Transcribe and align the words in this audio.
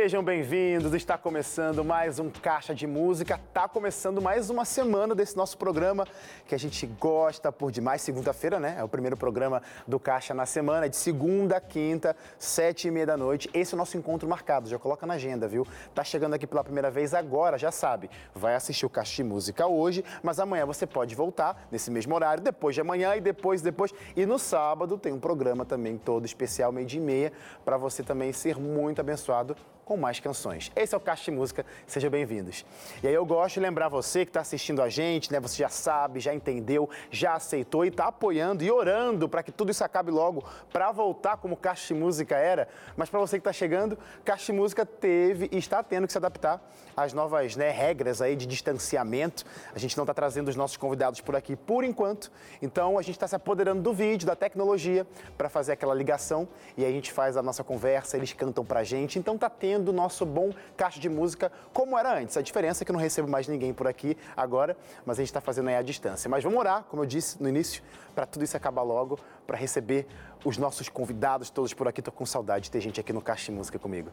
Sejam 0.00 0.22
bem-vindos, 0.22 0.94
está 0.94 1.18
começando 1.18 1.84
mais 1.84 2.20
um 2.20 2.30
Caixa 2.30 2.72
de 2.72 2.86
Música, 2.86 3.34
está 3.34 3.66
começando 3.66 4.22
mais 4.22 4.48
uma 4.48 4.64
semana 4.64 5.12
desse 5.12 5.36
nosso 5.36 5.58
programa 5.58 6.06
que 6.46 6.54
a 6.54 6.58
gente 6.58 6.86
gosta 6.86 7.50
por 7.50 7.72
demais, 7.72 8.00
segunda-feira, 8.00 8.60
né? 8.60 8.76
É 8.78 8.84
o 8.84 8.88
primeiro 8.88 9.16
programa 9.16 9.60
do 9.88 9.98
Caixa 9.98 10.32
na 10.32 10.46
semana, 10.46 10.88
de 10.88 10.94
segunda 10.94 11.56
a 11.56 11.60
quinta, 11.60 12.14
sete 12.38 12.86
e 12.86 12.92
meia 12.92 13.06
da 13.06 13.16
noite. 13.16 13.50
Esse 13.52 13.74
é 13.74 13.76
o 13.76 13.76
nosso 13.76 13.98
encontro 13.98 14.28
marcado, 14.28 14.68
já 14.68 14.78
coloca 14.78 15.04
na 15.04 15.14
agenda, 15.14 15.48
viu? 15.48 15.66
Tá 15.92 16.04
chegando 16.04 16.34
aqui 16.34 16.46
pela 16.46 16.62
primeira 16.62 16.92
vez 16.92 17.12
agora, 17.12 17.58
já 17.58 17.72
sabe, 17.72 18.08
vai 18.32 18.54
assistir 18.54 18.86
o 18.86 18.88
Caixa 18.88 19.16
de 19.16 19.24
Música 19.24 19.66
hoje, 19.66 20.04
mas 20.22 20.38
amanhã 20.38 20.64
você 20.64 20.86
pode 20.86 21.12
voltar 21.16 21.66
nesse 21.72 21.90
mesmo 21.90 22.14
horário, 22.14 22.40
depois 22.40 22.72
de 22.72 22.80
amanhã 22.80 23.16
e 23.16 23.20
depois, 23.20 23.62
depois. 23.62 23.92
E 24.14 24.24
no 24.24 24.38
sábado 24.38 24.96
tem 24.96 25.12
um 25.12 25.18
programa 25.18 25.64
também 25.64 25.98
todo 25.98 26.24
especial, 26.24 26.70
meio 26.70 26.86
dia 26.86 27.00
e 27.00 27.04
meia, 27.04 27.32
para 27.64 27.76
você 27.76 28.04
também 28.04 28.32
ser 28.32 28.60
muito 28.60 29.00
abençoado 29.00 29.56
com 29.88 29.96
mais 29.96 30.20
canções. 30.20 30.70
Esse 30.76 30.94
é 30.94 30.98
o 30.98 31.00
Caixa 31.00 31.24
de 31.24 31.30
Música, 31.30 31.64
sejam 31.86 32.10
bem-vindos. 32.10 32.62
E 33.02 33.08
aí 33.08 33.14
eu 33.14 33.24
gosto 33.24 33.54
de 33.54 33.60
lembrar 33.60 33.88
você 33.88 34.26
que 34.26 34.28
está 34.28 34.40
assistindo 34.40 34.82
a 34.82 34.90
gente, 34.90 35.32
né? 35.32 35.40
Você 35.40 35.62
já 35.62 35.70
sabe, 35.70 36.20
já 36.20 36.34
entendeu, 36.34 36.90
já 37.10 37.32
aceitou 37.32 37.86
e 37.86 37.88
está 37.88 38.08
apoiando 38.08 38.62
e 38.62 38.70
orando 38.70 39.26
para 39.30 39.42
que 39.42 39.50
tudo 39.50 39.70
isso 39.70 39.82
acabe 39.82 40.10
logo, 40.10 40.44
para 40.70 40.92
voltar 40.92 41.38
como 41.38 41.56
Caixa 41.56 41.94
de 41.94 41.98
Música 41.98 42.36
era. 42.36 42.68
Mas 42.98 43.08
para 43.08 43.18
você 43.18 43.38
que 43.38 43.40
está 43.40 43.52
chegando, 43.52 43.98
Caixa 44.26 44.52
de 44.52 44.58
Música 44.58 44.84
teve 44.84 45.48
e 45.50 45.56
está 45.56 45.82
tendo 45.82 46.06
que 46.06 46.12
se 46.12 46.18
adaptar 46.18 46.62
às 46.94 47.14
novas 47.14 47.56
né, 47.56 47.70
regras 47.70 48.20
aí 48.20 48.36
de 48.36 48.44
distanciamento. 48.44 49.46
A 49.74 49.78
gente 49.78 49.96
não 49.96 50.04
está 50.04 50.12
trazendo 50.12 50.48
os 50.48 50.56
nossos 50.56 50.76
convidados 50.76 51.22
por 51.22 51.34
aqui 51.34 51.56
por 51.56 51.82
enquanto. 51.82 52.30
Então 52.60 52.98
a 52.98 53.00
gente 53.00 53.14
está 53.14 53.26
se 53.26 53.36
apoderando 53.36 53.80
do 53.80 53.94
vídeo, 53.94 54.26
da 54.26 54.36
tecnologia, 54.36 55.06
para 55.38 55.48
fazer 55.48 55.72
aquela 55.72 55.94
ligação 55.94 56.46
e 56.76 56.84
a 56.84 56.90
gente 56.90 57.10
faz 57.10 57.38
a 57.38 57.42
nossa 57.42 57.64
conversa, 57.64 58.18
eles 58.18 58.34
cantam 58.34 58.62
para 58.62 58.80
a 58.80 58.84
gente. 58.84 59.18
Então 59.18 59.38
tá 59.38 59.48
tendo 59.48 59.77
do 59.84 59.92
nosso 59.92 60.24
bom 60.24 60.50
caixa 60.76 61.00
de 61.00 61.08
música 61.08 61.50
como 61.72 61.98
era 61.98 62.18
antes. 62.18 62.36
A 62.36 62.42
diferença 62.42 62.82
é 62.82 62.84
que 62.84 62.90
eu 62.90 62.94
não 62.94 63.00
recebo 63.00 63.28
mais 63.28 63.48
ninguém 63.48 63.72
por 63.72 63.86
aqui 63.86 64.16
agora, 64.36 64.76
mas 65.04 65.18
a 65.18 65.22
gente 65.22 65.30
está 65.30 65.40
fazendo 65.40 65.68
aí 65.68 65.76
à 65.76 65.82
distância. 65.82 66.28
Mas 66.28 66.44
vamos 66.44 66.58
orar, 66.58 66.84
como 66.84 67.02
eu 67.02 67.06
disse 67.06 67.42
no 67.42 67.48
início, 67.48 67.82
para 68.14 68.26
tudo 68.26 68.44
isso 68.44 68.56
acabar 68.56 68.82
logo, 68.82 69.18
para 69.46 69.56
receber 69.56 70.06
os 70.44 70.56
nossos 70.56 70.88
convidados 70.88 71.50
todos 71.50 71.74
por 71.74 71.88
aqui. 71.88 72.00
Estou 72.00 72.12
com 72.12 72.26
saudade 72.26 72.64
de 72.64 72.70
ter 72.70 72.80
gente 72.80 73.00
aqui 73.00 73.12
no 73.12 73.20
Caixa 73.20 73.46
de 73.46 73.52
Música 73.52 73.78
comigo. 73.78 74.10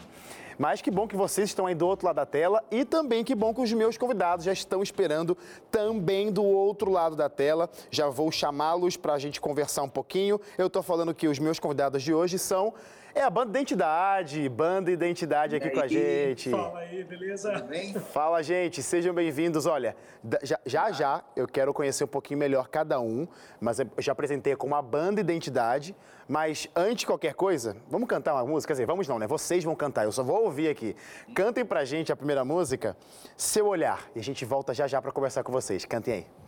Mas 0.57 0.81
que 0.81 0.89
bom 0.89 1.07
que 1.07 1.15
vocês 1.15 1.49
estão 1.49 1.65
aí 1.65 1.75
do 1.75 1.87
outro 1.87 2.05
lado 2.05 2.15
da 2.15 2.25
tela 2.25 2.63
e 2.71 2.85
também 2.85 3.23
que 3.23 3.35
bom 3.35 3.53
que 3.53 3.61
os 3.61 3.73
meus 3.73 3.97
convidados 3.97 4.45
já 4.45 4.53
estão 4.53 4.81
esperando 4.81 5.37
também 5.69 6.31
do 6.31 6.43
outro 6.43 6.91
lado 6.91 7.15
da 7.15 7.29
tela. 7.29 7.69
Já 7.91 8.09
vou 8.09 8.31
chamá-los 8.31 8.97
para 8.97 9.13
a 9.13 9.19
gente 9.19 9.39
conversar 9.41 9.83
um 9.83 9.89
pouquinho. 9.89 10.39
Eu 10.57 10.67
estou 10.67 10.81
falando 10.81 11.13
que 11.13 11.27
os 11.27 11.39
meus 11.39 11.59
convidados 11.59 12.01
de 12.03 12.13
hoje 12.13 12.39
são 12.39 12.73
é 13.15 13.21
a 13.21 13.29
Banda 13.29 13.57
Identidade, 13.57 14.49
Banda 14.49 14.91
Identidade 14.91 15.55
aqui 15.55 15.69
com 15.69 15.79
a 15.79 15.87
gente. 15.87 16.49
Fala 16.49 16.79
aí, 16.79 17.01
beleza? 17.01 17.49
Tudo 17.53 17.67
bem? 17.69 17.93
Fala, 17.93 18.43
gente, 18.43 18.83
sejam 18.83 19.13
bem-vindos. 19.13 19.65
Olha, 19.65 19.95
já, 20.43 20.59
já, 20.65 20.91
já 20.91 21.23
eu 21.33 21.47
quero 21.47 21.73
conhecer 21.73 22.03
um 22.03 22.07
pouquinho 22.07 22.37
melhor 22.37 22.67
cada 22.67 22.99
um, 22.99 23.25
mas 23.57 23.79
eu 23.79 23.87
já 23.99 24.11
apresentei 24.11 24.53
como 24.57 24.75
a 24.75 24.81
Banda 24.81 25.21
Identidade, 25.21 25.95
mas 26.27 26.67
antes 26.75 27.01
de 27.01 27.05
qualquer 27.05 27.33
coisa, 27.33 27.77
vamos 27.89 28.07
cantar 28.07 28.33
uma 28.33 28.45
música? 28.45 28.69
Quer 28.69 28.73
dizer, 28.73 28.85
vamos 28.85 29.07
não, 29.07 29.19
né? 29.19 29.27
Vocês 29.27 29.63
vão 29.63 29.75
cantar, 29.75 30.05
eu 30.05 30.11
só 30.11 30.23
vou 30.23 30.43
ouvir 30.43 30.69
aqui. 30.69 30.95
Cantem 31.33 31.63
pra 31.63 31.85
gente 31.85 32.11
a 32.11 32.15
primeira 32.15 32.43
música, 32.43 32.97
Seu 33.37 33.67
Olhar, 33.67 34.09
e 34.15 34.19
a 34.19 34.23
gente 34.23 34.43
volta 34.45 34.73
já 34.73 34.87
já 34.87 35.01
para 35.01 35.11
conversar 35.11 35.43
com 35.43 35.51
vocês. 35.51 35.85
Cantem 35.85 36.13
aí. 36.13 36.44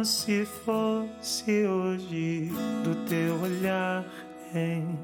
Como 0.00 0.04
se 0.04 0.46
fosse 0.46 1.66
hoje 1.66 2.50
do 2.82 2.94
teu 3.06 3.38
olhar 3.42 4.02
em 4.54 4.98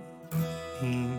mim. 0.80 1.18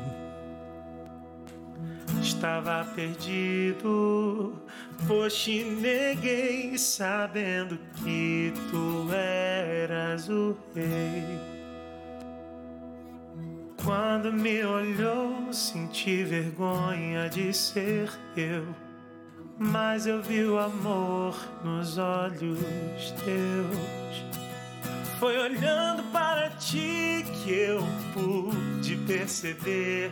Estava 2.19 2.83
perdido, 2.95 4.59
pois 5.07 5.35
te 5.35 5.63
neguei, 5.63 6.75
sabendo 6.75 7.77
que 8.03 8.51
tu 8.71 9.13
eras 9.13 10.27
o 10.27 10.57
rei. 10.73 11.39
Quando 13.83 14.33
me 14.33 14.65
olhou, 14.65 15.53
senti 15.53 16.23
vergonha 16.23 17.29
de 17.29 17.53
ser 17.53 18.09
eu 18.35 18.86
mas 19.59 20.05
eu 20.05 20.21
vi 20.21 20.43
o 20.43 20.59
amor 20.59 21.35
nos 21.63 21.97
olhos 21.97 22.59
teus. 23.23 24.27
Foi 25.19 25.37
olhando 25.37 26.03
para 26.11 26.49
ti 26.51 27.25
que 27.43 27.51
eu 27.51 27.81
pude 28.13 28.95
perceber 29.07 30.11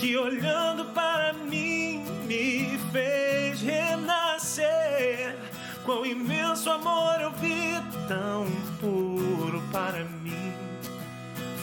que 0.00 0.16
olhando 0.16 0.84
para 0.86 1.32
mim 1.32 2.04
me 2.26 2.78
fez 2.92 3.60
renascer. 3.60 5.36
Quão 5.84 6.04
imenso 6.04 6.70
amor 6.70 7.20
eu 7.20 7.30
vi, 7.32 7.74
tão 8.08 8.46
puro 8.80 9.62
para 9.70 10.04
mim, 10.04 10.52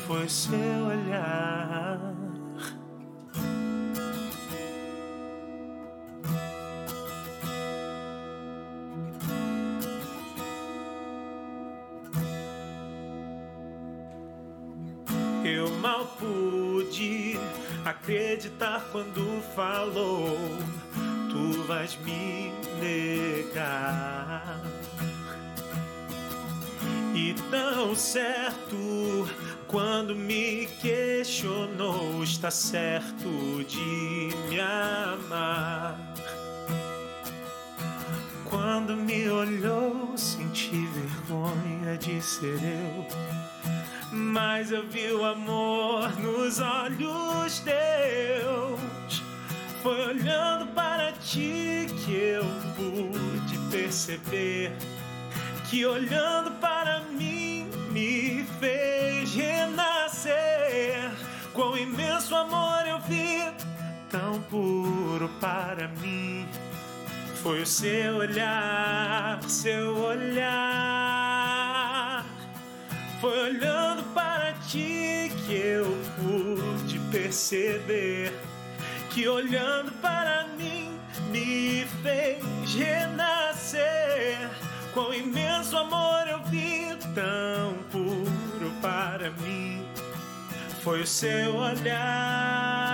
foi 0.08 0.30
seu 0.30 0.86
olhar. 0.88 2.12
Acreditar 18.34 18.84
quando 18.92 19.42
falou: 19.56 20.58
Tu 21.30 21.62
vais 21.64 21.98
me 22.04 22.52
negar. 22.80 24.60
E 27.16 27.36
tão 27.52 27.96
certo 27.96 29.30
quando 29.68 30.16
me 30.16 30.68
questionou, 30.82 32.24
está 32.24 32.50
certo 32.50 33.64
de 33.68 34.30
me 34.50 34.60
amar. 34.60 35.96
Quando 38.50 38.96
me 38.96 39.30
olhou, 39.30 40.18
senti 40.18 40.88
vergonha 40.88 41.98
de 41.98 42.22
ser 42.22 42.60
eu 42.64 43.43
mas 44.13 44.72
eu 44.72 44.88
vi 44.88 45.12
o 45.12 45.25
amor 45.25 46.12
nos 46.19 46.59
olhos 46.59 47.59
teus. 47.59 49.24
Foi 49.81 50.09
olhando 50.09 50.68
para 50.68 51.12
ti 51.13 51.88
que 52.06 52.13
eu 52.13 52.46
pude 52.75 53.57
perceber 53.72 54.72
que 55.69 55.85
olhando 55.85 56.52
para 56.59 57.02
mim 57.02 57.68
me 57.90 58.46
fez 58.59 59.34
renascer. 59.34 61.09
Quão 61.52 61.76
imenso 61.76 62.35
amor 62.35 62.88
eu 62.88 62.99
vi, 63.02 63.43
tão 64.09 64.40
puro 64.43 65.28
para 65.41 65.88
mim. 65.99 66.47
Foi 67.41 67.64
o 67.64 67.66
seu 67.66 68.17
olhar, 68.17 69.41
seu 69.49 69.97
olhar. 69.97 71.42
Foi 73.23 73.40
olhando 73.40 74.03
para 74.14 74.52
ti 74.67 75.31
que 75.47 75.55
eu 75.55 75.85
pude 76.17 76.99
perceber 77.09 78.34
que 79.11 79.25
olhando 79.29 79.93
para 80.02 80.46
mim 80.58 80.99
me 81.31 81.85
fez 82.03 82.43
renascer. 82.75 84.49
Quão 84.93 85.14
imenso 85.14 85.78
amor 85.78 86.28
eu 86.28 86.43
vi, 86.43 86.97
tão 87.16 87.75
puro 87.93 88.73
para 88.81 89.31
mim. 89.31 89.87
Foi 90.84 91.03
o 91.03 91.08
seu 91.08 91.55
olhar. 91.55 92.92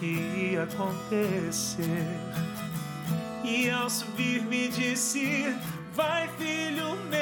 Que 0.00 0.06
ia 0.06 0.62
acontecer. 0.62 2.06
E 3.44 3.68
ao 3.68 3.88
subir 3.90 4.42
me 4.42 4.68
disse: 4.68 5.54
Vai, 5.94 6.26
filho 6.38 6.96
meu. 7.10 7.20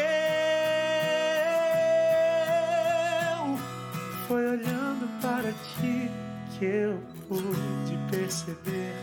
Foi 4.28 4.46
olhando 4.46 5.08
para 5.20 5.52
ti 5.52 6.08
que 6.56 6.64
eu 6.64 7.02
pude 7.28 7.98
perceber 8.10 8.94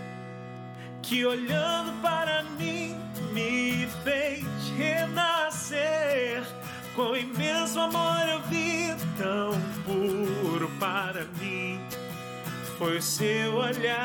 que 1.02 1.26
olhando 1.26 2.02
para 2.02 2.44
mim 2.58 2.96
Foi 12.78 13.02
seu 13.02 13.56
olhar. 13.56 13.96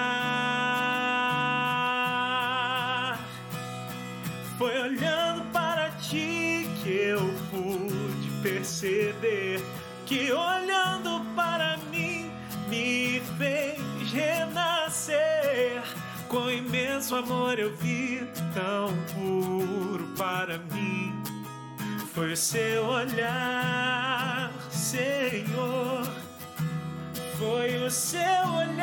Foi 4.57 4.81
olhando 4.81 5.45
para 5.53 5.91
ti 5.99 6.69
que 6.83 6.91
eu 6.91 7.21
pude 7.51 8.31
perceber 8.43 9.61
que 10.07 10.31
olhando 10.33 11.21
para 11.35 11.77
mim 11.91 12.31
me 12.69 13.21
fez 13.37 13.81
renascer. 14.13 15.83
Com 16.29 16.49
imenso 16.49 17.17
amor 17.17 17.59
eu 17.59 17.75
vi 17.77 18.25
tão 18.55 18.95
puro 19.15 20.07
para 20.17 20.59
mim. 20.59 21.13
Foi 22.15 22.37
seu 22.37 22.85
olhar, 22.85 24.53
Senhor. 24.71 26.00
O 27.61 27.91
seu 27.91 28.21
olhar. 28.21 28.80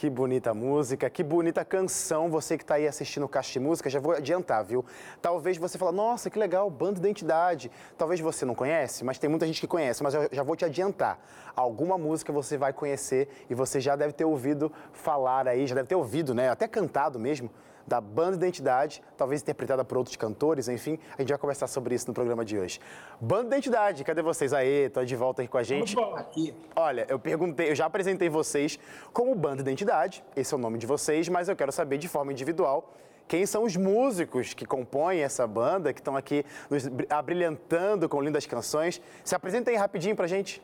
Que 0.00 0.08
bonita 0.08 0.54
música, 0.54 1.10
que 1.10 1.22
bonita 1.22 1.62
canção. 1.62 2.30
Você 2.30 2.56
que 2.56 2.64
está 2.64 2.76
aí 2.76 2.88
assistindo 2.88 3.24
o 3.24 3.28
Caixa 3.28 3.52
de 3.52 3.60
Música, 3.60 3.90
já 3.90 4.00
vou 4.00 4.12
adiantar, 4.12 4.64
viu? 4.64 4.82
Talvez 5.20 5.58
você 5.58 5.76
fale, 5.76 5.94
nossa, 5.94 6.30
que 6.30 6.38
legal, 6.38 6.70
Banda 6.70 6.98
Identidade. 6.98 7.70
Talvez 7.98 8.18
você 8.18 8.46
não 8.46 8.54
conhece, 8.54 9.04
mas 9.04 9.18
tem 9.18 9.28
muita 9.28 9.46
gente 9.46 9.60
que 9.60 9.66
conhece. 9.66 10.02
Mas 10.02 10.14
eu 10.14 10.26
já 10.32 10.42
vou 10.42 10.56
te 10.56 10.64
adiantar. 10.64 11.18
Alguma 11.54 11.98
música 11.98 12.32
você 12.32 12.56
vai 12.56 12.72
conhecer 12.72 13.28
e 13.50 13.54
você 13.54 13.78
já 13.78 13.94
deve 13.94 14.14
ter 14.14 14.24
ouvido 14.24 14.72
falar 14.90 15.46
aí, 15.46 15.66
já 15.66 15.74
deve 15.74 15.88
ter 15.88 15.96
ouvido, 15.96 16.34
né? 16.34 16.48
Até 16.48 16.66
cantado 16.66 17.18
mesmo, 17.18 17.50
da 17.86 18.00
Banda 18.00 18.36
Identidade, 18.36 19.02
talvez 19.16 19.42
interpretada 19.42 19.84
por 19.84 19.98
outros 19.98 20.16
cantores, 20.16 20.68
enfim. 20.68 20.98
A 21.16 21.22
gente 21.22 21.30
vai 21.30 21.38
conversar 21.38 21.66
sobre 21.66 21.94
isso 21.94 22.06
no 22.08 22.14
programa 22.14 22.44
de 22.44 22.58
hoje. 22.58 22.80
Banda 23.20 23.56
Identidade, 23.56 24.04
cadê 24.04 24.22
vocês? 24.22 24.52
Aê, 24.52 24.88
tô 24.88 25.04
de 25.04 25.16
volta 25.16 25.42
aí 25.42 25.48
com 25.48 25.58
a 25.58 25.62
gente. 25.62 25.98
Aqui. 26.16 26.54
Olha, 26.76 27.06
eu 27.08 27.18
perguntei, 27.18 27.70
eu 27.70 27.74
já 27.74 27.86
apresentei 27.86 28.28
vocês 28.28 28.78
como 29.12 29.34
banda 29.34 29.62
identidade, 29.62 30.24
esse 30.36 30.52
é 30.54 30.56
o 30.56 30.60
nome 30.60 30.78
de 30.78 30.86
vocês, 30.86 31.28
mas 31.28 31.48
eu 31.48 31.56
quero 31.56 31.72
saber 31.72 31.98
de 31.98 32.08
forma 32.08 32.32
individual 32.32 32.94
quem 33.28 33.46
são 33.46 33.62
os 33.62 33.76
músicos 33.76 34.54
que 34.54 34.66
compõem 34.66 35.20
essa 35.20 35.46
banda, 35.46 35.92
que 35.92 36.00
estão 36.00 36.16
aqui 36.16 36.44
nos 36.68 36.88
bri- 36.88 37.06
abrilhantando 37.08 38.08
com 38.08 38.20
lindas 38.20 38.44
canções. 38.44 39.00
Se 39.22 39.36
apresentem 39.36 39.76
rapidinho 39.76 40.16
pra 40.16 40.26
gente. 40.26 40.60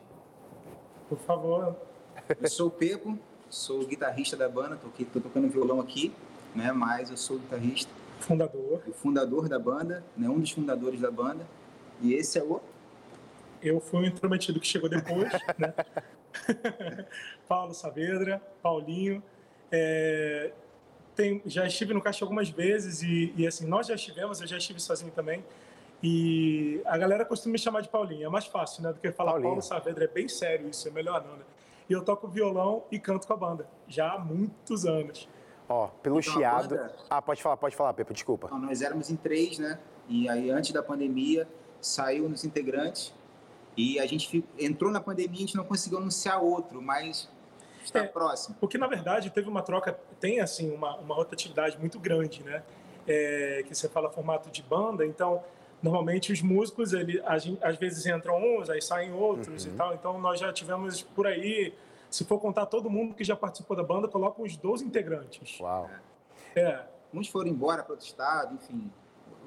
Por 1.07 1.17
favor. 1.19 1.77
Eu 2.41 2.49
sou 2.49 2.67
o 2.67 2.69
Pepo, 2.69 3.17
sou 3.49 3.79
o 3.79 3.87
guitarrista 3.87 4.35
da 4.35 4.49
banda, 4.49 4.75
tô, 4.75 4.87
aqui, 4.89 5.05
tô 5.05 5.21
tocando 5.21 5.47
violão 5.47 5.79
aqui, 5.79 6.13
né? 6.57 6.71
Mas 6.71 7.09
eu 7.11 7.15
sou 7.17 7.37
o 7.37 7.39
guitarrista, 7.39 7.91
fundador. 8.19 8.81
o 8.87 8.91
fundador 8.91 9.47
da 9.47 9.59
banda, 9.59 10.03
né? 10.17 10.27
Um 10.27 10.39
dos 10.39 10.51
fundadores 10.51 10.99
da 10.99 11.11
banda. 11.11 11.45
E 12.01 12.13
esse 12.13 12.37
é 12.39 12.43
o 12.43 12.59
Eu 13.61 13.79
fui 13.79 14.01
o 14.01 14.05
intrometido 14.05 14.59
que 14.59 14.67
chegou 14.67 14.89
depois, 14.89 15.31
né? 15.57 15.73
Paulo 17.47 17.73
Saavedra, 17.73 18.41
Paulinho. 18.61 19.23
É, 19.71 20.51
tem- 21.15 21.41
já 21.45 21.65
estive 21.65 21.93
no 21.93 22.01
caixa 22.01 22.23
algumas 22.25 22.49
vezes 22.49 23.01
e, 23.01 23.33
e, 23.35 23.45
assim, 23.47 23.65
nós 23.65 23.87
já 23.87 23.95
estivemos, 23.95 24.41
eu 24.41 24.47
já 24.47 24.57
estive 24.57 24.79
sozinho 24.79 25.11
também. 25.11 25.43
E 26.01 26.79
a 26.85 26.95
galera 26.97 27.25
costuma 27.25 27.53
me 27.53 27.59
chamar 27.59 27.81
de 27.81 27.89
Paulinho, 27.89 28.25
é 28.25 28.29
mais 28.29 28.45
fácil, 28.45 28.83
né? 28.83 28.93
Do 28.93 28.99
que 28.99 29.11
falar 29.11 29.31
Paulinho. 29.31 29.49
Paulo 29.49 29.61
Saavedra, 29.63 30.05
é 30.05 30.07
bem 30.07 30.27
sério 30.27 30.69
isso, 30.69 30.87
é 30.87 30.91
melhor 30.91 31.23
não, 31.25 31.35
né? 31.37 31.43
E 31.89 31.93
eu 31.93 32.03
toco 32.03 32.27
violão 32.27 32.83
e 32.91 32.99
canto 32.99 33.25
com 33.25 33.33
a 33.33 33.37
banda, 33.37 33.67
já 33.87 34.11
há 34.13 34.19
muitos 34.19 34.85
anos. 34.85 35.27
Ó, 35.69 35.87
pelo 36.01 36.19
Então, 36.19 36.31
a 36.33 36.35
chiado. 36.35 36.69
banda- 36.69 36.95
Ah, 37.09 37.21
pode 37.21 37.41
falar, 37.43 37.57
pode 37.57 37.75
falar, 37.75 37.93
Pepe, 37.93 38.13
desculpa. 38.13 38.47
Então, 38.47 38.59
nós 38.59 38.81
éramos 38.81 39.09
em 39.09 39.15
três, 39.15 39.59
né? 39.59 39.77
E 40.07 40.29
aí, 40.29 40.49
antes 40.49 40.71
da 40.71 40.81
pandemia, 40.81 41.47
saiu 41.81 42.29
nos 42.29 42.45
integrantes. 42.45 43.13
E 43.75 43.99
a 43.99 44.05
gente 44.05 44.27
fi- 44.29 44.45
entrou 44.57 44.91
na 44.91 44.99
pandemia, 45.01 45.35
a 45.37 45.39
gente 45.41 45.55
não 45.55 45.65
conseguiu 45.65 45.99
anunciar 45.99 46.41
outro, 46.41 46.81
mas 46.81 47.29
está 47.83 47.99
É. 47.99 48.07
próximo. 48.07 48.55
Porque, 48.59 48.77
na 48.77 48.87
verdade, 48.87 49.29
teve 49.29 49.47
uma 49.49 49.61
troca, 49.61 49.99
tem, 50.19 50.39
assim, 50.39 50.71
uma, 50.73 50.95
uma 50.97 51.13
rotatividade 51.13 51.77
muito 51.77 51.99
grande, 51.99 52.41
né? 52.43 52.63
É, 53.07 53.63
que 53.67 53.75
você 53.75 53.87
fala 53.87 54.09
formato 54.09 54.49
de 54.49 54.61
banda, 54.63 55.05
então, 55.05 55.43
normalmente 55.81 56.31
os 56.31 56.41
músicos, 56.41 56.91
ele, 56.93 57.21
a 57.25 57.37
gen- 57.37 57.57
às 57.61 57.77
vezes 57.77 58.05
entram 58.05 58.37
uns, 58.41 58.69
aí 58.69 58.81
saem 58.81 59.13
outros 59.13 59.65
e 59.65 59.69
tal, 59.71 59.93
então 59.93 60.19
nós 60.19 60.39
já 60.39 60.51
tivemos 60.51 61.03
por 61.03 61.25
aí, 61.27 61.73
se 62.09 62.23
for 62.25 62.39
contar 62.39 62.65
todo 62.67 62.89
mundo 62.89 63.13
que 63.13 63.23
já 63.23 63.35
participou 63.35 63.75
da 63.75 63.83
banda, 63.83 64.07
coloca 64.07 64.41
uns 64.41 64.55
12 64.57 64.85
integrantes. 64.85 65.59
Uau. 65.59 65.89
É, 66.55 66.81
Uns 67.13 67.29
foram 67.29 67.47
embora 67.49 67.83
para 67.83 67.93
outro 67.93 68.05
estado, 68.05 68.53
enfim. 68.55 68.91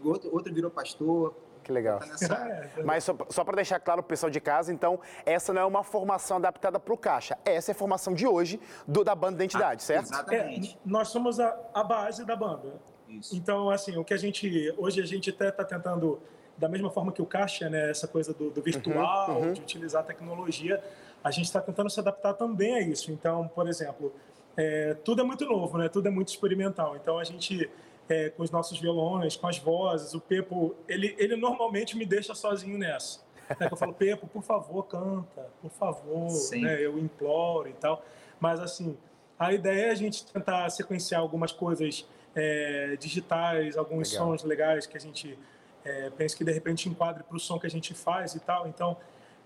O 0.03 0.09
Outro, 0.09 0.33
outro 0.33 0.53
virou 0.53 0.71
pastor. 0.71 1.35
Que 1.63 1.71
legal. 1.71 1.99
Tá 1.99 2.07
nessa... 2.07 2.35
é, 2.79 2.83
Mas 2.83 3.05
só, 3.05 3.15
só 3.29 3.45
para 3.45 3.57
deixar 3.57 3.79
claro 3.79 4.03
pro 4.03 4.09
pessoal 4.09 4.31
de 4.31 4.41
casa, 4.41 4.73
então, 4.73 4.99
essa 5.27 5.53
não 5.53 5.61
é 5.61 5.65
uma 5.65 5.85
formação 5.85 6.39
adaptada 6.39 6.81
para 6.81 6.95
o 6.95 6.97
caixa. 6.97 7.37
Essa 7.45 7.71
é 7.71 7.73
a 7.73 7.75
formação 7.75 8.15
de 8.15 8.27
hoje 8.27 8.59
do- 8.89 9.05
da 9.05 9.15
banda 9.15 9.35
Identidade, 9.35 9.83
certo? 9.83 10.07
Exatamente. 10.07 10.75
é, 10.75 10.89
nós 10.89 11.09
somos 11.09 11.39
a, 11.39 11.55
a 11.75 11.85
base 11.85 12.25
da 12.25 12.35
banda. 12.35 12.81
Isso. 13.09 13.37
Então, 13.37 13.69
assim, 13.69 13.97
o 13.99 14.05
que 14.05 14.15
a 14.15 14.17
gente. 14.17 14.75
Hoje 14.79 15.03
a 15.03 15.07
gente 15.07 15.29
até 15.29 15.49
está 15.51 15.65
tentando, 15.65 16.19
da 16.57 16.69
mesma 16.69 16.89
forma 16.91 17.13
que 17.13 17.21
o 17.21 17.27
Caixa, 17.27 17.69
né, 17.69 17.91
essa 17.91 18.09
coisa 18.09 18.33
do, 18.33 18.51
do 18.51 18.63
virtual, 18.63 19.53
de 19.53 19.61
utilizar 19.61 20.01
a 20.03 20.05
tecnologia, 20.07 20.83
a 21.23 21.31
gente 21.31 21.47
está 21.47 21.61
tentando 21.61 21.91
se 21.91 22.01
adaptar 22.01 22.35
também 22.35 22.75
a 22.75 22.81
isso. 22.81 23.13
Então, 23.13 23.49
por 23.49 23.69
exemplo, 23.69 24.13
é, 24.57 24.95
tudo 25.05 25.21
é 25.21 25.25
muito 25.25 25.45
novo, 25.45 25.79
né? 25.79 25.89
Tudo 25.89 26.09
é 26.09 26.11
muito 26.11 26.29
experimental. 26.29 26.97
Então, 26.97 27.19
a 27.19 27.25
gente, 27.25 27.71
é, 28.09 28.31
com 28.31 28.43
os 28.43 28.51
nossos 28.51 28.79
violões, 28.79 29.37
com 29.37 29.47
as 29.47 29.59
vozes, 29.59 30.15
o 30.15 30.21
Pepo, 30.21 30.75
ele, 30.89 31.15
ele 31.19 31.37
normalmente 31.37 31.97
me 31.97 32.07
deixa 32.07 32.35
sozinho 32.35 32.79
nessa. 32.79 33.21
Né, 33.59 33.69
eu 33.71 33.77
falo, 33.77 33.93
Pepo, 33.93 34.27
por 34.27 34.43
favor, 34.43 34.85
canta, 34.85 35.49
por 35.61 35.71
favor, 35.71 36.29
né, 36.53 36.81
eu 36.81 36.99
imploro 36.99 37.69
e 37.69 37.73
tal. 37.73 38.05
Mas, 38.39 38.61
assim, 38.61 38.97
a 39.39 39.53
ideia 39.53 39.87
é 39.87 39.91
a 39.91 39.95
gente 39.95 40.25
tentar 40.27 40.69
sequenciar 40.71 41.21
algumas 41.21 41.53
coisas 41.53 42.07
é, 42.35 42.97
digitais, 42.99 43.77
alguns 43.77 44.13
Legal. 44.13 44.29
sons 44.29 44.45
legais 44.45 44.87
que 44.87 44.97
a 44.97 45.01
gente 45.01 45.39
é, 45.85 46.11
pensa 46.11 46.37
que 46.37 46.45
de 46.45 46.53
repente 46.53 46.89
enquadre 46.89 47.23
para 47.23 47.37
o 47.37 47.41
som 47.41 47.59
que 47.59 47.67
a 47.67 47.71
gente 47.71 47.95
faz 47.95 48.35
e 48.35 48.41
tal. 48.41 48.69
Então, 48.69 48.97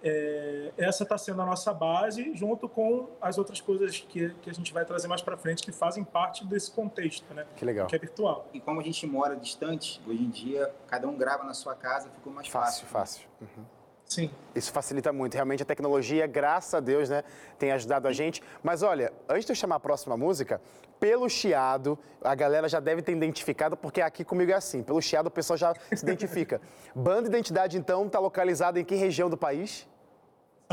é, 0.07 0.71
essa 0.77 1.03
está 1.03 1.17
sendo 1.17 1.41
a 1.41 1.47
nossa 1.47 1.73
base, 1.73 2.35
junto 2.35 2.69
com 2.69 3.09
as 3.23 3.39
outras 3.39 3.59
coisas 3.59 4.01
que, 4.01 4.35
que 4.43 4.51
a 4.51 4.53
gente 4.53 4.71
vai 4.71 4.85
trazer 4.85 5.09
mais 5.09 5.23
para 5.23 5.35
frente, 5.35 5.63
que 5.63 5.73
fazem 5.73 6.05
parte 6.05 6.45
desse 6.47 6.71
contexto, 6.71 7.33
né? 7.33 7.47
Que 7.57 7.65
legal. 7.65 7.87
Que 7.87 7.97
é 7.97 7.99
virtual. 7.99 8.47
E 8.53 8.61
como 8.61 8.81
a 8.81 8.83
gente 8.83 9.07
mora 9.07 9.35
distante, 9.35 10.03
hoje 10.07 10.23
em 10.23 10.29
dia, 10.29 10.71
cada 10.87 11.09
um 11.09 11.17
grava 11.17 11.43
na 11.45 11.55
sua 11.55 11.75
casa, 11.75 12.11
ficou 12.11 12.31
mais 12.31 12.47
Fácil, 12.49 12.87
fácil. 12.87 13.27
fácil. 13.41 13.65
Sim. 14.05 14.31
Isso 14.55 14.71
facilita 14.71 15.11
muito. 15.11 15.33
Realmente 15.35 15.63
a 15.63 15.67
tecnologia, 15.67 16.27
graças 16.27 16.75
a 16.75 16.81
Deus, 16.81 17.09
né, 17.09 17.25
tem 17.59 17.73
ajudado 17.73 18.07
a 18.07 18.13
gente. 18.13 18.43
Mas 18.63 18.83
olha, 18.83 19.11
antes 19.27 19.47
de 19.47 19.53
eu 19.53 19.57
chamar 19.57 19.77
a 19.77 19.81
próxima 19.81 20.19
música, 20.19 20.61
pelo 21.01 21.29
chiado, 21.31 21.99
a 22.23 22.35
galera 22.35 22.69
já 22.69 22.79
deve 22.79 23.01
ter 23.01 23.13
identificado, 23.13 23.75
porque 23.75 24.03
aqui 24.03 24.23
comigo 24.23 24.53
é 24.53 24.55
assim. 24.55 24.83
Pelo 24.83 25.01
chiado 25.01 25.29
o 25.29 25.31
pessoal 25.31 25.57
já 25.57 25.75
se 25.95 26.05
identifica. 26.05 26.61
Banda 26.95 27.29
Identidade, 27.29 27.79
então, 27.79 28.07
está 28.07 28.19
localizada 28.19 28.79
em 28.79 28.85
que 28.85 28.95
região 28.95 29.31
do 29.31 29.37
país? 29.37 29.89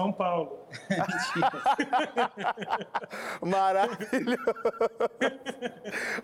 São 0.01 0.11
Paulo. 0.11 0.65
Maravilhoso. 3.39 4.55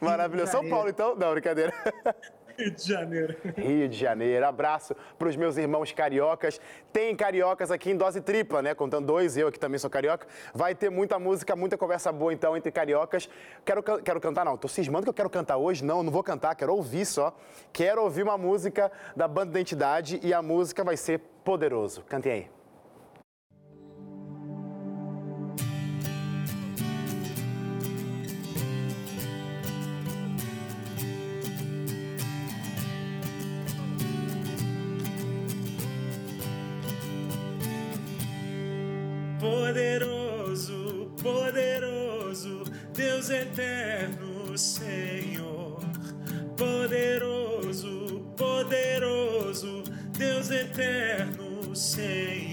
Maravilhoso. 0.02 0.52
São 0.52 0.68
Paulo, 0.68 0.90
então? 0.90 1.16
Não, 1.16 1.32
brincadeira. 1.32 1.72
Rio 2.58 2.72
de 2.72 2.88
Janeiro. 2.88 3.36
Rio 3.56 3.88
de 3.88 3.96
Janeiro. 3.96 4.48
Abraço 4.48 4.96
para 5.20 5.28
os 5.28 5.36
meus 5.36 5.58
irmãos 5.58 5.92
cariocas. 5.92 6.60
Tem 6.92 7.16
cariocas 7.16 7.70
aqui 7.70 7.92
em 7.92 7.96
dose 7.96 8.20
tripla, 8.20 8.64
né? 8.64 8.74
Contando 8.74 9.06
dois, 9.06 9.38
eu 9.38 9.48
aqui 9.48 9.60
também 9.60 9.78
sou 9.78 9.92
carioca. 9.92 10.28
Vai 10.56 10.74
ter 10.74 10.90
muita 10.90 11.20
música, 11.20 11.56
muita 11.56 11.78
conversa 11.78 12.12
boa, 12.12 12.34
então, 12.34 12.58
entre 12.58 12.72
cariocas. 12.72 13.30
Quero, 13.64 13.84
quero 13.84 14.20
cantar, 14.20 14.44
não. 14.44 14.58
Tô 14.58 14.68
cismando 14.68 15.04
que 15.04 15.10
eu 15.10 15.14
quero 15.14 15.30
cantar 15.30 15.58
hoje. 15.58 15.86
Não, 15.86 16.02
não 16.02 16.12
vou 16.12 16.24
cantar, 16.24 16.56
quero 16.56 16.74
ouvir 16.74 17.06
só. 17.06 17.32
Quero 17.72 18.02
ouvir 18.02 18.24
uma 18.24 18.40
música 18.40 18.92
da 19.16 19.28
Banda 19.28 19.52
Identidade 19.52 20.20
e 20.24 20.34
a 20.34 20.42
música 20.42 20.84
vai 20.84 20.98
ser 20.98 21.22
Poderoso. 21.44 22.02
Cantem 22.10 22.32
aí. 22.32 22.57
Eterno, 50.78 51.74
Senhor. 51.76 52.47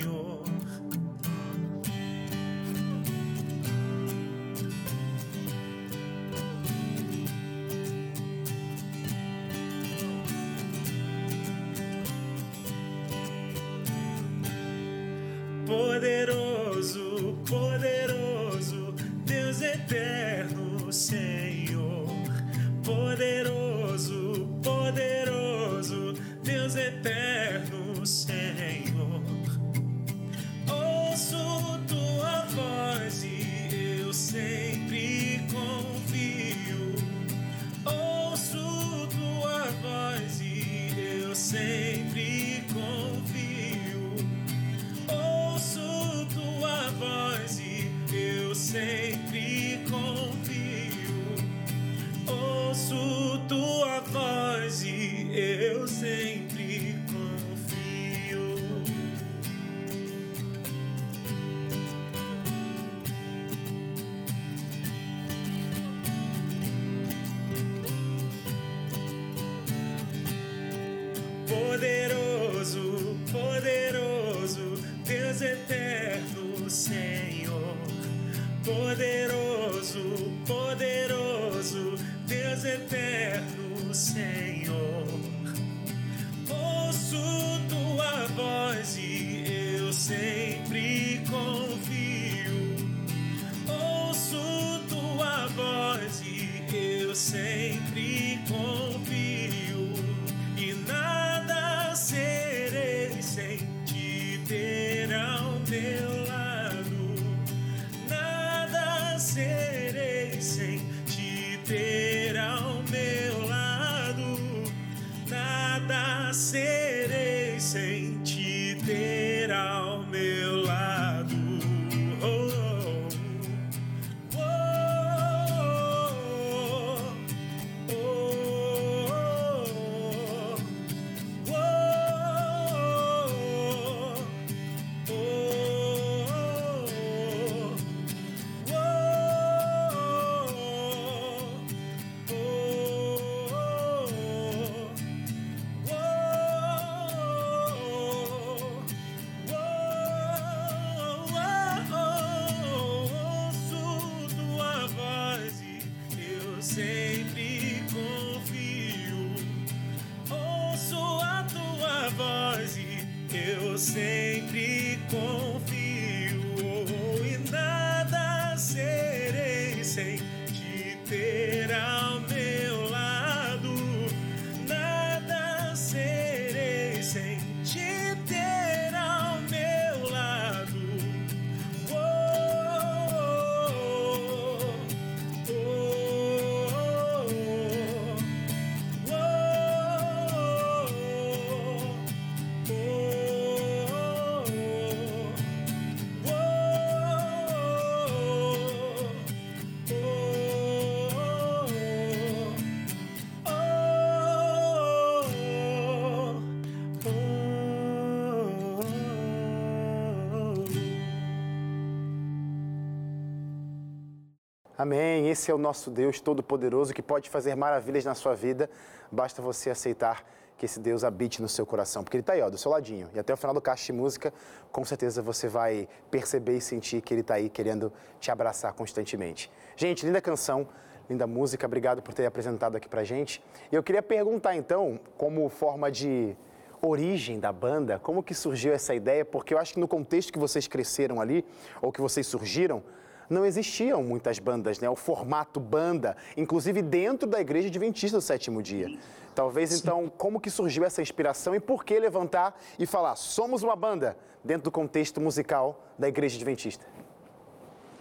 Amém. 214.85 215.31
Esse 215.31 215.51
é 215.51 215.55
o 215.55 215.57
nosso 215.57 215.91
Deus 215.91 216.21
Todo-Poderoso 216.21 216.93
que 216.93 217.01
pode 217.01 217.31
fazer 217.31 217.55
maravilhas 217.55 218.05
na 218.05 218.15
sua 218.15 218.35
vida. 218.35 218.69
Basta 219.11 219.41
você 219.41 219.71
aceitar 219.71 220.23
que 220.59 220.67
esse 220.67 220.79
Deus 220.79 221.05
habite 221.05 221.41
no 221.41 221.49
seu 221.49 221.65
coração, 221.65 222.05
porque 222.05 222.19
Ele 222.19 222.21
está 222.21 222.35
aí, 222.35 222.43
ó, 222.43 222.51
do 222.51 222.59
seu 222.59 222.71
ladinho. 222.71 223.09
E 223.15 223.19
até 223.19 223.33
o 223.33 223.37
final 223.39 223.55
do 223.55 223.63
Caixa 223.63 223.87
de 223.87 223.93
Música, 223.95 224.31
com 224.71 224.85
certeza 224.85 225.23
você 225.23 225.49
vai 225.49 225.89
perceber 226.11 226.59
e 226.59 226.61
sentir 226.61 227.01
que 227.01 227.15
Ele 227.15 227.23
está 227.23 227.37
aí 227.37 227.49
querendo 227.49 227.91
te 228.21 228.31
abraçar 228.31 228.75
constantemente. 228.75 229.51
Gente, 229.75 230.05
linda 230.05 230.21
canção, 230.21 230.69
linda 231.09 231.27
música. 231.27 231.65
Obrigado 231.65 232.03
por 232.03 232.13
ter 232.13 232.27
apresentado 232.27 232.77
aqui 232.77 232.87
pra 232.87 233.05
gente. 233.05 233.43
E 233.73 233.75
eu 233.75 233.83
queria 233.83 234.03
perguntar, 234.03 234.55
então, 234.55 235.01
como 235.17 235.49
forma 235.49 235.91
de 235.91 236.37
origem 236.83 237.41
da 237.41 237.51
banda, 237.51 237.99
como 237.99 238.23
que 238.23 238.35
surgiu 238.35 238.75
essa 238.75 238.95
ideia? 238.95 239.25
Porque 239.25 239.55
eu 239.55 239.59
acho 239.59 239.73
que 239.73 239.81
no 239.81 239.89
contexto 239.89 240.31
que 240.31 240.39
vocês 240.39 240.69
cresceram 240.69 241.23
ali, 241.23 241.43
ou 241.81 241.91
que 241.91 242.03
vocês 242.03 242.27
surgiram, 242.27 242.83
não 243.29 243.45
existiam 243.45 244.03
muitas 244.03 244.39
bandas, 244.39 244.79
né? 244.79 244.89
O 244.89 244.97
formato 244.97 245.59
banda, 245.61 246.17
inclusive 246.37 246.83
dentro 246.83 247.29
da 247.29 247.41
Igreja 247.41 247.69
Adventista 247.69 248.19
do 248.19 248.23
Sétimo 248.23 248.63
Dia. 248.63 248.99
Talvez 249.35 249.71
Sim. 249.71 249.81
então, 249.83 250.13
como 250.17 250.41
que 250.41 250.51
surgiu 250.51 250.85
essa 250.85 251.03
inspiração 251.03 251.55
e 251.55 251.61
por 251.61 251.85
que 251.85 251.99
levantar 251.99 252.59
e 252.79 252.87
falar, 252.87 253.17
somos 253.17 253.63
uma 253.63 253.75
banda 253.75 254.17
dentro 254.45 254.65
do 254.65 254.71
contexto 254.71 255.21
musical 255.21 255.83
da 255.99 256.09
Igreja 256.09 256.37
Adventista? 256.37 256.87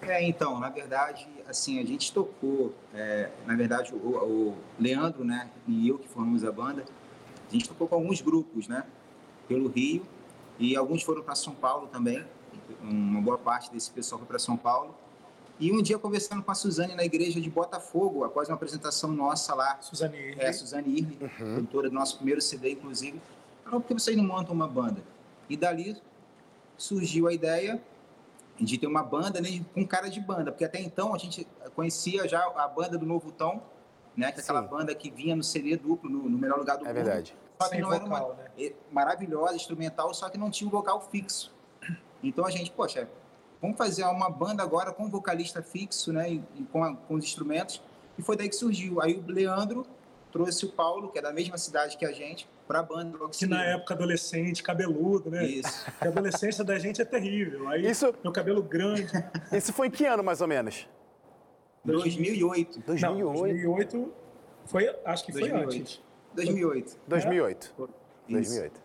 É, 0.02 0.22
então, 0.22 0.60
na 0.60 0.70
verdade, 0.70 1.28
assim, 1.48 1.80
a 1.80 1.86
gente 1.86 2.12
tocou, 2.12 2.74
é, 2.94 3.30
na 3.46 3.56
verdade, 3.56 3.94
o, 3.96 3.98
o, 3.98 4.58
Leandro, 4.78 5.24
né, 5.24 5.50
e 5.68 5.88
eu 5.88 5.98
que 5.98 6.08
formamos 6.10 6.44
a 6.44 6.52
banda, 6.52 6.84
a 7.50 7.54
gente 7.54 7.70
tocou 7.70 7.88
com 7.88 7.96
alguns 7.96 8.22
grupos, 8.22 8.68
né, 8.68 8.84
pelo 9.48 9.70
Rio, 9.70 10.06
e 10.60 10.76
alguns 10.76 11.04
foram 11.04 11.24
para 11.24 11.36
São 11.36 11.56
Paulo 11.56 11.88
também, 11.88 12.24
uma 12.82 13.22
boa 13.22 13.38
parte 13.38 13.72
desse 13.72 13.90
pessoal 13.92 14.20
foi 14.20 14.28
para 14.28 14.40
São 14.40 14.58
Paulo, 14.58 14.94
e 15.60 15.72
um 15.72 15.82
dia, 15.82 16.00
conversando 16.00 16.42
com 16.42 16.52
a 16.52 16.56
Suzane 16.56 16.96
na 16.96 17.06
igreja 17.06 17.40
de 17.40 17.50
Botafogo, 17.50 18.24
após 18.24 18.50
uma 18.50 18.56
apresentação 18.56 19.12
nossa 19.12 19.54
lá. 19.54 19.78
Suzane 19.82 20.18
Irle. 20.18 20.42
É, 20.42 20.52
Suzane 20.52 20.98
Irle, 20.98 21.32
uhum. 21.40 21.64
do 21.64 21.92
nosso 21.92 22.18
primeiro 22.18 22.42
CD, 22.42 22.72
inclusive. 22.72 23.22
Falou, 23.64 23.80
por 23.80 23.88
que 23.88 23.94
vocês 23.94 24.18
não 24.18 24.24
montam 24.24 24.54
uma 24.54 24.68
banda? 24.68 25.02
E 25.50 25.56
dali 25.56 25.96
surgiu 26.78 27.28
a 27.28 27.34
ideia 27.34 27.82
de 28.60 28.78
ter 28.78 28.88
uma 28.88 29.04
banda 29.04 29.40
né, 29.42 29.64
com 29.74 29.86
cara 29.86 30.10
de 30.10 30.20
banda, 30.20 30.52
porque 30.52 30.66
até 30.66 30.80
então 30.80 31.14
a 31.14 31.18
gente 31.18 31.48
conhecia 31.76 32.28
já 32.28 32.44
a 32.56 32.68
banda 32.68 32.98
do 32.98 33.06
Novo 33.06 33.32
Tom, 33.32 33.62
né, 34.16 34.32
que 34.32 34.40
é 34.40 34.44
aquela 34.44 34.62
banda 34.62 34.94
que 34.94 35.10
vinha 35.10 35.36
no 35.36 35.44
CD 35.44 35.76
duplo, 35.76 36.10
no, 36.10 36.30
no 36.30 36.38
melhor 36.38 36.60
lugar 36.60 36.78
do 36.78 36.86
é 36.86 36.88
mundo. 36.88 36.98
É 36.98 37.04
verdade. 37.04 37.36
Só 37.60 37.70
que 37.70 37.76
Sem 37.76 37.82
não 37.82 37.90
vocal, 37.90 38.06
era 38.06 38.26
uma 38.26 38.64
né? 38.68 38.72
maravilhosa, 38.92 39.56
instrumental, 39.56 40.14
só 40.14 40.30
que 40.30 40.38
não 40.38 40.50
tinha 40.50 40.68
um 40.68 40.72
vocal 40.72 41.02
fixo. 41.10 41.54
Então 42.22 42.46
a 42.46 42.52
gente, 42.52 42.72
poxa, 42.72 43.08
vamos 43.64 43.78
fazer 43.78 44.04
uma 44.04 44.30
banda 44.30 44.62
agora 44.62 44.92
com 44.92 45.06
um 45.06 45.10
vocalista 45.10 45.64
fixo, 45.64 46.12
né, 46.12 46.30
e, 46.34 46.44
e 46.58 46.64
com, 46.66 46.84
a, 46.84 46.94
com 46.94 47.16
os 47.16 47.24
instrumentos. 47.24 47.82
E 48.18 48.22
foi 48.22 48.36
daí 48.36 48.50
que 48.50 48.56
surgiu. 48.58 49.02
Aí 49.02 49.16
o 49.16 49.32
Leandro 49.32 49.88
trouxe 50.34 50.66
o 50.66 50.70
Paulo, 50.70 51.10
que 51.10 51.18
é 51.18 51.22
da 51.22 51.32
mesma 51.32 51.58
cidade 51.58 51.96
que 51.96 52.06
a 52.06 52.12
gente, 52.12 52.46
para 52.68 52.80
a 52.80 52.84
banda. 52.84 53.18
Logo 53.18 53.32
que 53.32 53.46
na 53.46 53.64
época 53.64 53.94
adolescente, 53.94 54.62
cabeludo, 54.62 55.32
né? 55.32 55.46
Isso. 55.46 55.86
a 56.02 56.08
adolescência 56.08 56.62
da 56.62 56.78
gente 56.78 57.02
é 57.02 57.06
terrível. 57.06 57.70
Aí 57.70 57.90
Isso... 57.90 58.14
meu 58.22 58.34
cabelo 58.34 58.62
grande. 58.62 59.08
Isso 59.54 59.72
foi 59.72 59.88
em 59.88 59.92
que 59.92 60.06
ano, 60.06 60.24
mais 60.24 60.42
ou 60.42 60.48
menos? 60.48 60.86
2008. 61.86 62.82
2008. 62.86 63.34
Não, 63.34 63.42
2008 63.42 64.14
foi, 64.66 64.94
acho 65.06 65.26
que 65.26 65.32
foi 65.32 65.42
2008. 65.42 65.82
antes. 65.82 66.02
2008. 66.34 67.00
2008. 67.08 67.74
É? 67.80 68.34
2008. 68.34 68.82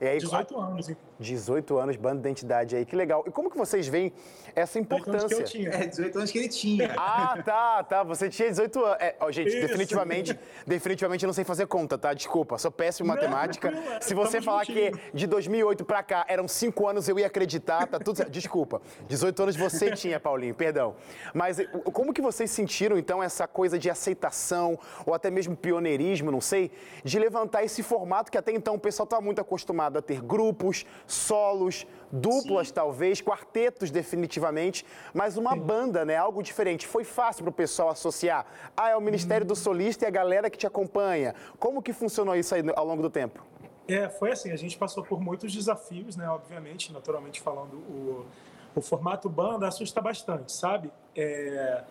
E 0.00 0.06
aí, 0.06 0.18
18 0.18 0.58
anos, 0.58 0.88
então. 0.88 1.07
18 1.18 1.78
anos, 1.78 1.96
banda 1.96 2.16
de 2.16 2.20
identidade 2.20 2.76
aí, 2.76 2.84
que 2.84 2.94
legal. 2.94 3.24
E 3.26 3.30
como 3.30 3.50
que 3.50 3.56
vocês 3.56 3.88
veem 3.88 4.12
essa 4.54 4.78
importância? 4.78 5.28
18 5.28 5.34
anos 5.34 5.50
que 5.50 5.58
eu 5.58 5.62
tinha. 5.62 5.70
É, 5.70 5.86
18 5.86 6.18
anos 6.18 6.30
que 6.30 6.38
ele 6.38 6.48
tinha. 6.48 6.94
Ah, 6.96 7.42
tá, 7.44 7.82
tá. 7.84 8.02
Você 8.04 8.28
tinha 8.28 8.48
18 8.48 8.84
anos. 8.84 8.96
É, 9.00 9.16
ó, 9.20 9.30
gente, 9.30 9.48
Isso. 9.48 9.60
definitivamente, 9.60 10.38
definitivamente 10.66 11.26
não 11.26 11.32
sei 11.32 11.44
fazer 11.44 11.66
conta, 11.66 11.98
tá? 11.98 12.12
Desculpa, 12.14 12.58
sou 12.58 12.70
péssimo 12.70 13.06
em 13.06 13.08
matemática. 13.14 13.70
Não, 13.70 13.92
é, 13.92 14.00
Se 14.00 14.14
você 14.14 14.40
falar 14.40 14.64
juntinho. 14.64 14.92
que 14.92 15.16
de 15.16 15.26
2008 15.26 15.84
pra 15.84 16.02
cá 16.02 16.24
eram 16.28 16.46
5 16.46 16.86
anos, 16.88 17.08
eu 17.08 17.18
ia 17.18 17.26
acreditar, 17.26 17.86
tá 17.86 17.98
tudo 17.98 18.16
certo. 18.16 18.30
Desculpa. 18.30 18.80
18 19.08 19.42
anos 19.42 19.56
você 19.56 19.90
tinha, 19.92 20.20
Paulinho, 20.20 20.54
perdão. 20.54 20.94
Mas 21.34 21.58
como 21.92 22.12
que 22.12 22.22
vocês 22.22 22.50
sentiram, 22.50 22.96
então, 22.98 23.22
essa 23.22 23.46
coisa 23.46 23.78
de 23.78 23.90
aceitação, 23.90 24.78
ou 25.04 25.14
até 25.14 25.30
mesmo 25.30 25.56
pioneirismo, 25.56 26.30
não 26.30 26.40
sei, 26.40 26.70
de 27.04 27.18
levantar 27.18 27.64
esse 27.64 27.82
formato 27.82 28.30
que 28.30 28.38
até 28.38 28.52
então 28.52 28.74
o 28.74 28.78
pessoal 28.78 29.06
tá 29.06 29.20
muito 29.20 29.40
acostumado 29.40 29.98
a 29.98 30.02
ter 30.02 30.20
grupos, 30.20 30.84
solos, 31.08 31.86
duplas 32.12 32.68
Sim. 32.68 32.74
talvez, 32.74 33.20
quartetos 33.20 33.90
definitivamente, 33.90 34.84
mas 35.12 35.36
uma 35.36 35.54
Sim. 35.54 35.60
banda, 35.60 36.04
né? 36.04 36.16
Algo 36.16 36.42
diferente. 36.42 36.86
Foi 36.86 37.02
fácil 37.02 37.42
para 37.42 37.50
o 37.50 37.54
pessoal 37.54 37.88
associar. 37.88 38.46
Ah, 38.76 38.90
é 38.90 38.96
o 38.96 39.00
Ministério 39.00 39.44
hum. 39.44 39.48
do 39.48 39.56
Solista 39.56 40.04
e 40.04 40.08
a 40.08 40.10
galera 40.10 40.48
que 40.50 40.58
te 40.58 40.66
acompanha. 40.66 41.34
Como 41.58 41.82
que 41.82 41.92
funcionou 41.92 42.36
isso 42.36 42.54
aí 42.54 42.62
ao 42.76 42.86
longo 42.86 43.02
do 43.02 43.10
tempo? 43.10 43.42
É, 43.88 44.08
foi 44.08 44.32
assim, 44.32 44.52
a 44.52 44.56
gente 44.56 44.76
passou 44.76 45.02
por 45.02 45.18
muitos 45.18 45.52
desafios, 45.52 46.14
né? 46.14 46.28
Obviamente, 46.28 46.92
naturalmente 46.92 47.40
falando, 47.40 47.74
o, 47.74 48.26
o 48.74 48.82
formato 48.82 49.30
banda 49.30 49.66
assusta 49.66 50.00
bastante, 50.02 50.52
sabe? 50.52 50.92
É, 51.16 51.82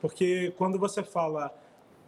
porque 0.00 0.52
quando 0.58 0.78
você 0.78 1.02
fala 1.02 1.50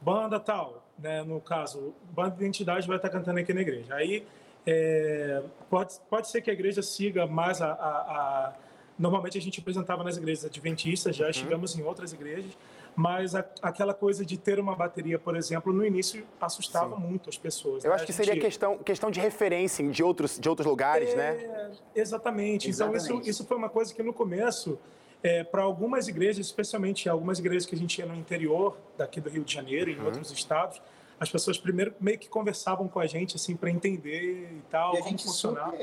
banda 0.03 0.38
tal, 0.38 0.85
né? 0.99 1.23
No 1.23 1.40
caso, 1.40 1.94
banda 2.11 2.37
de 2.37 2.42
identidade 2.42 2.87
vai 2.87 2.96
estar 2.96 3.09
cantando 3.09 3.40
aqui 3.40 3.55
na 3.55 3.62
igreja. 3.62 3.94
Aí 3.94 4.27
é, 4.66 5.42
pode, 5.68 5.94
pode 6.09 6.29
ser 6.29 6.42
que 6.42 6.51
a 6.51 6.53
igreja 6.53 6.83
siga 6.83 7.27
mais 7.27 7.61
a, 7.61 7.73
a, 7.73 7.73
a 7.73 8.55
Normalmente 9.01 9.38
a 9.38 9.40
gente 9.40 9.59
apresentava 9.59 10.05
nas 10.05 10.18
igrejas 10.18 10.44
adventistas, 10.44 11.16
já 11.16 11.29
uhum. 11.29 11.33
chegamos 11.33 11.75
em 11.75 11.83
outras 11.83 12.12
igrejas, 12.12 12.53
mas 12.94 13.35
a, 13.35 13.42
aquela 13.62 13.94
coisa 13.94 14.27
de 14.27 14.37
ter 14.37 14.61
uma 14.61 14.77
bateria, 14.77 15.18
por 15.18 15.35
exemplo, 15.35 15.73
no 15.73 15.83
início 15.87 16.23
assustava 16.38 16.96
Sim. 16.96 17.03
muito 17.03 17.31
as 17.31 17.38
pessoas. 17.38 17.83
Eu 17.83 17.88
né? 17.88 17.96
acho 17.96 18.05
que 18.05 18.12
seria 18.12 18.38
questão, 18.38 18.77
questão 18.77 19.11
de 19.11 19.18
referência 19.18 19.88
de 19.88 20.03
outros, 20.03 20.38
de 20.38 20.46
outros 20.46 20.66
lugares, 20.66 21.14
né? 21.14 21.29
é, 21.29 21.46
né? 21.46 21.70
Exatamente. 21.94 22.68
exatamente. 22.68 22.70
Então, 22.70 22.94
isso, 22.94 23.31
isso 23.31 23.46
foi 23.46 23.57
uma 23.57 23.70
coisa 23.70 23.94
que 23.94 24.03
no 24.03 24.12
começo, 24.12 24.79
é, 25.23 25.44
para 25.44 25.62
algumas 25.62 26.07
igrejas, 26.07 26.44
especialmente 26.44 27.09
algumas 27.09 27.38
igrejas 27.38 27.64
que 27.64 27.75
a 27.75 27.79
gente 27.79 28.01
ia 28.01 28.07
no 28.07 28.14
interior 28.14 28.77
daqui 28.99 29.18
do 29.18 29.31
Rio 29.31 29.44
de 29.44 29.55
Janeiro, 29.55 29.90
em 29.90 29.99
uhum. 29.99 30.05
outros 30.05 30.31
estados, 30.31 30.79
as 31.20 31.30
pessoas 31.30 31.59
primeiro 31.59 31.94
meio 32.00 32.18
que 32.18 32.28
conversavam 32.28 32.88
com 32.88 32.98
a 32.98 33.06
gente 33.06 33.37
assim 33.37 33.54
para 33.54 33.70
entender 33.70 34.50
e 34.50 34.62
tal, 34.70 34.94
e 34.94 34.98
a 34.98 35.02
gente 35.02 35.22
funcionava. 35.24 35.76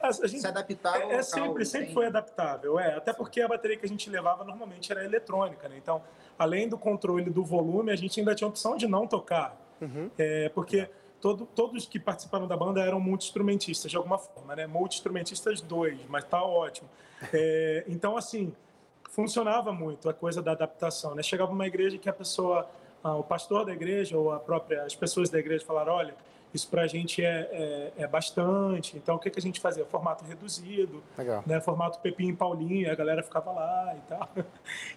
A 0.00 0.12
gente, 0.26 0.40
se 0.40 0.46
adaptava 0.46 0.96
é, 0.96 1.16
é 1.16 1.22
sempre, 1.22 1.66
sempre 1.66 1.92
foi 1.92 2.06
adaptável, 2.06 2.78
é. 2.78 2.94
Até 2.94 3.12
porque 3.12 3.42
a 3.42 3.48
bateria 3.48 3.76
que 3.76 3.84
a 3.84 3.88
gente 3.88 4.08
levava 4.08 4.44
normalmente 4.44 4.90
era 4.90 5.04
eletrônica, 5.04 5.68
né? 5.68 5.76
Então, 5.76 6.02
além 6.38 6.66
do 6.66 6.78
controle 6.78 7.28
do 7.28 7.44
volume, 7.44 7.92
a 7.92 7.96
gente 7.96 8.18
ainda 8.18 8.34
tinha 8.34 8.48
a 8.48 8.48
opção 8.48 8.78
de 8.78 8.86
não 8.86 9.06
tocar. 9.06 9.60
Uhum. 9.78 10.10
É, 10.16 10.48
porque 10.50 10.88
todo, 11.20 11.44
todos 11.44 11.84
que 11.84 12.00
participaram 12.00 12.46
da 12.46 12.56
banda 12.56 12.80
eram 12.80 12.98
multi-instrumentistas, 12.98 13.90
de 13.90 13.96
alguma 13.98 14.16
forma, 14.16 14.56
né? 14.56 14.66
Multi-instrumentistas 14.66 15.60
dois, 15.60 15.98
mas 16.08 16.24
tá 16.24 16.42
ótimo. 16.42 16.88
É, 17.30 17.84
então, 17.86 18.16
assim, 18.16 18.54
funcionava 19.10 19.70
muito 19.70 20.08
a 20.08 20.14
coisa 20.14 20.40
da 20.40 20.52
adaptação, 20.52 21.14
né? 21.14 21.22
Chegava 21.22 21.52
uma 21.52 21.66
igreja 21.66 21.98
que 21.98 22.08
a 22.08 22.12
pessoa 22.12 22.66
o 23.02 23.22
pastor 23.22 23.64
da 23.64 23.72
igreja 23.72 24.16
ou 24.16 24.32
a 24.32 24.38
própria, 24.38 24.82
as 24.84 24.94
pessoas 24.94 25.30
da 25.30 25.38
igreja 25.38 25.64
falaram, 25.64 25.92
olha, 25.92 26.14
isso 26.52 26.68
para 26.68 26.82
a 26.82 26.86
gente 26.86 27.24
é, 27.24 27.48
é, 27.52 27.92
é, 28.02 28.06
bastante. 28.06 28.96
Então, 28.96 29.16
o 29.16 29.18
que, 29.18 29.30
que 29.30 29.38
a 29.38 29.42
gente 29.42 29.60
fazia? 29.60 29.84
Formato 29.84 30.24
reduzido, 30.24 31.02
Legal. 31.16 31.44
né? 31.46 31.60
formato 31.60 32.00
Pepinho 32.00 32.32
e 32.32 32.36
Paulinho, 32.36 32.90
a 32.90 32.94
galera 32.94 33.22
ficava 33.22 33.52
lá 33.52 33.94
e 33.96 34.00
tal. 34.08 34.28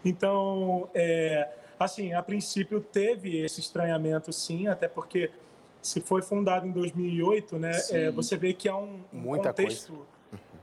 Então, 0.04 0.90
é, 0.94 1.50
assim, 1.80 2.14
a 2.14 2.22
princípio 2.22 2.82
teve 2.82 3.38
esse 3.40 3.60
estranhamento, 3.60 4.34
sim, 4.34 4.68
até 4.68 4.88
porque 4.88 5.32
se 5.82 6.02
foi 6.02 6.22
fundado 6.22 6.66
em 6.66 6.72
2008, 6.72 7.60
né? 7.60 7.72
É, 7.92 8.12
você 8.12 8.36
vê 8.38 8.54
que 8.54 8.68
há 8.68 8.76
um, 8.76 9.02
um 9.14 9.24
contexto... 9.24 9.94
Coisa 9.94 10.14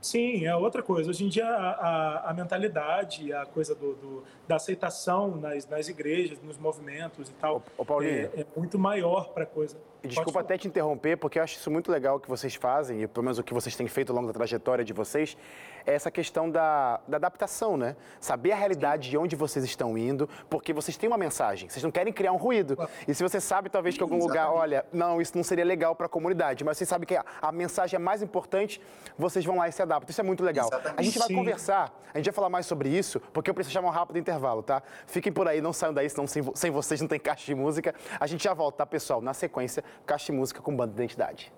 Sim, 0.01 0.45
é 0.45 0.55
outra 0.55 0.81
coisa. 0.81 1.11
Hoje 1.11 1.23
em 1.23 1.29
dia, 1.29 1.45
a, 1.45 1.69
a, 1.69 2.29
a 2.31 2.33
mentalidade, 2.33 3.31
a 3.31 3.45
coisa 3.45 3.75
do, 3.75 3.93
do, 3.93 4.23
da 4.47 4.55
aceitação 4.55 5.37
nas, 5.37 5.67
nas 5.67 5.87
igrejas, 5.87 6.41
nos 6.41 6.57
movimentos 6.57 7.29
e 7.29 7.33
tal, 7.33 7.61
ô, 7.77 7.85
ô 7.87 8.01
é, 8.01 8.23
é, 8.35 8.45
muito 8.57 8.79
maior 8.79 9.29
para 9.29 9.43
a 9.43 9.45
coisa. 9.45 9.77
Desculpa 10.03 10.39
até 10.39 10.57
te 10.57 10.67
interromper, 10.67 11.15
porque 11.17 11.37
eu 11.37 11.43
acho 11.43 11.57
isso 11.57 11.69
muito 11.69 11.91
legal 11.91 12.19
que 12.19 12.27
vocês 12.27 12.55
fazem, 12.55 13.03
e 13.03 13.07
pelo 13.07 13.23
menos 13.23 13.37
o 13.37 13.43
que 13.43 13.53
vocês 13.53 13.75
têm 13.75 13.87
feito 13.87 14.09
ao 14.09 14.15
longo 14.15 14.27
da 14.27 14.33
trajetória 14.33 14.83
de 14.83 14.93
vocês, 14.93 15.37
é 15.85 15.93
essa 15.93 16.09
questão 16.09 16.49
da, 16.49 16.99
da 17.07 17.17
adaptação, 17.17 17.77
né? 17.77 17.95
Saber 18.19 18.51
a 18.51 18.55
realidade 18.55 19.09
de 19.09 19.17
onde 19.17 19.35
vocês 19.35 19.63
estão 19.63 19.97
indo, 19.97 20.27
porque 20.49 20.73
vocês 20.73 20.97
têm 20.97 21.07
uma 21.07 21.17
mensagem, 21.17 21.69
vocês 21.69 21.83
não 21.83 21.91
querem 21.91 22.11
criar 22.11 22.31
um 22.31 22.37
ruído. 22.37 22.77
E 23.07 23.13
se 23.13 23.21
você 23.21 23.39
sabe, 23.39 23.69
talvez, 23.69 23.95
que 23.95 24.03
algum 24.03 24.17
Exatamente. 24.17 24.45
lugar, 24.45 24.59
olha, 24.59 24.85
não, 24.91 25.21
isso 25.21 25.35
não 25.35 25.43
seria 25.43 25.65
legal 25.65 25.95
para 25.95 26.07
a 26.07 26.09
comunidade, 26.09 26.63
mas 26.63 26.77
vocês 26.77 26.89
sabem 26.89 27.07
que 27.07 27.15
a, 27.15 27.23
a, 27.41 27.51
mensagem 27.51 27.95
é 27.97 27.99
mais 27.99 28.21
importante, 28.21 28.81
vocês 29.17 29.45
vão 29.45 29.57
lá 29.57 29.67
e 29.67 29.71
se 29.71 29.81
adaptam. 29.81 30.09
Isso 30.09 30.21
é 30.21 30.23
muito 30.23 30.43
legal. 30.43 30.67
Exatamente. 30.67 30.99
A 30.99 31.03
gente 31.03 31.19
vai 31.19 31.27
Sim. 31.27 31.35
conversar, 31.35 31.93
a 32.13 32.17
gente 32.17 32.25
vai 32.25 32.33
falar 32.33 32.49
mais 32.49 32.65
sobre 32.65 32.89
isso, 32.89 33.19
porque 33.33 33.49
eu 33.49 33.53
preciso 33.53 33.73
chamar 33.73 33.89
um 33.89 33.91
rápido 33.91 34.17
intervalo, 34.17 34.63
tá? 34.63 34.81
Fiquem 35.05 35.31
por 35.31 35.47
aí, 35.47 35.61
não 35.61 35.73
saiam 35.73 35.93
daí, 35.93 36.09
senão 36.09 36.27
sem, 36.27 36.43
sem 36.55 36.71
vocês 36.71 37.01
não 37.01 37.07
tem 37.07 37.19
caixa 37.19 37.45
de 37.45 37.55
música. 37.55 37.93
A 38.19 38.27
gente 38.27 38.43
já 38.43 38.53
volta, 38.53 38.79
tá, 38.79 38.85
pessoal? 38.85 39.21
Na 39.21 39.33
sequência, 39.33 39.83
caixa 40.05 40.31
de 40.31 40.37
música 40.37 40.61
com 40.61 40.75
banda 40.75 40.93
de 40.93 41.01
identidade. 41.03 41.53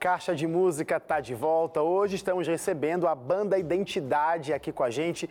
Caixa 0.00 0.34
de 0.34 0.46
Música 0.46 0.96
está 0.96 1.20
de 1.20 1.34
volta. 1.34 1.82
Hoje 1.82 2.16
estamos 2.16 2.48
recebendo 2.48 3.06
a 3.06 3.14
banda 3.14 3.58
Identidade 3.58 4.50
aqui 4.50 4.72
com 4.72 4.82
a 4.82 4.88
gente. 4.88 5.28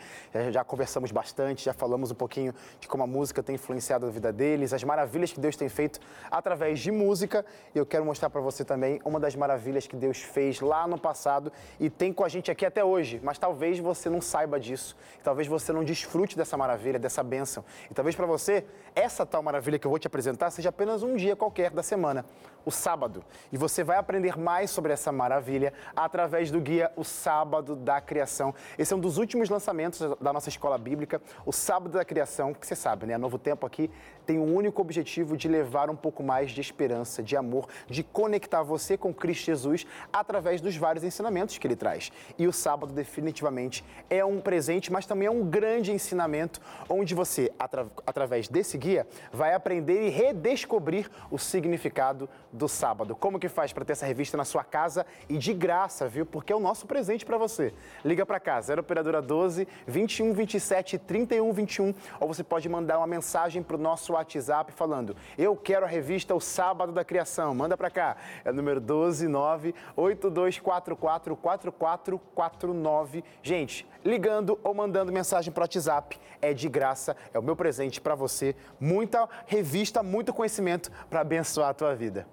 Já 0.52 0.64
conversamos 0.64 1.12
bastante, 1.12 1.66
já 1.66 1.74
falamos 1.74 2.12
um 2.12 2.14
pouquinho 2.14 2.54
de 2.80 2.88
como 2.88 3.02
a 3.02 3.08
música 3.08 3.42
tem 3.42 3.56
influenciado 3.56 4.06
a 4.06 4.12
vida 4.12 4.32
deles, 4.32 4.72
as 4.72 4.84
maravilhas 4.84 5.34
que 5.34 5.40
Deus 5.40 5.56
tem 5.56 5.68
feito 5.70 6.00
através 6.30 6.80
de 6.80 6.92
música. 6.92 7.44
E 7.74 7.80
eu 7.80 7.86
quero 7.86 8.06
mostrar 8.06 8.30
para 8.30 8.42
você 8.42 8.64
também 8.64 9.02
uma 9.04 9.20
das 9.20 9.36
maravilhas 9.36 9.88
que 9.88 9.96
Deus 9.96 10.20
fez 10.20 10.62
lá 10.62 10.88
no 10.88 11.00
passado 11.00 11.52
e 11.80 11.90
tem 11.90 12.14
com 12.14 12.24
a 12.24 12.30
gente 12.30 12.52
aqui 12.52 12.64
até 12.64 12.84
hoje. 12.84 13.20
Mas 13.24 13.40
talvez 13.40 13.80
você 13.80 14.08
não 14.08 14.22
saiba 14.22 14.60
disso, 14.60 14.96
talvez 15.24 15.48
você 15.48 15.74
não 15.74 15.84
desfrute 15.84 16.38
dessa 16.38 16.56
maravilha, 16.56 17.00
dessa 17.00 17.24
bênção. 17.24 17.66
E 17.90 17.94
talvez 17.96 18.16
para 18.16 18.28
você, 18.28 18.64
essa 18.96 19.26
tal 19.26 19.42
maravilha 19.42 19.80
que 19.80 19.88
eu 19.88 19.90
vou 19.90 19.98
te 19.98 20.06
apresentar 20.06 20.52
seja 20.52 20.70
apenas 20.70 21.02
um 21.02 21.16
dia 21.16 21.36
qualquer 21.36 21.72
da 21.72 21.82
semana, 21.82 22.24
o 22.70 22.72
sábado. 22.72 23.24
E 23.52 23.58
você 23.58 23.84
vai 23.84 23.98
aprender 23.98 24.38
mais 24.38 24.70
sobre 24.70 24.94
essa 24.94 25.12
maravilha 25.12 25.74
através 25.96 26.52
do 26.52 26.62
guia 26.62 26.92
O 26.96 27.04
Sábado 27.04 27.76
da 27.76 28.00
Criação. 28.00 28.54
Esse 28.78 28.94
é 28.94 28.96
um 28.96 29.00
dos 29.00 29.18
últimos 29.18 29.50
lançamentos 29.50 30.00
da 30.22 30.32
nossa 30.32 30.50
escola 30.50 30.78
bíblica, 30.78 31.20
o 31.48 31.52
Sábado 31.52 31.94
da 31.94 32.06
Criação, 32.06 32.54
que 32.54 32.68
você 32.68 32.76
sabe, 32.76 33.08
né? 33.08 33.16
A 33.16 33.18
Novo 33.18 33.40
Tempo 33.40 33.66
aqui 33.66 33.90
tem 34.24 34.38
o 34.38 34.44
um 34.44 34.56
único 34.56 34.80
objetivo 34.80 35.36
de 35.36 35.48
levar 35.48 35.90
um 35.90 35.96
pouco 35.96 36.22
mais 36.22 36.52
de 36.52 36.62
esperança, 36.62 37.24
de 37.24 37.36
amor, 37.36 37.68
de 37.88 38.04
conectar 38.04 38.62
você 38.62 38.96
com 38.96 39.12
Cristo 39.12 39.46
Jesus 39.46 39.88
através 40.14 40.62
dos 40.62 40.78
vários 40.78 41.04
ensinamentos 41.04 41.58
que 41.58 41.66
ele 41.66 41.76
traz. 41.76 42.12
E 42.38 42.46
o 42.48 42.54
sábado 42.54 42.94
definitivamente 42.94 43.84
é 44.08 44.24
um 44.24 44.40
presente, 44.40 44.92
mas 44.92 45.08
também 45.08 45.28
é 45.28 45.32
um 45.32 45.44
grande 45.44 45.92
ensinamento 45.92 46.62
onde 46.88 47.16
você 47.16 47.52
atra 47.58 47.88
através 48.06 48.48
desse 48.48 48.78
guia, 48.78 49.08
vai 49.34 49.56
aprender 49.56 50.06
e 50.06 50.10
redescobrir 50.10 51.10
o 51.32 51.40
significado 51.40 52.30
do 52.60 52.68
sábado. 52.68 53.16
Como 53.16 53.40
que 53.40 53.48
faz 53.48 53.74
para 53.74 53.86
ter 53.86 53.94
essa 53.94 54.06
revista 54.06 54.38
na 54.38 54.46
sua 54.46 54.64
casa 54.64 55.06
e 55.28 55.38
de 55.38 55.54
graça, 55.54 56.08
viu? 56.08 56.26
Porque 56.26 56.54
é 56.54 56.56
o 56.56 56.60
nosso 56.60 56.86
presente 56.86 57.26
para 57.26 57.38
você. 57.38 57.74
Liga 58.04 58.26
para 58.26 58.40
cá, 58.40 58.60
0 58.62 58.82
operadora 58.82 59.22
12 59.22 59.68
21 59.88 60.34
27 60.34 60.98
31 61.00 61.52
21, 61.54 61.94
ou 62.20 62.28
você 62.28 62.44
pode 62.44 62.68
mandar 62.68 62.98
uma 62.98 63.08
mensagem 63.08 63.64
para 63.64 63.78
o 63.78 63.80
nosso 63.80 64.14
WhatsApp 64.14 64.72
falando: 64.74 65.16
"Eu 65.38 65.56
quero 65.56 65.86
a 65.86 65.90
revista 65.90 66.36
O 66.36 66.42
Sábado 66.42 66.92
da 66.92 67.04
Criação". 67.04 67.56
Manda 67.56 67.78
para 67.78 67.90
cá. 67.90 68.18
É 68.44 68.52
o 68.52 68.54
número 68.54 68.82
12 68.82 69.28
9 69.28 69.74
8244 69.96 71.36
4449. 71.36 73.24
Gente, 73.42 73.88
ligando 74.04 74.60
ou 74.62 74.74
mandando 74.74 75.12
mensagem 75.12 75.52
para 75.52 75.62
o 75.62 75.64
WhatsApp 75.64 76.20
é 76.42 76.54
de 76.54 76.68
graça, 76.68 77.16
é 77.34 77.40
o 77.40 77.44
meu 77.44 77.56
presente 77.56 78.02
para 78.02 78.16
você. 78.16 78.56
Muita 78.80 79.28
revista, 79.46 80.04
muito 80.04 80.34
conhecimento 80.34 80.92
para 81.10 81.22
abençoar 81.22 81.70
a 81.70 81.74
tua 81.74 81.96
vida. 81.96 82.28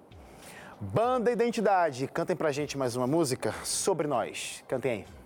Banda 0.79 1.31
Identidade, 1.31 2.07
cantem 2.07 2.35
pra 2.35 2.51
gente 2.51 2.77
mais 2.77 2.95
uma 2.95 3.07
música 3.07 3.51
sobre 3.63 4.05
nós. 4.05 4.63
Cantem 4.67 4.91
aí. 4.91 5.16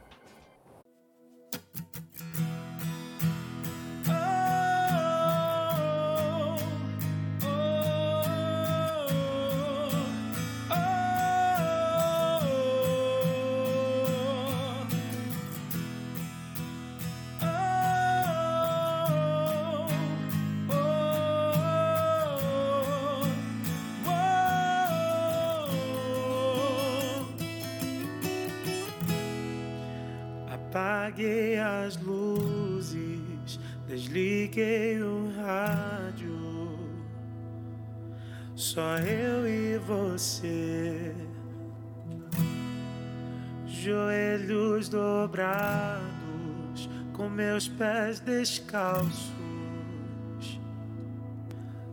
Meus 47.61 47.67
pés 47.67 48.19
descalços. 48.21 49.31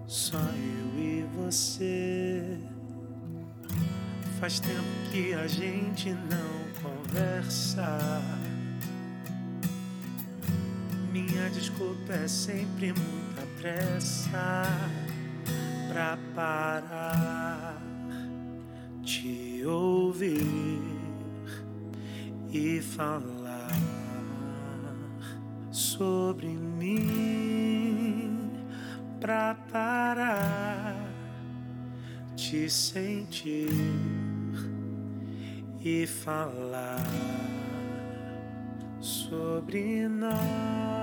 Só 0.06 0.38
eu 0.38 0.98
e 0.98 1.26
você. 1.36 2.58
Faz 4.40 4.60
tempo 4.60 4.86
que 5.10 5.34
a 5.34 5.46
gente 5.46 6.12
não 6.12 6.82
conversa. 6.82 7.98
Minha 11.12 11.50
desculpa 11.50 12.12
é 12.12 12.28
sempre 12.28 12.92
muita 12.92 13.42
pressa 13.60 14.62
pra 15.92 16.16
parar, 16.34 17.82
te 19.02 19.62
ouvir 19.66 20.80
e 22.50 22.80
falar 22.80 23.37
sobre 26.38 26.46
mim 26.50 28.30
pra 29.20 29.56
parar, 29.72 30.94
te 32.36 32.70
sentir 32.70 33.68
e 35.84 36.06
falar 36.06 37.02
sobre 39.00 40.06
nós. 40.06 40.97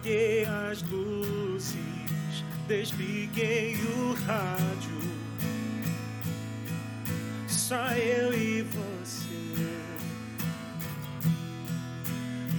Apaguei 0.00 0.46
as 0.46 0.82
luzes, 0.84 1.74
desliguei 2.66 3.76
o 3.76 4.14
rádio. 4.26 4.98
Só 7.46 7.86
eu 7.92 8.32
e 8.32 8.62
você, 8.62 9.26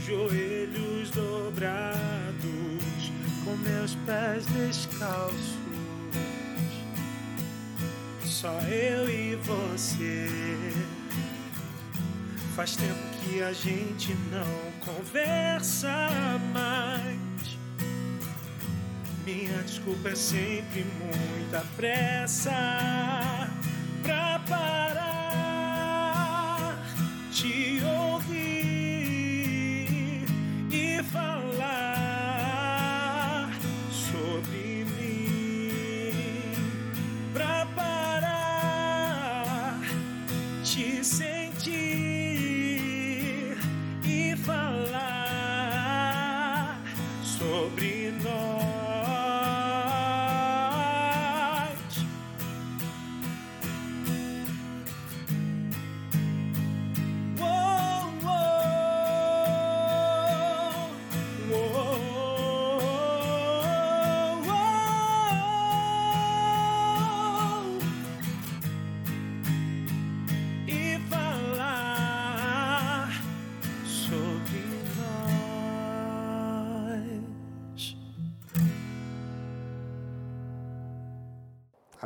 joelhos 0.05 1.09
dobrados, 1.09 3.11
com 3.43 3.57
meus 3.57 3.95
pés 4.05 4.45
descalços. 4.45 5.57
Só 8.23 8.53
eu 8.61 9.09
e 9.09 9.35
você. 9.37 10.29
Faz 12.55 12.75
tempo 12.75 12.99
que 13.23 13.41
a 13.41 13.51
gente 13.51 14.13
não 14.29 14.71
conversa 14.85 16.30
Minha 19.31 19.63
desculpa 19.63 20.09
é 20.09 20.15
sempre 20.15 20.85
muita 20.99 21.65
pressa 21.77 22.51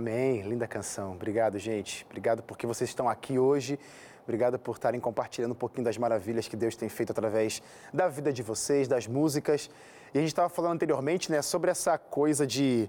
Amém. 0.08 0.44
Linda 0.44 0.68
canção. 0.68 1.14
Obrigado, 1.14 1.58
gente. 1.58 2.06
Obrigado 2.06 2.44
porque 2.44 2.68
vocês 2.68 2.88
estão 2.88 3.10
aqui 3.10 3.40
hoje. 3.40 3.80
Obrigado 4.24 4.60
por 4.60 4.76
estarem 4.76 5.00
compartilhando 5.00 5.54
um 5.54 5.56
pouquinho 5.56 5.84
das 5.84 5.98
maravilhas 5.98 6.48
que 6.48 6.56
Deus 6.56 6.76
tem 6.76 6.88
feito 6.88 7.10
através 7.10 7.60
da 7.92 8.08
vida 8.08 8.32
de 8.32 8.44
vocês, 8.44 8.88
das 8.88 9.08
músicas. 9.08 9.68
E 10.14 10.20
a 10.20 10.22
gente 10.22 10.30
estava 10.30 10.48
falando 10.48 10.74
anteriormente, 10.74 11.32
né, 11.32 11.42
sobre 11.42 11.72
essa 11.72 11.98
coisa 11.98 12.46
de 12.46 12.88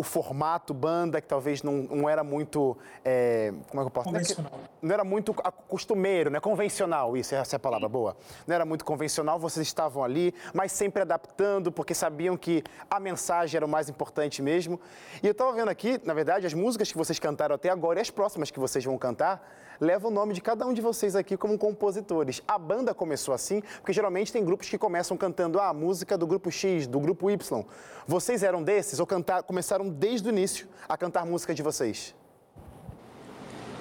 o 0.00 0.02
formato 0.02 0.72
banda, 0.72 1.20
que 1.20 1.28
talvez 1.28 1.62
não, 1.62 1.82
não 1.82 2.08
era 2.08 2.24
muito. 2.24 2.76
É, 3.04 3.52
como 3.68 3.82
é 3.82 3.84
que 3.84 3.86
eu 3.88 3.90
posso 3.90 4.08
Convencional. 4.08 4.52
Não, 4.52 4.88
não 4.88 4.94
era 4.94 5.04
muito 5.04 5.34
costumeiro, 5.68 6.30
né? 6.30 6.40
Convencional, 6.40 7.16
isso, 7.18 7.34
essa 7.34 7.56
é 7.56 7.58
a 7.58 7.60
palavra 7.60 7.86
boa. 7.86 8.16
Não 8.46 8.54
era 8.54 8.64
muito 8.64 8.82
convencional, 8.82 9.38
vocês 9.38 9.66
estavam 9.66 10.02
ali, 10.02 10.34
mas 10.54 10.72
sempre 10.72 11.02
adaptando, 11.02 11.70
porque 11.70 11.92
sabiam 11.92 12.34
que 12.34 12.64
a 12.90 12.98
mensagem 12.98 13.58
era 13.58 13.66
o 13.66 13.68
mais 13.68 13.90
importante 13.90 14.40
mesmo. 14.40 14.80
E 15.22 15.26
eu 15.26 15.32
estava 15.32 15.52
vendo 15.52 15.68
aqui, 15.68 16.00
na 16.04 16.14
verdade, 16.14 16.46
as 16.46 16.54
músicas 16.54 16.90
que 16.90 16.96
vocês 16.96 17.18
cantaram 17.18 17.54
até 17.54 17.68
agora 17.68 17.98
e 17.98 18.02
as 18.02 18.10
próximas 18.10 18.50
que 18.50 18.58
vocês 18.58 18.82
vão 18.82 18.96
cantar 18.96 19.46
levam 19.80 20.10
o 20.10 20.14
nome 20.14 20.34
de 20.34 20.40
cada 20.40 20.66
um 20.66 20.74
de 20.74 20.80
vocês 20.80 21.16
aqui 21.16 21.36
como 21.36 21.56
compositores. 21.58 22.42
A 22.46 22.58
banda 22.58 22.94
começou 22.94 23.32
assim, 23.32 23.62
porque 23.76 23.92
geralmente 23.92 24.32
tem 24.32 24.44
grupos 24.44 24.68
que 24.68 24.76
começam 24.76 25.16
cantando 25.16 25.58
ah, 25.58 25.68
a 25.68 25.74
música 25.74 26.18
do 26.18 26.26
grupo 26.26 26.50
X, 26.50 26.86
do 26.86 27.00
grupo 27.00 27.30
Y. 27.30 27.64
Vocês 28.06 28.42
eram 28.42 28.62
desses 28.62 29.00
ou 29.00 29.06
cantar, 29.06 29.42
começaram 29.42 29.88
desde 29.88 30.28
o 30.28 30.30
início 30.30 30.68
a 30.88 30.96
cantar 30.96 31.24
música 31.24 31.54
de 31.54 31.62
vocês? 31.62 32.14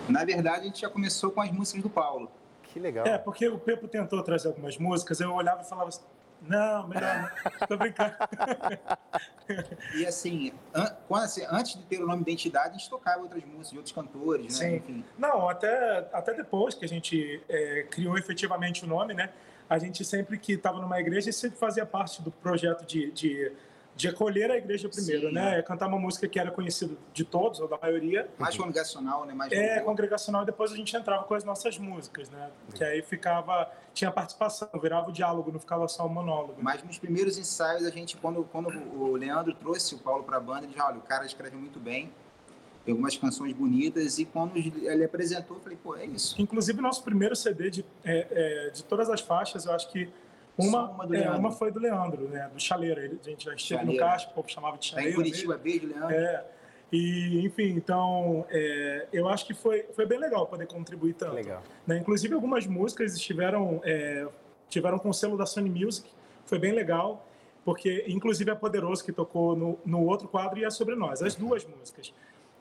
Na 0.08 0.24
verdade, 0.24 0.62
a 0.62 0.64
gente 0.64 0.82
já 0.82 0.90
começou 0.90 1.32
com 1.32 1.42
as 1.42 1.52
músicas 1.52 1.84
do 1.84 1.90
Paulo. 1.90 2.32
Que 2.64 2.80
legal. 2.80 3.06
É, 3.06 3.18
porque 3.18 3.48
o 3.48 3.60
Pepo 3.60 3.88
tentou 3.88 4.22
trazer 4.24 4.48
algumas 4.48 4.78
músicas, 4.78 5.20
eu 5.20 5.32
olhava 5.34 5.62
e 5.62 5.66
falava 5.66 5.90
assim, 5.90 6.02
não, 6.42 6.88
melhor 6.88 7.34
não. 7.60 7.68
Tô 7.68 7.78
brincando. 7.78 8.14
e 9.96 10.06
assim, 10.06 10.54
an 10.74 10.96
quando, 11.08 11.24
assim, 11.24 11.46
antes 11.50 11.76
de 11.76 11.84
ter 11.84 12.02
o 12.02 12.08
nome 12.08 12.22
Identidade, 12.22 12.70
a 12.70 12.78
gente 12.78 12.90
tocava 12.90 13.22
outras 13.22 13.44
músicas 13.44 13.72
de 13.72 13.78
outros 13.78 13.94
cantores, 13.94 14.60
né? 14.60 14.70
Sim. 14.70 14.76
Enfim. 14.76 15.06
Não, 15.18 15.50
até, 15.50 16.10
até 16.14 16.34
depois 16.34 16.76
que 16.76 16.86
a 16.86 16.88
gente 16.88 17.42
é, 17.50 17.84
criou 17.90 18.18
efetivamente 18.18 18.86
o 18.86 18.88
nome, 18.88 19.14
né? 19.14 19.30
A 19.70 19.78
gente 19.78 20.04
sempre 20.04 20.38
que 20.38 20.54
estava 20.54 20.80
numa 20.80 21.00
igreja, 21.00 21.32
sempre 21.32 21.58
fazia 21.58 21.86
parte 21.86 22.22
do 22.22 22.32
projeto 22.32 22.86
de, 22.86 23.12
de 23.12 23.52
de 24.00 24.08
acolher 24.08 24.50
a 24.50 24.56
igreja 24.56 24.88
primeiro, 24.88 25.28
Sim, 25.28 25.34
né? 25.34 25.60
É. 25.60 25.62
Cantar 25.62 25.88
uma 25.88 26.00
música 26.00 26.26
que 26.26 26.40
era 26.40 26.50
conhecida 26.50 26.96
de 27.14 27.26
todos, 27.26 27.60
ou 27.60 27.68
da 27.68 27.78
maioria. 27.78 28.30
Mais 28.38 28.56
congregacional, 28.56 29.26
né? 29.26 29.34
Mais 29.34 29.52
é, 29.52 29.82
congregacional, 29.82 30.44
e 30.44 30.46
depois 30.46 30.72
a 30.72 30.76
gente 30.78 30.96
entrava 30.96 31.26
com 31.26 31.34
as 31.34 31.44
nossas 31.44 31.78
músicas, 31.78 32.30
né? 32.30 32.50
Que 32.74 32.82
aí 32.82 33.02
ficava, 33.02 33.70
tinha 33.94 34.10
participação, 34.10 34.70
virava 34.82 35.10
o 35.10 35.12
diálogo, 35.12 35.52
não 35.52 35.60
ficava 35.60 35.86
só 35.90 36.06
o 36.06 36.10
monólogo. 36.10 36.56
Mas 36.62 36.82
nos 36.82 36.98
primeiros 36.98 37.38
ensaios, 37.38 37.86
a 37.86 37.90
gente, 37.90 38.16
quando, 38.16 38.42
quando 38.46 38.70
o 38.70 39.18
Leandro 39.18 39.54
trouxe 39.54 39.96
o 39.96 39.98
Paulo 39.98 40.24
para 40.24 40.38
a 40.38 40.40
banda, 40.40 40.60
ele 40.60 40.68
disse, 40.68 40.82
olha, 40.82 40.98
o 40.98 41.02
cara 41.02 41.26
escreve 41.26 41.58
muito 41.58 41.78
bem, 41.78 42.10
tem 42.86 42.94
algumas 42.94 43.18
canções 43.18 43.52
bonitas, 43.52 44.18
e 44.18 44.24
quando 44.24 44.56
ele 44.56 45.04
apresentou, 45.04 45.58
eu 45.58 45.62
falei, 45.62 45.78
pô, 45.78 45.98
é 45.98 46.06
isso. 46.06 46.42
Inclusive, 46.42 46.82
nosso 46.82 47.04
primeiro 47.04 47.36
CD 47.36 47.70
de, 47.70 47.86
é, 48.06 48.28
é, 48.32 48.70
de 48.70 48.82
todas 48.86 49.10
as 49.10 49.20
faixas, 49.20 49.66
eu 49.66 49.74
acho 49.74 49.92
que 49.92 50.10
uma, 50.60 50.90
uma, 50.90 51.18
é, 51.18 51.30
uma, 51.32 51.52
foi 51.52 51.72
do 51.72 51.80
Leandro, 51.80 52.28
né? 52.30 52.50
Do 52.54 52.60
Chaleira. 52.60 53.02
A 53.02 53.30
gente 53.30 53.46
já 53.46 53.54
esteve 53.54 53.86
no 53.86 53.98
caixa, 53.98 54.30
o 54.30 54.34
povo 54.34 54.50
chamava 54.50 54.78
de 54.78 54.88
Chaleira. 54.88 55.12
Tá 55.12 55.14
em 55.14 55.24
Curitiba, 55.24 55.58
beijo, 55.58 55.88
Leandro. 55.88 56.16
É. 56.16 56.46
E, 56.92 57.46
enfim, 57.46 57.70
então, 57.76 58.46
é, 58.50 59.08
eu 59.14 59.30
acho 59.30 59.46
que 59.46 59.54
foi, 59.54 59.84
foi 59.94 60.06
bem 60.06 60.18
legal 60.18 60.48
poder 60.48 60.66
contribuir 60.66 61.14
tanto. 61.14 61.36
Legal. 61.36 61.62
Né? 61.86 61.98
Inclusive, 61.98 62.34
algumas 62.34 62.66
músicas 62.66 63.14
estiveram, 63.14 63.80
é, 63.84 64.28
tiveram 64.68 64.98
com 64.98 65.10
o 65.10 65.14
selo 65.14 65.38
da 65.38 65.46
Sony 65.46 65.70
Music, 65.70 66.10
foi 66.46 66.58
bem 66.58 66.72
legal, 66.72 67.28
porque, 67.64 68.06
inclusive, 68.08 68.50
é 68.50 68.56
Poderoso 68.56 69.06
que 69.06 69.12
tocou 69.12 69.56
no, 69.56 69.80
no 69.86 70.04
outro 70.06 70.28
quadro 70.28 70.60
e 70.60 70.66
é 70.66 70.70
Sobre 70.72 70.96
Nós, 70.96 71.22
as 71.22 71.36
duas 71.36 71.64
músicas. 71.64 72.12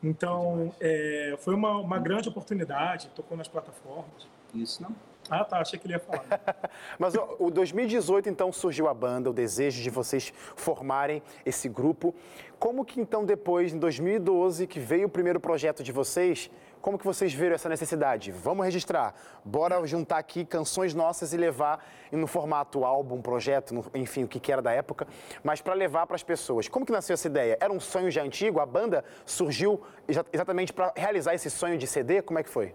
Então, 0.03 0.75
é, 0.79 1.35
foi 1.39 1.55
uma, 1.55 1.79
uma 1.79 1.99
grande 1.99 2.29
oportunidade, 2.29 3.09
tocou 3.15 3.37
nas 3.37 3.49
plataformas. 3.49 4.29
Isso 4.55 4.83
não? 4.83 4.95
Ah, 5.31 5.45
tá. 5.45 5.61
Achei 5.61 5.79
que 5.79 5.87
ele 5.87 5.95
ia 5.95 6.01
falar. 6.01 6.25
Mas 6.99 7.15
ó, 7.15 7.37
o 7.39 7.51
2018, 7.51 8.29
então, 8.29 8.53
surgiu 8.53 8.89
a 8.89 8.95
banda, 8.95 9.31
o 9.31 9.33
desejo 9.33 9.83
de 9.83 9.91
vocês 9.91 10.33
formarem 10.57 11.23
esse 11.45 11.69
grupo. 11.69 12.15
Como 12.59 12.85
que, 12.85 13.01
então, 13.01 13.25
depois, 13.25 13.73
em 13.73 13.79
2012, 13.79 14.67
que 14.67 14.81
veio 14.81 15.07
o 15.07 15.11
primeiro 15.11 15.39
projeto 15.39 15.83
de 15.83 15.93
vocês, 15.93 16.51
como 16.81 16.99
que 16.99 17.05
vocês 17.05 17.33
viram 17.33 17.55
essa 17.55 17.69
necessidade? 17.69 18.33
Vamos 18.33 18.65
registrar, 18.65 19.15
bora 19.45 19.85
juntar 19.87 20.19
aqui 20.19 20.45
canções 20.45 20.95
nossas 20.95 21.33
e 21.33 21.37
levar 21.37 21.85
no 22.11 22.27
formato 22.27 22.85
álbum, 22.85 23.21
projeto, 23.21 23.85
enfim, 23.95 24.25
o 24.25 24.29
que, 24.29 24.41
que 24.41 24.53
era 24.53 24.63
da 24.63 24.73
época, 24.73 25.07
mas 25.43 25.61
para 25.61 25.75
levar 25.75 26.07
para 26.07 26.17
as 26.17 26.23
pessoas. 26.23 26.69
Como 26.69 26.87
que 26.87 26.93
nasceu 26.93 27.15
essa 27.15 27.27
ideia? 27.27 27.59
Era 27.61 27.73
um 27.73 27.81
sonho 27.81 28.11
já 28.11 28.23
antigo? 28.23 28.61
A 28.61 28.67
banda 28.67 29.05
surgiu 29.27 29.81
exatamente 30.33 30.73
para 30.73 30.93
realizar 30.97 31.35
esse 31.35 31.51
sonho 31.51 31.77
de 31.77 31.87
CD? 31.87 32.23
Como 32.23 32.39
é 32.39 32.43
que 32.43 32.51
foi? 32.51 32.75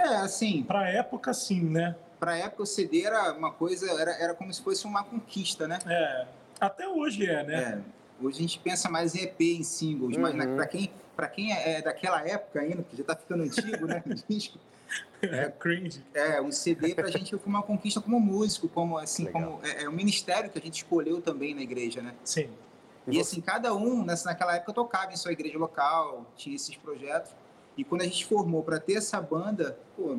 É, 0.00 0.16
assim. 0.16 0.62
Pra 0.62 0.88
época, 0.88 1.32
sim, 1.34 1.60
né? 1.60 1.94
Pra 2.18 2.36
época, 2.36 2.62
o 2.62 2.66
CD 2.66 3.02
era 3.02 3.32
uma 3.32 3.52
coisa, 3.52 3.90
era, 4.00 4.12
era 4.12 4.34
como 4.34 4.52
se 4.52 4.62
fosse 4.62 4.84
uma 4.84 5.02
conquista, 5.04 5.66
né? 5.66 5.78
É. 5.86 6.26
Até 6.60 6.86
hoje 6.88 7.26
é, 7.26 7.42
né? 7.42 7.62
É. 7.62 8.24
Hoje 8.24 8.38
a 8.38 8.40
gente 8.42 8.58
pensa 8.58 8.88
mais 8.90 9.14
em 9.14 9.22
EP, 9.22 9.40
em 9.40 9.62
singles, 9.62 10.16
uhum. 10.16 10.22
mas 10.22 10.34
né, 10.34 10.46
pra 10.54 10.66
quem, 10.66 10.90
pra 11.16 11.26
quem 11.26 11.52
é, 11.52 11.78
é 11.78 11.82
daquela 11.82 12.20
época 12.26 12.60
ainda, 12.60 12.82
que 12.82 12.96
já 12.96 13.04
tá 13.04 13.16
ficando 13.16 13.44
antigo, 13.44 13.86
né? 13.86 14.02
Disco, 14.28 14.58
é, 15.22 15.50
cringe. 15.50 16.04
É, 16.12 16.40
o 16.40 16.50
CD 16.50 16.94
pra 16.94 17.10
gente 17.10 17.30
foi 17.30 17.46
uma 17.46 17.62
conquista 17.62 18.00
como 18.00 18.18
músico, 18.18 18.68
como 18.68 18.98
assim, 18.98 19.24
Legal. 19.24 19.42
como 19.42 19.66
é, 19.66 19.84
é 19.84 19.88
um 19.88 19.92
ministério 19.92 20.50
que 20.50 20.58
a 20.58 20.62
gente 20.62 20.78
escolheu 20.78 21.20
também 21.22 21.54
na 21.54 21.62
igreja, 21.62 22.02
né? 22.02 22.14
Sim. 22.24 22.50
E 23.06 23.18
assim, 23.18 23.40
cada 23.40 23.74
um 23.74 24.04
nessa, 24.04 24.28
naquela 24.28 24.54
época 24.54 24.72
tocava 24.72 25.12
em 25.12 25.16
sua 25.16 25.32
igreja 25.32 25.58
local, 25.58 26.26
tinha 26.36 26.54
esses 26.54 26.76
projetos. 26.76 27.32
E 27.76 27.84
quando 27.84 28.02
a 28.02 28.04
gente 28.04 28.24
formou 28.26 28.62
para 28.62 28.78
ter 28.78 28.94
essa 28.94 29.20
banda, 29.20 29.78
pô. 29.96 30.18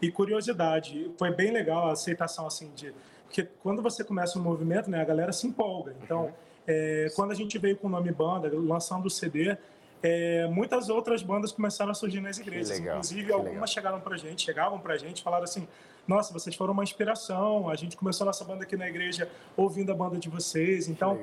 E 0.00 0.10
curiosidade, 0.10 1.10
foi 1.18 1.30
bem 1.30 1.50
legal 1.50 1.88
a 1.88 1.92
aceitação 1.92 2.46
assim 2.46 2.70
de. 2.74 2.94
Porque 3.24 3.48
quando 3.62 3.82
você 3.82 4.04
começa 4.04 4.38
um 4.38 4.42
movimento, 4.42 4.90
né, 4.90 5.00
a 5.00 5.04
galera 5.04 5.32
se 5.32 5.46
empolga. 5.46 5.94
Então, 6.02 6.24
uhum. 6.26 6.32
é, 6.66 7.06
quando 7.16 7.32
a 7.32 7.34
gente 7.34 7.58
veio 7.58 7.76
com 7.76 7.86
o 7.86 7.90
nome 7.90 8.12
banda, 8.12 8.50
lançando 8.52 9.06
o 9.06 9.10
CD, 9.10 9.56
é, 10.02 10.46
muitas 10.48 10.90
outras 10.90 11.22
bandas 11.22 11.50
começaram 11.50 11.90
a 11.90 11.94
surgir 11.94 12.20
nas 12.20 12.38
igrejas. 12.38 12.78
Legal, 12.78 12.96
Inclusive, 12.96 13.32
algumas 13.32 13.52
legal. 13.52 13.66
chegaram 13.66 14.00
pra 14.00 14.16
gente, 14.18 14.44
chegavam 14.44 14.78
pra 14.78 14.98
gente 14.98 15.22
falaram 15.22 15.44
assim: 15.44 15.66
Nossa, 16.06 16.32
vocês 16.32 16.54
foram 16.54 16.74
uma 16.74 16.82
inspiração. 16.82 17.70
A 17.70 17.74
gente 17.74 17.96
começou 17.96 18.24
a 18.24 18.26
nossa 18.26 18.44
banda 18.44 18.64
aqui 18.64 18.76
na 18.76 18.86
igreja 18.86 19.30
ouvindo 19.56 19.90
a 19.90 19.94
banda 19.94 20.18
de 20.18 20.28
vocês. 20.28 20.88
Então, 20.88 21.18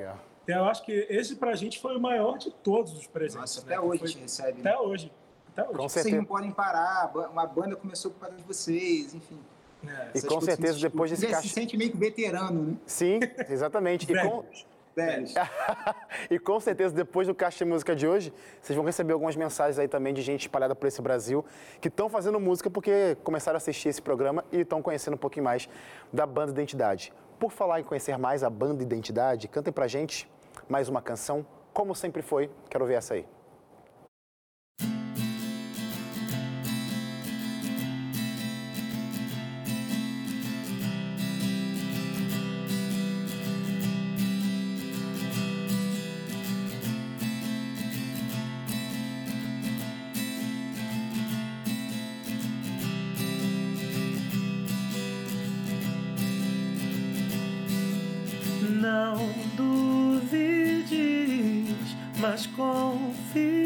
eu 0.47 0.65
acho 0.65 0.83
que 0.83 1.05
esse 1.09 1.35
pra 1.35 1.55
gente 1.55 1.79
foi 1.79 1.95
o 1.95 1.99
maior 1.99 2.39
de 2.39 2.49
todos 2.49 2.93
os 2.97 3.05
presentes. 3.05 3.35
Nossa, 3.35 3.61
até 3.61 3.75
né? 3.75 3.79
hoje 3.79 3.99
foi, 3.99 4.07
a 4.07 4.11
gente 4.11 4.21
recebe. 4.21 4.59
Até 4.61 4.71
né? 4.71 4.77
hoje. 4.77 5.11
Hoje. 5.57 5.67
Com 5.77 5.89
vocês 5.89 6.13
não 6.13 6.25
podem 6.25 6.51
parar, 6.51 7.11
uma 7.31 7.45
banda 7.45 7.75
começou 7.75 8.11
por 8.11 8.21
causa 8.21 8.35
de 8.35 8.43
vocês, 8.43 9.13
enfim. 9.13 9.39
É, 9.87 10.11
e 10.15 10.21
com 10.21 10.39
certeza 10.39 10.79
depois 10.79 11.09
desse 11.09 11.27
caixa... 11.27 11.41
se 11.41 11.49
sente 11.49 11.75
meio 11.75 11.91
que 11.91 11.97
veterano, 11.97 12.63
né? 12.63 12.77
Sim, 12.85 13.19
exatamente. 13.49 14.11
e, 14.11 14.21
com... 14.21 14.45
e 16.29 16.39
com 16.39 16.59
certeza, 16.59 16.93
depois 16.93 17.27
do 17.27 17.33
Caixa 17.33 17.63
de 17.63 17.65
Música 17.65 17.95
de 17.95 18.07
hoje, 18.07 18.33
vocês 18.61 18.75
vão 18.75 18.85
receber 18.85 19.13
algumas 19.13 19.35
mensagens 19.35 19.79
aí 19.79 19.87
também 19.87 20.13
de 20.13 20.21
gente 20.21 20.41
espalhada 20.41 20.75
por 20.75 20.87
esse 20.87 21.01
Brasil 21.01 21.43
que 21.79 21.87
estão 21.87 22.09
fazendo 22.09 22.39
música 22.39 22.69
porque 22.69 23.17
começaram 23.23 23.55
a 23.55 23.57
assistir 23.57 23.89
esse 23.89 24.01
programa 24.01 24.43
e 24.51 24.59
estão 24.59 24.81
conhecendo 24.81 25.15
um 25.15 25.17
pouquinho 25.17 25.45
mais 25.45 25.67
da 26.11 26.25
banda 26.25 26.51
Identidade. 26.51 27.13
Por 27.39 27.51
falar 27.51 27.79
em 27.79 27.83
conhecer 27.83 28.17
mais 28.17 28.43
a 28.43 28.49
banda 28.49 28.83
Identidade, 28.83 29.47
cantem 29.47 29.73
pra 29.73 29.87
gente 29.87 30.29
mais 30.69 30.89
uma 30.89 31.01
canção, 31.01 31.45
como 31.73 31.95
sempre 31.95 32.21
foi. 32.21 32.51
Quero 32.69 32.85
ver 32.85 32.95
essa 32.95 33.13
aí. 33.15 33.25
Mas 62.21 62.45
confia 62.47 63.60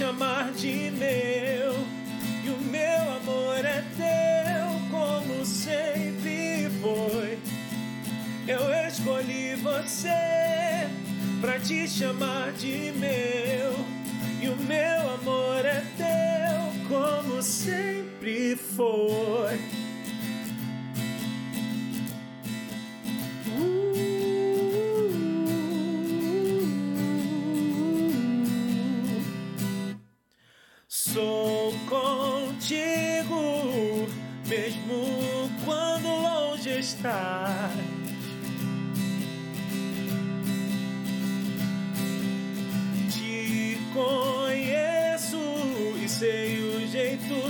chamar 0.00 0.50
de 0.52 0.89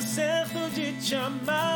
certo 0.01 0.69
de 0.75 0.93
te 0.93 1.17
amar. 1.17 1.70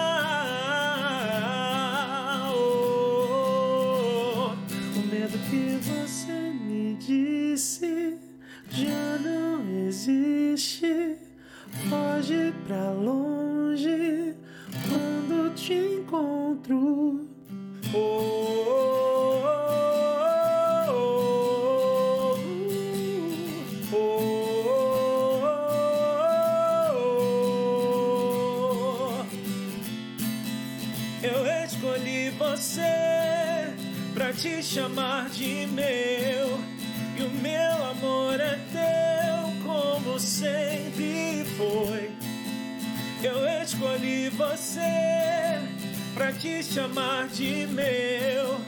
Te 46.44 46.62
chamar 46.62 47.26
de 47.28 47.66
meu. 47.68 48.60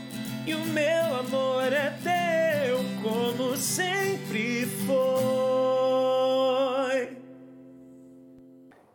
E 0.46 0.54
o 0.54 0.64
meu 0.64 1.14
amor 1.14 1.70
é 1.70 1.90
teu, 2.02 2.78
como 3.02 3.54
sempre 3.54 4.64
foi. 4.86 4.96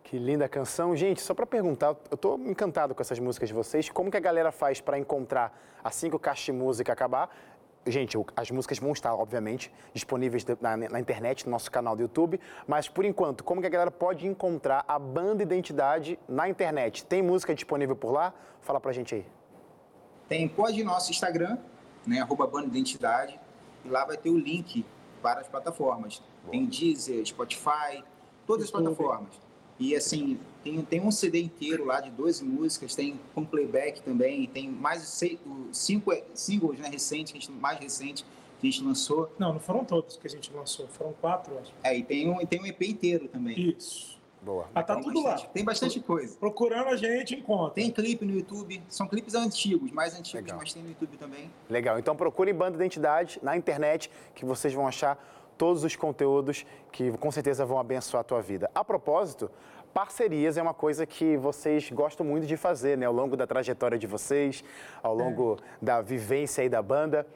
Que 0.03 0.17
linda 0.17 0.49
canção. 0.49 0.95
Gente, 0.95 1.21
só 1.21 1.35
para 1.35 1.45
perguntar, 1.45 1.95
eu 2.09 2.17
tô 2.17 2.37
encantado 2.37 2.95
com 2.95 3.03
essas 3.03 3.19
músicas 3.19 3.49
de 3.49 3.53
vocês. 3.53 3.87
Como 3.87 4.09
que 4.09 4.17
a 4.17 4.19
galera 4.19 4.51
faz 4.51 4.81
para 4.81 4.97
encontrar 4.97 5.55
assim 5.83 6.09
que 6.09 6.15
o 6.15 6.19
Caixa 6.19 6.51
Música 6.51 6.91
acabar? 6.91 7.29
Gente, 7.85 8.15
as 8.35 8.51
músicas 8.51 8.77
vão 8.77 8.91
estar, 8.91 9.15
obviamente, 9.15 9.71
disponíveis 9.91 10.45
na, 10.59 10.77
na 10.77 10.99
internet, 10.99 11.45
no 11.45 11.51
nosso 11.51 11.71
canal 11.71 11.95
do 11.95 12.03
YouTube. 12.03 12.39
Mas, 12.67 12.87
por 12.87 13.03
enquanto, 13.05 13.43
como 13.43 13.59
que 13.59 13.65
a 13.65 13.69
galera 13.69 13.89
pode 13.89 14.27
encontrar 14.27 14.85
a 14.87 14.99
banda 14.99 15.41
Identidade 15.41 16.19
na 16.29 16.47
internet? 16.47 17.03
Tem 17.03 17.23
música 17.23 17.55
disponível 17.55 17.95
por 17.95 18.11
lá? 18.11 18.33
Fala 18.61 18.79
pra 18.79 18.91
gente 18.91 19.15
aí. 19.15 19.25
Tem, 20.29 20.47
pode 20.47 20.79
ir 20.79 20.83
no 20.83 20.91
nosso 20.91 21.09
Instagram, 21.09 21.57
né, 22.05 22.21
arroba 22.21 22.45
Banda 22.45 22.67
Identidade, 22.67 23.39
e 23.83 23.89
lá 23.89 24.05
vai 24.05 24.15
ter 24.15 24.29
o 24.29 24.37
link 24.37 24.85
para 25.21 25.41
as 25.41 25.47
plataformas. 25.47 26.21
Tem 26.51 26.65
Deezer, 26.67 27.25
Spotify, 27.25 28.03
todas 28.45 28.65
as 28.65 28.71
YouTube. 28.71 28.95
plataformas. 28.95 29.50
E 29.81 29.95
assim, 29.95 30.37
tem, 30.63 30.79
tem 30.83 31.01
um 31.01 31.09
CD 31.09 31.41
inteiro 31.41 31.85
lá 31.85 31.99
de 31.99 32.11
12 32.11 32.45
músicas, 32.45 32.93
tem 32.93 33.19
com 33.33 33.43
playback 33.43 33.99
também, 34.03 34.45
tem 34.45 34.69
mais 34.69 35.01
seis, 35.01 35.39
cinco 35.71 36.13
singles 36.35 36.77
né, 36.77 36.87
recentes, 36.87 37.31
que 37.31 37.39
a 37.39 37.41
gente- 37.41 37.51
mais 37.51 37.79
recentes 37.79 38.23
que 38.59 38.67
a 38.67 38.71
gente 38.71 38.83
lançou. 38.83 39.33
Não, 39.39 39.53
não 39.53 39.59
foram 39.59 39.83
todos 39.83 40.17
que 40.17 40.27
a 40.27 40.29
gente 40.29 40.53
lançou, 40.53 40.87
foram 40.87 41.13
quatro, 41.13 41.57
acho. 41.57 41.73
É, 41.83 41.97
e 41.97 42.03
tem 42.03 42.29
um, 42.29 42.39
e 42.39 42.45
tem 42.45 42.61
um 42.61 42.65
EP 42.67 42.83
inteiro 42.87 43.27
também. 43.27 43.59
Isso. 43.75 44.21
Boa. 44.39 44.67
Ah, 44.73 44.83
tá 44.83 44.93
Então, 44.93 45.03
tudo 45.03 45.23
lá. 45.23 45.31
bastante- 45.31 45.51
Tem 45.53 45.63
bastante 45.65 45.99
coisa. 45.99 46.35
Procurando 46.37 46.87
a 46.89 46.95
gente, 46.95 47.33
encontra. 47.35 47.73
Tem 47.73 47.89
clipe 47.91 48.23
no 48.23 48.33
YouTube, 48.35 48.81
são 48.87 49.07
clipes 49.07 49.33
antigos, 49.33 49.91
mais 49.91 50.13
antigos, 50.13 50.33
Legal. 50.45 50.57
mas 50.59 50.73
tem 50.73 50.81
no 50.83 50.89
YouTube 50.89 51.17
também. 51.17 51.49
Legal. 51.69 51.97
Então 51.97 52.15
procurem 52.15 52.53
Banda 52.53 52.75
Identidade 52.75 53.39
na 53.41 53.57
internet 53.57 54.11
que 54.35 54.45
vocês 54.45 54.73
vão 54.73 54.87
achar 54.87 55.17
todos 55.61 55.83
os 55.83 55.95
conteúdos 55.95 56.65
que 56.91 57.15
com 57.19 57.29
certeza 57.29 57.63
vão 57.63 57.77
abençoar 57.77 58.21
a 58.21 58.23
tua 58.23 58.41
vida. 58.41 58.67
A 58.73 58.83
propósito, 58.83 59.47
parcerias 59.93 60.57
é 60.57 60.61
uma 60.61 60.73
coisa 60.73 61.05
que 61.05 61.37
vocês 61.37 61.91
gostam 61.91 62.25
muito 62.25 62.47
de 62.47 62.57
fazer, 62.57 62.97
né? 62.97 63.05
Ao 63.05 63.13
longo 63.13 63.37
da 63.37 63.45
trajetória 63.45 63.95
de 63.95 64.07
vocês, 64.07 64.63
ao 65.03 65.13
longo 65.13 65.59
da 65.79 66.01
vivência 66.01 66.63
aí 66.63 66.67
da 66.67 66.81
banda. 66.81 67.27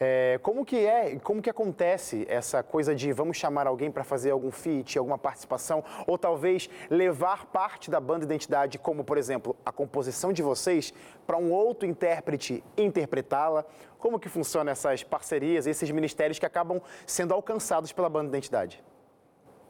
É, 0.00 0.38
como 0.42 0.64
que 0.64 0.76
é, 0.84 1.16
como 1.20 1.40
que 1.40 1.48
acontece 1.48 2.26
essa 2.28 2.62
coisa 2.62 2.94
de 2.94 3.12
vamos 3.12 3.36
chamar 3.36 3.66
alguém 3.66 3.90
para 3.90 4.02
fazer 4.02 4.30
algum 4.32 4.50
feat, 4.50 4.98
alguma 4.98 5.16
participação, 5.16 5.84
ou 6.06 6.18
talvez 6.18 6.68
levar 6.90 7.46
parte 7.46 7.90
da 7.90 8.00
banda 8.00 8.24
identidade, 8.24 8.78
como 8.78 9.04
por 9.04 9.16
exemplo 9.18 9.56
a 9.64 9.70
composição 9.70 10.32
de 10.32 10.42
vocês, 10.42 10.92
para 11.26 11.36
um 11.36 11.52
outro 11.52 11.88
intérprete 11.88 12.62
interpretá-la? 12.76 13.64
Como 13.98 14.18
que 14.18 14.28
funciona 14.28 14.70
essas 14.72 15.02
parcerias, 15.02 15.66
esses 15.66 15.90
ministérios 15.90 16.38
que 16.38 16.44
acabam 16.44 16.80
sendo 17.06 17.32
alcançados 17.32 17.92
pela 17.92 18.08
banda 18.08 18.28
identidade? 18.28 18.82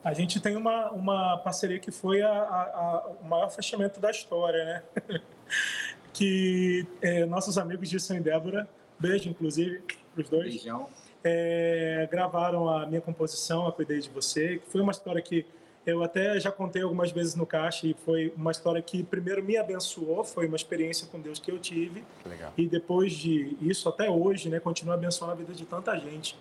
A 0.02 0.12
gente 0.12 0.40
tem 0.40 0.56
uma, 0.56 0.90
uma 0.90 1.38
parceria 1.38 1.78
que 1.78 1.90
foi 1.90 2.20
a, 2.20 2.28
a- 2.30 2.62
a- 2.62 3.06
o 3.22 3.24
maior 3.24 3.50
fechamento 3.50 4.00
da 4.00 4.10
história, 4.10 4.64
né? 4.64 4.82
que 6.12 6.86
é, 7.02 7.24
nossos 7.24 7.56
amigos 7.58 7.88
de 7.88 7.98
São 8.00 8.20
Débora, 8.20 8.68
beijo 8.98 9.28
inclusive 9.28 9.82
para 10.14 10.22
os 10.22 10.28
dois, 10.30 10.44
Beijão. 10.54 10.88
é, 11.22 12.08
gravaram 12.10 12.68
a 12.68 12.86
minha 12.86 13.00
composição, 13.00 13.66
A 13.66 13.72
Cuidei 13.72 13.98
de 14.00 14.08
Você, 14.10 14.58
que 14.58 14.70
foi 14.70 14.80
uma 14.80 14.92
história 14.92 15.20
que 15.20 15.44
eu 15.86 16.02
até 16.02 16.40
já 16.40 16.50
contei 16.50 16.82
algumas 16.82 17.10
vezes 17.12 17.34
no 17.34 17.44
Caixa 17.44 17.86
e 17.86 17.92
foi 18.06 18.32
uma 18.36 18.50
história 18.50 18.80
que 18.80 19.02
primeiro 19.02 19.42
me 19.44 19.56
abençoou, 19.58 20.24
foi 20.24 20.46
uma 20.46 20.56
experiência 20.56 21.06
com 21.08 21.20
Deus 21.20 21.38
que 21.38 21.50
eu 21.50 21.58
tive 21.58 22.02
Legal. 22.24 22.52
e 22.56 22.66
depois 22.66 23.12
de 23.12 23.54
isso 23.60 23.86
até 23.88 24.08
hoje, 24.08 24.48
né, 24.48 24.58
continua 24.60 24.94
abençoando 24.94 25.32
a 25.32 25.36
vida 25.36 25.52
de 25.52 25.66
tanta 25.66 25.94
gente. 25.98 26.38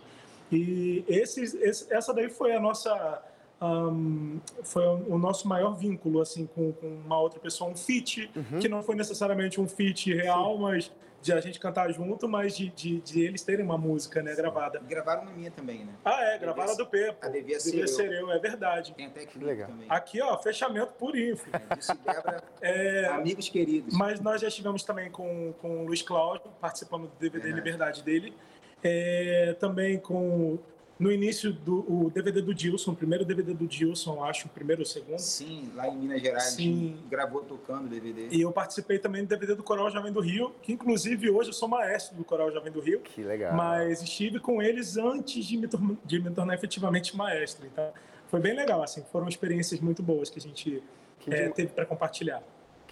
E 0.51 1.03
esses, 1.09 1.53
esse- 1.55 1.93
essa 1.93 2.13
daí 2.13 2.29
foi 2.29 2.53
a 2.55 2.59
nossa 2.59 3.21
ahn, 3.59 4.37
foi 4.63 4.85
o 4.85 5.17
nosso 5.17 5.45
maior 5.47 5.75
vínculo 5.75 6.21
assim 6.21 6.45
com, 6.45 6.71
com 6.73 6.87
uma 7.05 7.19
outra 7.19 7.39
pessoa, 7.39 7.69
um 7.69 7.75
feat 7.75 8.29
que 8.61 8.69
não 8.69 8.81
foi 8.81 8.95
necessariamente 8.95 9.59
um 9.59 9.67
feat 9.67 10.13
real, 10.13 10.57
mas 10.57 10.89
de 11.23 11.31
a 11.31 11.39
gente 11.39 11.57
cantar 11.57 11.89
junto, 11.91 12.27
mas 12.27 12.55
de, 12.55 12.69
de, 12.69 12.99
de 12.99 13.21
eles 13.21 13.41
terem 13.43 13.63
uma 13.63 13.77
música, 13.77 14.21
né, 14.21 14.35
gravada. 14.35 14.81
E 14.83 14.87
gravaram 14.87 15.23
na 15.23 15.31
minha 15.31 15.49
também, 15.49 15.85
né? 15.85 15.93
Ah, 16.03 16.21
é, 16.21 16.37
gravaram 16.37 16.73
a 16.73 16.75
do 16.75 16.85
P, 16.85 17.13
pô. 17.13 17.25
A 17.25 17.29
Devia 17.29 17.59
Ser 17.59 18.11
Eu. 18.11 18.13
Eu, 18.13 18.31
é 18.31 18.39
verdade. 18.39 18.93
Tem 18.93 19.05
até 19.05 19.25
clipe 19.25 19.45
legal. 19.45 19.69
também. 19.69 19.87
Aqui, 19.89 20.21
ó, 20.21 20.37
fechamento 20.37 20.93
purinho. 20.93 21.37
É, 21.53 21.75
Disse 21.75 21.93
Débora, 21.95 22.43
É, 22.61 23.05
amigos 23.05 23.47
queridos. 23.47 23.95
Mas 23.95 24.19
nós 24.19 24.41
já 24.41 24.49
estivemos 24.49 24.83
também 24.83 25.09
com, 25.09 25.53
com 25.61 25.83
o 25.83 25.85
Luiz 25.85 26.01
Cláudio, 26.01 26.51
participando 26.59 27.03
do 27.03 27.15
DVD 27.17 27.53
Verdade. 27.53 27.55
Liberdade 27.55 28.03
dele. 28.03 28.33
É, 28.83 29.55
também 29.59 29.97
com, 29.97 30.59
no 30.99 31.11
início 31.11 31.51
do 31.51 31.79
o 31.91 32.09
DVD 32.13 32.41
do 32.41 32.53
Dilson, 32.53 32.91
o 32.91 32.95
primeiro 32.95 33.25
DVD 33.25 33.53
do 33.53 33.65
Dilson, 33.67 34.23
acho, 34.23 34.47
o 34.47 34.49
primeiro 34.49 34.81
ou 34.81 34.83
o 34.83 34.87
segundo. 34.87 35.19
Sim, 35.19 35.71
lá 35.75 35.87
em 35.87 35.97
Minas 35.97 36.21
Gerais, 36.21 36.43
Sim. 36.53 36.53
a 36.53 36.87
gente 36.97 37.07
gravou 37.09 37.41
tocando 37.41 37.89
DVD. 37.89 38.27
E 38.31 38.41
eu 38.41 38.51
participei 38.51 38.99
também 38.99 39.23
do 39.23 39.27
DVD 39.27 39.55
do 39.55 39.63
Coral 39.63 39.89
Jovem 39.89 40.11
do 40.11 40.19
Rio, 40.21 40.53
que 40.61 40.71
inclusive 40.71 41.29
hoje 41.29 41.49
eu 41.49 41.53
sou 41.53 41.67
maestro 41.67 42.15
do 42.15 42.23
Coral 42.23 42.51
Jovem 42.51 42.71
do 42.71 42.79
Rio. 42.79 42.99
Que 43.01 43.23
legal. 43.23 43.53
Mas 43.55 44.01
estive 44.01 44.39
com 44.39 44.61
eles 44.61 44.95
antes 44.97 45.45
de 45.45 45.57
me, 45.57 45.67
tor- 45.67 45.97
de 46.05 46.19
me 46.19 46.29
tornar 46.31 46.53
efetivamente 46.53 47.17
maestro. 47.17 47.65
Então, 47.65 47.91
foi 48.27 48.39
bem 48.39 48.55
legal, 48.55 48.81
assim, 48.83 49.03
foram 49.11 49.27
experiências 49.27 49.79
muito 49.79 50.01
boas 50.03 50.29
que 50.29 50.39
a 50.39 50.41
gente 50.41 50.81
Que 51.19 51.33
é, 51.33 51.49
teve 51.49 51.69
para 51.73 51.85
compartilhar. 51.85 52.41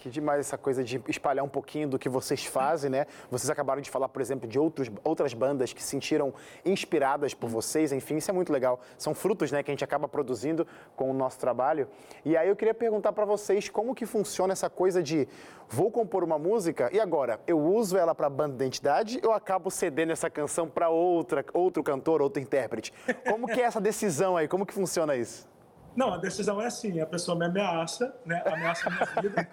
Que 0.02 0.10
demais 0.10 0.40
essa 0.40 0.58
coisa 0.58 0.82
de 0.82 1.00
espalhar 1.06 1.44
um 1.44 1.48
pouquinho 1.48 1.88
do 1.88 1.96
que 1.96 2.08
vocês 2.08 2.44
fazem, 2.44 2.90
né? 2.90 3.06
Vocês 3.30 3.48
acabaram 3.48 3.80
de 3.80 3.88
falar, 3.88 4.08
por 4.08 4.20
exemplo, 4.20 4.48
de 4.48 4.58
outros, 4.58 4.90
outras 5.04 5.32
bandas 5.32 5.72
que 5.72 5.80
se 5.80 5.90
sentiram 5.90 6.34
inspiradas 6.64 7.34
por 7.34 7.48
vocês, 7.48 7.92
enfim, 7.92 8.16
isso 8.16 8.28
é 8.28 8.34
muito 8.34 8.52
legal. 8.52 8.80
São 8.98 9.14
frutos, 9.14 9.52
né, 9.52 9.62
que 9.62 9.70
a 9.70 9.72
gente 9.72 9.84
acaba 9.84 10.08
produzindo 10.08 10.66
com 10.96 11.08
o 11.08 11.14
nosso 11.14 11.38
trabalho. 11.38 11.86
E 12.24 12.36
aí 12.36 12.48
eu 12.48 12.56
queria 12.56 12.74
perguntar 12.74 13.12
para 13.12 13.24
vocês 13.24 13.68
como 13.68 13.94
que 13.94 14.04
funciona 14.04 14.52
essa 14.52 14.68
coisa 14.68 15.00
de 15.00 15.28
vou 15.68 15.88
compor 15.88 16.24
uma 16.24 16.36
música 16.36 16.90
e 16.92 16.98
agora 16.98 17.38
eu 17.46 17.60
uso 17.60 17.96
ela 17.96 18.12
para 18.12 18.28
banda 18.28 18.56
de 18.56 18.64
identidade 18.64 19.20
ou 19.22 19.30
acabo 19.30 19.70
cedendo 19.70 20.10
essa 20.10 20.28
canção 20.28 20.68
para 20.68 20.88
outra, 20.88 21.44
outro 21.54 21.80
cantor, 21.80 22.20
outro 22.20 22.42
intérprete? 22.42 22.92
Como 23.28 23.46
que 23.46 23.60
é 23.60 23.66
essa 23.66 23.80
decisão 23.80 24.36
aí? 24.36 24.48
Como 24.48 24.66
que 24.66 24.74
funciona 24.74 25.14
isso? 25.14 25.52
Não, 25.94 26.14
a 26.14 26.16
decisão 26.18 26.60
é 26.60 26.66
assim, 26.66 27.00
a 27.00 27.06
pessoa 27.06 27.38
me 27.38 27.44
ameaça, 27.46 28.14
né? 28.24 28.42
Ameaça 28.46 28.88
a 28.88 28.90
minha 28.92 29.22
vida. 29.22 29.48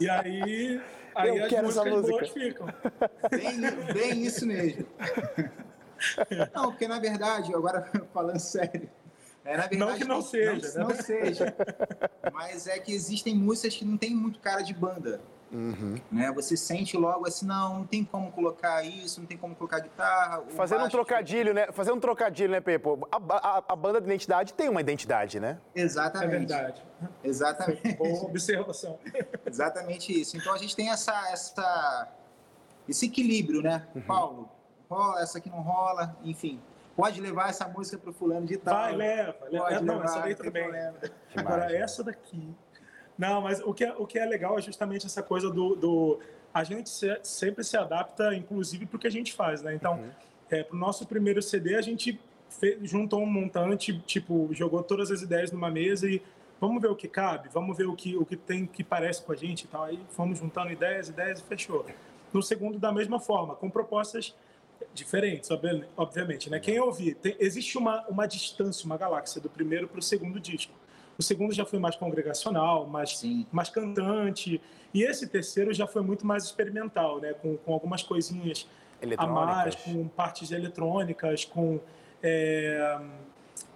e 0.00 0.08
aí, 0.08 0.80
aí 1.14 1.28
Eu 1.36 1.44
as 1.44 1.48
quero 1.50 1.68
essa 1.68 1.84
músicas 1.84 2.10
boas 2.10 2.20
música. 2.30 2.40
ficam. 2.40 2.66
Bem, 3.30 3.92
bem 3.92 4.22
isso 4.22 4.46
mesmo. 4.46 4.86
Não, 6.54 6.70
porque 6.70 6.86
na 6.88 6.98
verdade, 6.98 7.54
agora 7.54 7.88
falando 8.12 8.38
sério, 8.38 8.88
é, 9.44 9.56
na 9.56 9.66
verdade, 9.66 9.76
Não 9.78 9.98
que 9.98 10.04
não 10.04 10.22
seja, 10.22 10.78
não, 10.78 10.88
né? 10.88 10.94
não 10.94 11.02
seja. 11.02 11.54
Mas 12.32 12.66
é 12.68 12.78
que 12.78 12.92
existem 12.92 13.34
músicas 13.34 13.76
que 13.76 13.84
não 13.84 13.96
tem 13.96 14.14
muito 14.14 14.38
cara 14.38 14.62
de 14.62 14.72
banda. 14.72 15.20
Uhum. 15.52 15.96
Né? 16.10 16.32
Você 16.32 16.56
sente 16.56 16.96
logo 16.96 17.26
assim, 17.28 17.44
não, 17.46 17.80
não 17.80 17.86
tem 17.86 18.02
como 18.04 18.32
colocar 18.32 18.82
isso, 18.82 19.20
não 19.20 19.26
tem 19.26 19.36
como 19.36 19.54
colocar 19.54 19.80
guitarra. 19.80 20.42
Fazendo 20.56 20.78
um 20.78 20.82
baixo- 20.82 20.96
trocadilho, 20.96 21.52
né? 21.52 21.70
Fazendo 21.72 21.96
um 21.96 22.00
trocadilho, 22.00 22.50
né, 22.52 22.60
Pepo? 22.60 23.06
A, 23.12 23.16
a- 23.58 23.64
a 23.68 23.76
banda 23.76 24.00
de 24.00 24.06
identidade 24.06 24.54
tem 24.54 24.68
uma 24.68 24.80
identidade, 24.80 25.38
né? 25.38 25.58
É 25.74 25.82
Exatamente. 25.82 26.30
verdade. 26.30 26.82
Exatamente. 27.22 27.92
Boa 27.96 28.24
observação. 28.24 28.98
Exatamente 29.46 30.18
isso. 30.18 30.36
Então 30.38 30.54
a 30.54 30.58
gente 30.58 30.74
tem 30.74 30.88
essa, 30.90 31.12
essa, 31.30 32.08
esse 32.88 33.06
equilíbrio, 33.06 33.60
né? 33.62 33.86
Paulo, 34.06 34.48
rola, 34.88 35.20
essa 35.20 35.36
aqui 35.38 35.50
não 35.50 35.60
rola, 35.60 36.16
enfim. 36.24 36.60
Pode 36.96 37.20
levar 37.20 37.48
essa 37.50 37.66
música 37.68 37.96
pro 37.98 38.12
fulano 38.12 38.46
de 38.46 38.56
tal. 38.58 38.74
Vai, 38.74 38.94
leva. 38.96 39.36
leva. 39.50 39.64
Pode 39.64 39.74
É, 39.74 39.80
não, 39.80 39.94
levar, 39.96 40.04
essa 40.06 40.20
daí 40.20 40.34
problema. 40.34 40.94
Agora, 41.36 41.74
essa 41.76 42.02
daqui. 42.04 42.54
Não, 43.18 43.40
mas 43.42 43.60
o 43.60 43.72
que 43.74 43.84
é, 43.84 43.92
o 43.96 44.06
que 44.06 44.18
é 44.18 44.24
legal 44.24 44.58
é 44.58 44.62
justamente 44.62 45.06
essa 45.06 45.22
coisa 45.22 45.50
do. 45.50 45.74
do- 45.76 46.18
a 46.54 46.64
gente 46.64 46.90
se- 46.90 47.18
sempre 47.22 47.64
se 47.64 47.76
adapta, 47.78 48.34
inclusive, 48.34 48.84
para 48.84 48.96
o 48.96 48.98
que 49.00 49.06
a 49.06 49.10
gente 49.10 49.32
faz, 49.32 49.62
né? 49.62 49.74
Então, 49.74 50.04
é, 50.50 50.62
para 50.62 50.76
o 50.76 50.78
nosso 50.78 51.06
primeiro 51.06 51.40
CD, 51.40 51.76
a 51.76 51.80
gente 51.80 52.20
fe- 52.50 52.78
juntou 52.82 53.22
um 53.22 53.26
montante, 53.26 53.98
tipo, 54.00 54.48
jogou 54.52 54.82
todas 54.82 55.10
as 55.10 55.22
ideias 55.22 55.50
numa 55.50 55.70
mesa 55.70 56.06
e 56.10 56.20
vamos 56.60 56.82
ver 56.82 56.88
o 56.88 56.94
que 56.96 57.08
cabe, 57.08 57.48
vamos 57.50 57.74
ver 57.76 57.86
o 57.86 57.96
que, 57.96 58.16
o 58.18 58.26
que 58.26 58.36
tem 58.36 58.66
que 58.66 58.84
parece 58.84 59.22
com 59.22 59.32
a 59.32 59.36
gente 59.36 59.62
e 59.62 59.66
tal. 59.68 59.84
Aí 59.84 59.98
fomos 60.10 60.38
juntando 60.38 60.70
ideias, 60.70 61.08
ideias 61.08 61.40
e 61.40 61.42
fechou. 61.42 61.86
No 62.32 62.42
segundo, 62.42 62.78
da 62.78 62.92
mesma 62.92 63.18
forma, 63.18 63.54
com 63.54 63.70
propostas 63.70 64.34
diferentes, 64.92 65.50
obvi- 65.50 65.84
obviamente, 65.96 66.50
né? 66.50 66.60
Quem 66.60 66.78
ouvir, 66.80 67.14
tem- 67.14 67.36
existe 67.38 67.78
uma, 67.78 68.06
uma 68.08 68.26
distância, 68.26 68.84
uma 68.84 68.98
galáxia 68.98 69.40
do 69.40 69.48
primeiro 69.48 69.88
para 69.88 70.00
o 70.00 70.02
segundo 70.02 70.38
disco. 70.38 70.72
O 71.18 71.22
segundo 71.22 71.52
já 71.52 71.64
foi 71.64 71.78
mais 71.78 71.96
congregacional, 71.96 72.86
mais, 72.86 73.18
Sim. 73.18 73.46
mais 73.52 73.68
cantante. 73.68 74.60
E 74.94 75.02
esse 75.02 75.26
terceiro 75.26 75.72
já 75.72 75.86
foi 75.86 76.02
muito 76.02 76.26
mais 76.26 76.44
experimental, 76.44 77.20
né? 77.20 77.34
Com, 77.34 77.56
com 77.56 77.72
algumas 77.72 78.02
coisinhas 78.02 78.66
a 79.16 79.26
mais, 79.26 79.74
com 79.74 80.06
partes 80.08 80.50
eletrônicas, 80.50 81.44
com, 81.44 81.80
é, 82.22 82.98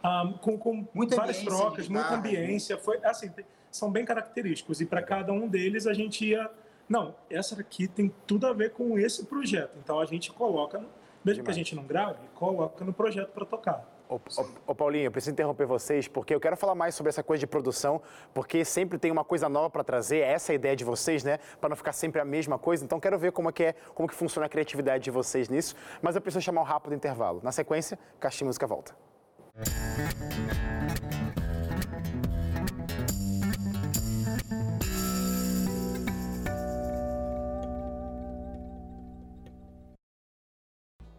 ah, 0.03 0.33
com, 0.41 0.57
com 0.59 0.87
Muita 0.95 1.17
várias 1.17 1.43
trocas, 1.43 1.89
muita 1.89 2.17
guitarra, 2.17 2.17
ambiência. 2.17 2.79
Foi, 2.79 2.99
assim, 3.05 3.31
são 3.71 3.91
bem 3.91 4.05
característicos. 4.05 4.81
E 4.81 4.87
para 4.87 5.03
cada 5.03 5.33
um 5.33 5.49
deles 5.49 5.87
a 5.87 5.93
gente 5.95 6.25
ia. 6.25 6.51
Não, 6.89 7.15
essa 7.29 7.61
aqui 7.61 7.89
tem 7.89 8.13
tudo 8.27 8.47
a 8.47 8.53
ver 8.53 8.71
com 8.71 8.99
esse 8.99 9.25
projeto. 9.27 9.77
Então 9.83 9.99
a 9.99 10.07
gente 10.07 10.31
coloca, 10.33 10.79
mesmo 11.25 11.43
que 11.43 11.51
a 11.51 11.53
Demais. 11.53 11.57
gente 11.57 11.75
não 11.75 11.85
grave, 11.85 12.21
coloca 12.35 12.85
no 12.85 12.93
projeto 12.93 13.31
para 13.31 13.45
tocar. 13.45 13.96
Ô, 14.09 14.75
Paulinho, 14.75 15.07
eu 15.07 15.11
preciso 15.11 15.33
interromper 15.33 15.67
vocês, 15.67 16.07
porque 16.07 16.35
eu 16.35 16.41
quero 16.41 16.57
falar 16.57 16.75
mais 16.75 16.95
sobre 16.95 17.11
essa 17.11 17.23
coisa 17.23 17.41
de 17.41 17.47
produção, 17.47 18.01
porque 18.33 18.65
sempre 18.65 18.99
tem 18.99 19.11
uma 19.11 19.25
coisa 19.25 19.49
nova 19.49 19.69
para 19.69 19.83
trazer, 19.83 20.19
essa 20.19 20.53
é 20.53 20.55
a 20.55 20.57
ideia 20.57 20.77
de 20.77 20.85
vocês, 20.85 21.25
né? 21.25 21.39
Para 21.61 21.71
não 21.71 21.77
ficar 21.77 21.93
sempre 21.93 22.21
a 22.21 22.25
mesma 22.25 22.59
coisa. 22.59 22.85
Então 22.85 23.01
quero 23.01 23.19
ver 23.19 23.33
como 23.33 23.49
é 23.49 23.53
que 23.53 23.65
é, 23.65 23.75
como 23.95 24.09
que 24.09 24.15
funciona 24.15 24.47
a 24.47 24.49
criatividade 24.49 25.05
de 25.05 25.11
vocês 25.11 25.49
nisso, 25.49 25.75
mas 26.01 26.15
eu 26.15 26.23
preciso 26.23 26.43
chamar 26.43 26.61
um 26.61 26.65
rápido 26.65 26.95
intervalo. 26.95 27.41
Na 27.43 27.53
sequência, 27.53 27.99
Caixa 28.21 28.45
Música 28.45 28.67
volta. 28.67 28.95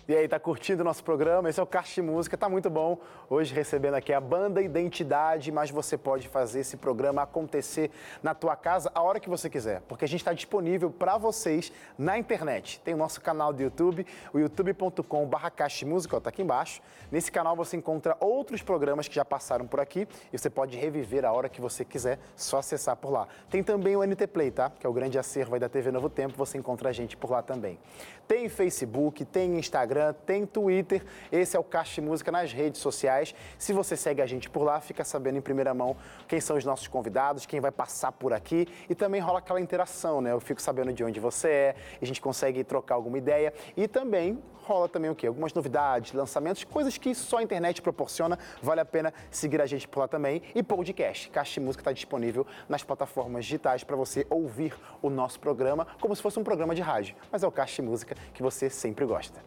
E 0.10 0.16
aí, 0.16 0.26
tá 0.26 0.40
curtindo 0.40 0.84
o 0.84 0.86
nosso 0.86 1.04
programa? 1.04 1.50
Esse 1.50 1.60
é 1.60 1.64
o 1.64 1.66
Caixa 1.66 2.02
Música, 2.02 2.38
tá 2.38 2.48
muito 2.48 2.70
bom. 2.70 2.98
Hoje 3.30 3.54
recebendo 3.54 3.96
aqui 3.96 4.14
a 4.14 4.22
banda 4.22 4.62
Identidade, 4.62 5.52
mas 5.52 5.70
você 5.70 5.98
pode 5.98 6.30
fazer 6.30 6.62
esse 6.62 6.78
programa 6.78 7.24
acontecer 7.24 7.92
na 8.24 8.34
tua 8.34 8.56
casa 8.56 8.90
a 8.96 9.02
hora 9.02 9.20
que 9.20 9.28
você 9.28 9.50
quiser, 9.50 9.82
porque 9.82 10.06
a 10.06 10.08
gente 10.08 10.22
está 10.22 10.32
disponível 10.32 10.90
para 10.90 11.18
vocês 11.18 11.74
na 11.98 12.18
internet. 12.18 12.80
Tem 12.86 12.94
o 12.94 12.98
nosso 12.98 13.20
canal 13.20 13.52
do 13.52 13.62
YouTube, 13.62 14.08
o 14.34 14.40
de 14.40 15.86
Música, 15.86 16.22
tá 16.22 16.30
aqui 16.30 16.42
embaixo. 16.42 16.82
Nesse 17.12 17.30
canal 17.30 17.54
você 17.54 17.76
encontra 17.76 18.16
outros 18.22 18.62
programas 18.62 19.10
que 19.10 19.16
já 19.16 19.26
passaram 19.26 19.68
por 19.68 19.82
aqui 19.82 20.08
e 20.32 20.38
você 20.38 20.50
pode 20.50 20.78
reviver 20.78 21.26
a 21.26 21.34
hora 21.34 21.50
que 21.50 21.60
você 21.60 21.84
quiser, 21.84 22.18
só 22.34 22.60
acessar 22.60 22.96
por 22.96 23.10
lá. 23.10 23.28
Tem 23.50 23.62
também 23.62 23.98
o 23.98 24.06
NT 24.06 24.26
Play, 24.28 24.52
tá? 24.52 24.70
Que 24.70 24.88
é 24.88 24.90
o 24.90 24.94
grande 24.94 25.20
acervo 25.20 25.56
aí 25.56 25.60
da 25.60 25.68
TV 25.68 25.92
Novo 25.92 26.10
Tempo, 26.10 26.34
você 26.38 26.58
encontra 26.58 26.88
a 26.88 26.94
gente 26.94 27.18
por 27.18 27.30
lá 27.30 27.42
também. 27.42 27.78
Tem 28.26 28.48
Facebook, 28.48 29.26
tem 29.26 29.58
Instagram, 29.58 29.97
tem 30.26 30.46
Twitter. 30.46 31.04
Esse 31.32 31.56
é 31.56 31.60
o 31.60 31.66
de 31.94 32.02
Música 32.02 32.32
nas 32.32 32.52
redes 32.52 32.82
sociais. 32.82 33.34
Se 33.58 33.74
você 33.74 33.96
segue 33.96 34.22
a 34.22 34.26
gente 34.26 34.50
por 34.50 34.64
lá, 34.64 34.80
fica 34.80 35.04
sabendo 35.04 35.38
em 35.38 35.42
primeira 35.42 35.74
mão 35.74 35.96
quem 36.28 36.40
são 36.40 36.58
os 36.58 36.66
nossos 36.66 36.88
convidados, 36.88 37.46
quem 37.46 37.60
vai 37.60 37.72
passar 37.72 38.12
por 38.12 38.34
aqui 38.34 38.68
e 38.90 38.96
também 38.96 39.22
rola 39.22 39.40
aquela 39.40 39.62
interação, 39.62 40.22
né? 40.22 40.32
Eu 40.32 40.40
fico 40.40 40.62
sabendo 40.62 40.94
de 40.94 41.04
onde 41.04 41.20
você 41.20 41.48
é, 41.50 41.76
a 42.02 42.06
gente 42.06 42.22
consegue 42.22 42.64
trocar 42.64 42.96
alguma 42.96 43.18
ideia 43.18 43.54
e 43.76 43.88
também 43.88 44.42
rola 44.68 44.90
também 44.90 45.10
o 45.10 45.16
quê? 45.16 45.28
Algumas 45.28 45.54
novidades, 45.54 46.12
lançamentos, 46.12 46.64
coisas 46.66 46.98
que 46.98 47.16
só 47.16 47.38
a 47.38 47.44
internet 47.44 47.82
proporciona. 47.82 48.38
Vale 48.62 48.82
a 48.82 48.86
pena 48.86 49.14
seguir 49.32 49.62
a 49.62 49.66
gente 49.66 49.88
por 49.88 50.02
lá 50.02 50.08
também. 50.08 50.42
E 50.54 50.62
podcast. 50.62 51.32
De 51.32 51.60
Música 51.62 51.82
está 51.82 51.92
disponível 51.94 52.46
nas 52.68 52.84
plataformas 52.84 53.46
digitais 53.46 53.84
para 53.84 53.96
você 53.96 54.28
ouvir 54.30 54.76
o 55.02 55.10
nosso 55.10 55.40
programa 55.40 55.88
como 56.02 56.14
se 56.16 56.22
fosse 56.22 56.38
um 56.38 56.44
programa 56.44 56.76
de 56.76 56.82
rádio. 56.82 57.16
Mas 57.32 57.44
é 57.44 57.48
o 57.48 57.52
de 57.52 57.82
Música 57.82 58.16
que 58.34 58.44
você 58.44 58.70
sempre 58.70 59.06
gosta. 59.06 59.42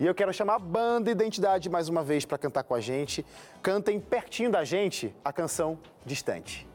E 0.00 0.06
eu 0.06 0.14
quero 0.14 0.32
chamar 0.32 0.54
a 0.54 0.58
banda 0.58 1.10
Identidade 1.10 1.68
mais 1.68 1.88
uma 1.88 2.02
vez 2.02 2.24
para 2.24 2.38
cantar 2.38 2.62
com 2.62 2.74
a 2.74 2.80
gente. 2.80 3.24
Cantem 3.62 4.00
pertinho 4.00 4.50
da 4.50 4.64
gente 4.64 5.14
a 5.24 5.32
canção 5.32 5.78
Distante. 6.04 6.66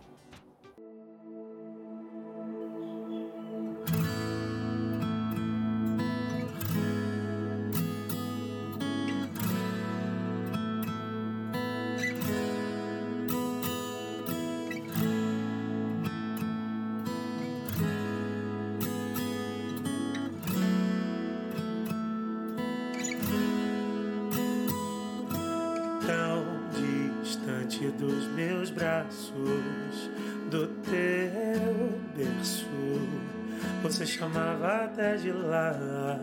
Você 33.84 34.06
chamava 34.06 34.86
até 34.86 35.16
de 35.16 35.32
lar, 35.32 36.20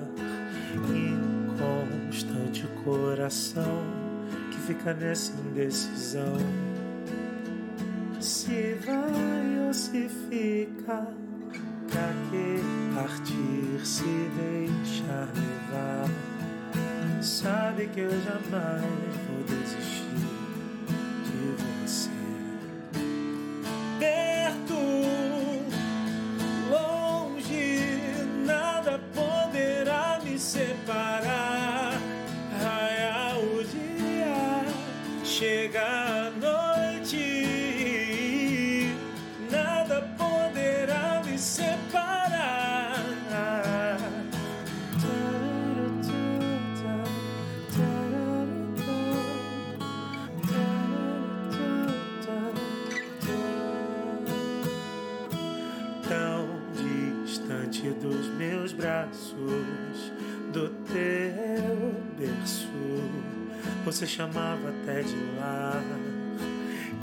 inconstante 0.94 2.66
coração 2.84 3.82
que 4.50 4.58
fica 4.60 4.92
nessa 4.92 5.32
indecisão. 5.40 6.36
Se 8.20 8.76
vai 8.84 9.66
ou 9.66 9.72
se 9.72 10.08
fica, 10.28 11.06
pra 11.90 12.12
que 12.30 12.60
partir 12.94 13.86
se 13.86 14.04
deixar 14.36 15.28
levar? 15.34 16.10
Sabe 17.22 17.86
que 17.88 18.00
eu 18.00 18.10
jamais 18.10 19.14
vou 19.26 19.42
desistir 19.46 20.34
Você 63.95 64.09
chamava 64.09 64.70
até 64.70 65.03
de 65.03 65.14
lar, 65.38 65.80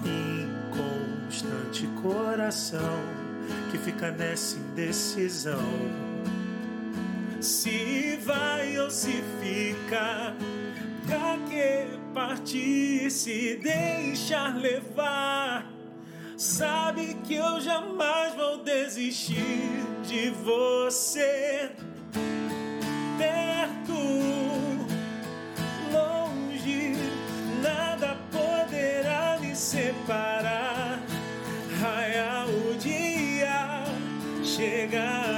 inconstante 0.03 1.87
coração 2.01 2.99
que 3.71 3.77
fica 3.77 4.11
nessa 4.11 4.57
indecisão. 4.57 5.63
Se 7.39 8.19
vai 8.25 8.77
ou 8.77 8.91
se 8.91 9.23
fica, 9.41 10.35
pra 11.07 11.37
que 11.49 11.97
partir, 12.13 13.09
se 13.09 13.55
deixar 13.63 14.57
levar? 14.57 15.71
Sabe 16.35 17.13
que 17.23 17.35
eu 17.35 17.61
jamais 17.61 18.35
vou 18.35 18.65
desistir 18.65 19.85
de 20.03 20.29
você. 20.31 21.71
cargar. 34.91 35.30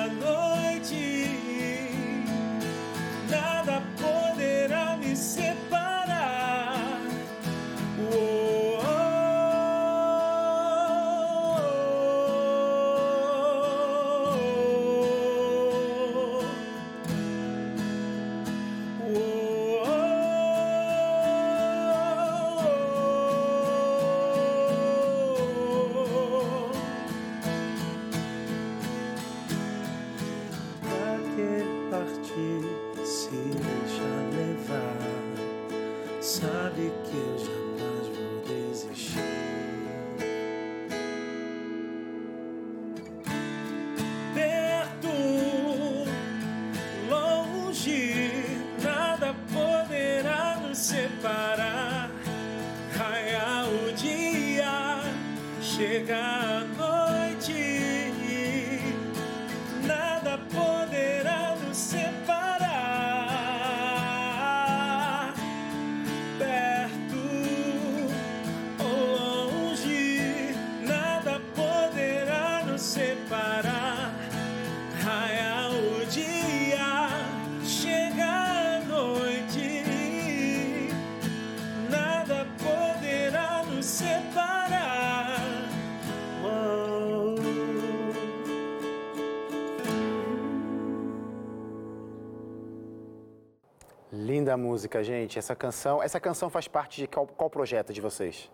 Linda 94.44 94.58
música, 94.58 95.02
gente. 95.02 95.40
Essa 95.40 95.56
canção, 95.56 96.04
essa 96.04 96.20
canção 96.20 96.50
faz 96.50 96.68
parte 96.68 97.00
de 97.00 97.08
qual, 97.08 97.26
qual 97.26 97.50
projeto 97.50 97.94
de 97.94 98.02
vocês? 98.02 98.52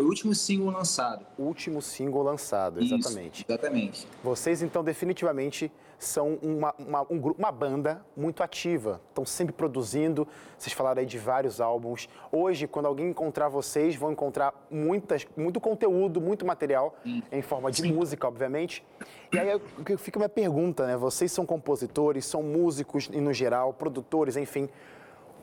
Foi 0.00 0.06
o 0.06 0.08
último 0.08 0.34
single 0.34 0.70
lançado. 0.70 1.26
O 1.36 1.42
último 1.42 1.82
single 1.82 2.22
lançado, 2.22 2.82
Isso, 2.82 2.94
exatamente. 2.94 3.44
exatamente. 3.46 4.08
Vocês, 4.24 4.62
então, 4.62 4.82
definitivamente 4.82 5.70
são 5.98 6.38
uma, 6.42 6.74
uma, 6.78 7.02
um 7.10 7.20
uma 7.36 7.52
banda 7.52 8.02
muito 8.16 8.42
ativa. 8.42 8.98
Estão 9.10 9.26
sempre 9.26 9.52
produzindo. 9.52 10.26
Vocês 10.56 10.72
falaram 10.72 11.00
aí 11.00 11.06
de 11.06 11.18
vários 11.18 11.60
álbuns. 11.60 12.08
Hoje, 12.32 12.66
quando 12.66 12.86
alguém 12.86 13.10
encontrar 13.10 13.50
vocês, 13.50 13.94
vão 13.94 14.10
encontrar 14.10 14.54
muitas, 14.70 15.26
muito 15.36 15.60
conteúdo, 15.60 16.18
muito 16.18 16.46
material, 16.46 16.96
em 17.30 17.42
forma 17.42 17.70
de 17.70 17.82
música, 17.92 18.26
obviamente. 18.26 18.82
E 19.30 19.38
aí 19.38 19.60
fica 19.98 20.18
a 20.18 20.20
minha 20.20 20.28
pergunta, 20.30 20.86
né? 20.86 20.96
Vocês 20.96 21.30
são 21.30 21.44
compositores, 21.44 22.24
são 22.24 22.42
músicos, 22.42 23.10
no 23.10 23.34
geral, 23.34 23.74
produtores, 23.74 24.38
enfim. 24.38 24.66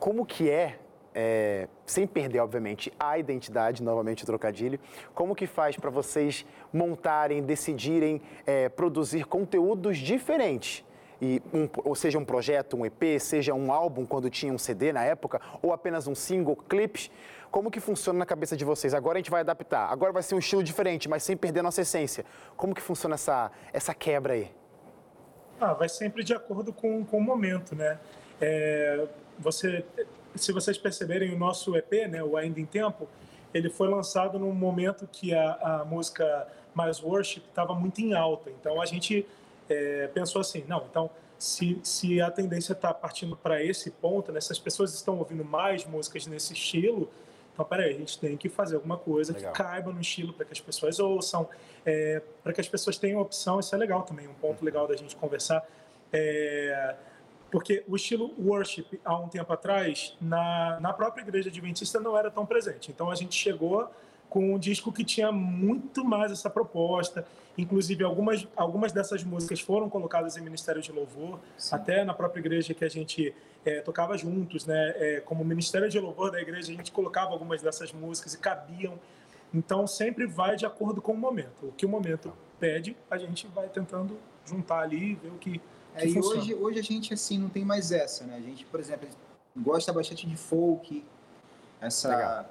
Como 0.00 0.26
que 0.26 0.50
é, 0.50 0.80
é, 1.20 1.66
sem 1.84 2.06
perder, 2.06 2.38
obviamente, 2.38 2.92
a 2.96 3.18
identidade, 3.18 3.82
novamente 3.82 4.22
o 4.22 4.26
trocadilho, 4.26 4.78
como 5.12 5.34
que 5.34 5.48
faz 5.48 5.76
para 5.76 5.90
vocês 5.90 6.46
montarem, 6.72 7.42
decidirem 7.42 8.22
é, 8.46 8.68
produzir 8.68 9.24
conteúdos 9.24 9.98
diferentes? 9.98 10.84
E 11.20 11.42
um, 11.52 11.68
ou 11.82 11.96
seja 11.96 12.16
um 12.20 12.24
projeto, 12.24 12.76
um 12.76 12.86
EP, 12.86 13.18
seja 13.18 13.52
um 13.52 13.72
álbum 13.72 14.06
quando 14.06 14.30
tinha 14.30 14.52
um 14.52 14.58
CD 14.58 14.92
na 14.92 15.02
época, 15.02 15.40
ou 15.60 15.72
apenas 15.72 16.06
um 16.06 16.14
single, 16.14 16.54
clips. 16.54 17.10
Como 17.50 17.68
que 17.68 17.80
funciona 17.80 18.20
na 18.20 18.26
cabeça 18.26 18.56
de 18.56 18.64
vocês? 18.64 18.94
Agora 18.94 19.18
a 19.18 19.20
gente 19.20 19.30
vai 19.30 19.40
adaptar, 19.40 19.90
agora 19.90 20.12
vai 20.12 20.22
ser 20.22 20.36
um 20.36 20.38
estilo 20.38 20.62
diferente, 20.62 21.08
mas 21.08 21.24
sem 21.24 21.36
perder 21.36 21.62
nossa 21.62 21.80
essência. 21.80 22.24
Como 22.56 22.72
que 22.72 22.80
funciona 22.80 23.16
essa, 23.16 23.50
essa 23.72 23.92
quebra 23.92 24.34
aí? 24.34 24.52
Ah, 25.60 25.72
vai 25.72 25.88
sempre 25.88 26.22
de 26.22 26.32
acordo 26.32 26.72
com, 26.72 27.04
com 27.04 27.18
o 27.18 27.20
momento, 27.20 27.74
né? 27.74 27.98
É, 28.40 29.08
você, 29.36 29.84
se 30.38 30.52
vocês 30.52 30.78
perceberem 30.78 31.34
o 31.34 31.38
nosso 31.38 31.76
EP, 31.76 32.08
né, 32.08 32.22
o 32.22 32.36
Ainda 32.36 32.60
em 32.60 32.66
Tempo, 32.66 33.08
ele 33.52 33.70
foi 33.70 33.88
lançado 33.88 34.38
num 34.38 34.52
momento 34.52 35.08
que 35.10 35.34
a, 35.34 35.54
a 35.54 35.84
música 35.84 36.46
Mais 36.74 37.02
Worship 37.02 37.42
estava 37.48 37.74
muito 37.74 38.00
em 38.00 38.14
alta. 38.14 38.50
Então 38.50 38.80
a 38.80 38.86
gente 38.86 39.26
é, 39.68 40.08
pensou 40.08 40.40
assim, 40.40 40.64
não, 40.66 40.84
então 40.90 41.10
se, 41.38 41.78
se 41.82 42.20
a 42.20 42.30
tendência 42.30 42.72
está 42.72 42.92
partindo 42.92 43.36
para 43.36 43.62
esse 43.62 43.90
ponto, 43.90 44.32
né, 44.32 44.40
se 44.40 44.52
as 44.52 44.58
pessoas 44.58 44.92
estão 44.94 45.18
ouvindo 45.18 45.44
mais 45.44 45.84
músicas 45.84 46.26
nesse 46.26 46.52
estilo, 46.52 47.08
então 47.58 47.66
peraí, 47.66 47.90
a 47.90 47.98
gente 47.98 48.18
tem 48.18 48.36
que 48.36 48.48
fazer 48.48 48.76
alguma 48.76 48.96
coisa 48.96 49.32
Legal. 49.32 49.52
que 49.52 49.58
caiba 49.58 49.92
no 49.92 50.00
estilo 50.00 50.32
para 50.32 50.44
que 50.44 50.52
as 50.52 50.60
pessoas 50.60 50.98
ouçam, 51.00 51.48
é, 51.84 52.22
para 52.42 52.52
que 52.52 52.60
as 52.60 52.68
pessoas 52.68 52.98
tenham 52.98 53.20
opção. 53.20 53.58
Isso 53.58 53.74
é 53.74 53.78
legal 53.78 54.02
também, 54.02 54.28
um 54.28 54.34
ponto 54.34 54.64
legal 54.64 54.86
da 54.86 54.94
gente 54.94 55.16
conversar. 55.16 55.66
É, 56.12 56.94
porque 57.50 57.84
o 57.88 57.96
estilo 57.96 58.32
worship, 58.38 59.00
há 59.04 59.16
um 59.16 59.28
tempo 59.28 59.52
atrás, 59.52 60.16
na, 60.20 60.78
na 60.80 60.92
própria 60.92 61.22
igreja 61.22 61.48
adventista 61.48 61.98
não 61.98 62.16
era 62.16 62.30
tão 62.30 62.44
presente. 62.44 62.90
Então 62.90 63.10
a 63.10 63.14
gente 63.14 63.34
chegou 63.34 63.90
com 64.28 64.54
um 64.54 64.58
disco 64.58 64.92
que 64.92 65.04
tinha 65.04 65.32
muito 65.32 66.04
mais 66.04 66.30
essa 66.30 66.50
proposta. 66.50 67.26
Inclusive, 67.56 68.04
algumas, 68.04 68.46
algumas 68.54 68.92
dessas 68.92 69.24
músicas 69.24 69.60
foram 69.60 69.88
colocadas 69.88 70.36
em 70.36 70.40
Ministério 70.42 70.80
de 70.80 70.92
Louvor, 70.92 71.40
até 71.72 72.04
na 72.04 72.14
própria 72.14 72.40
igreja 72.40 72.74
que 72.74 72.84
a 72.84 72.88
gente 72.88 73.34
é, 73.64 73.80
tocava 73.80 74.16
juntos, 74.16 74.66
né? 74.66 74.94
É, 74.96 75.20
como 75.20 75.44
Ministério 75.44 75.88
de 75.88 75.98
Louvor 75.98 76.30
da 76.30 76.40
igreja, 76.40 76.70
a 76.70 76.74
gente 76.74 76.92
colocava 76.92 77.32
algumas 77.32 77.62
dessas 77.62 77.92
músicas 77.92 78.34
e 78.34 78.38
cabiam. 78.38 78.98
Então, 79.52 79.86
sempre 79.86 80.26
vai 80.26 80.56
de 80.56 80.66
acordo 80.66 81.00
com 81.00 81.12
o 81.12 81.16
momento. 81.16 81.66
O 81.66 81.72
que 81.72 81.86
o 81.86 81.88
momento 81.88 82.32
pede, 82.60 82.96
a 83.10 83.16
gente 83.16 83.46
vai 83.48 83.68
tentando 83.68 84.18
juntar 84.44 84.80
ali, 84.80 85.14
ver 85.14 85.28
o 85.28 85.38
que, 85.38 85.60
É, 85.98 86.06
e 86.06 86.14
funciona. 86.14 86.40
hoje, 86.40 86.54
hoje 86.54 86.78
a 86.78 86.82
gente 86.82 87.12
assim 87.14 87.38
não 87.38 87.48
tem 87.48 87.64
mais 87.64 87.92
essa, 87.92 88.24
né? 88.24 88.36
A 88.36 88.40
gente, 88.40 88.64
por 88.66 88.80
exemplo, 88.80 89.08
gosta 89.56 89.92
bastante 89.92 90.26
de 90.26 90.36
folk, 90.36 91.04
essa, 91.80 92.08
Legal. 92.08 92.48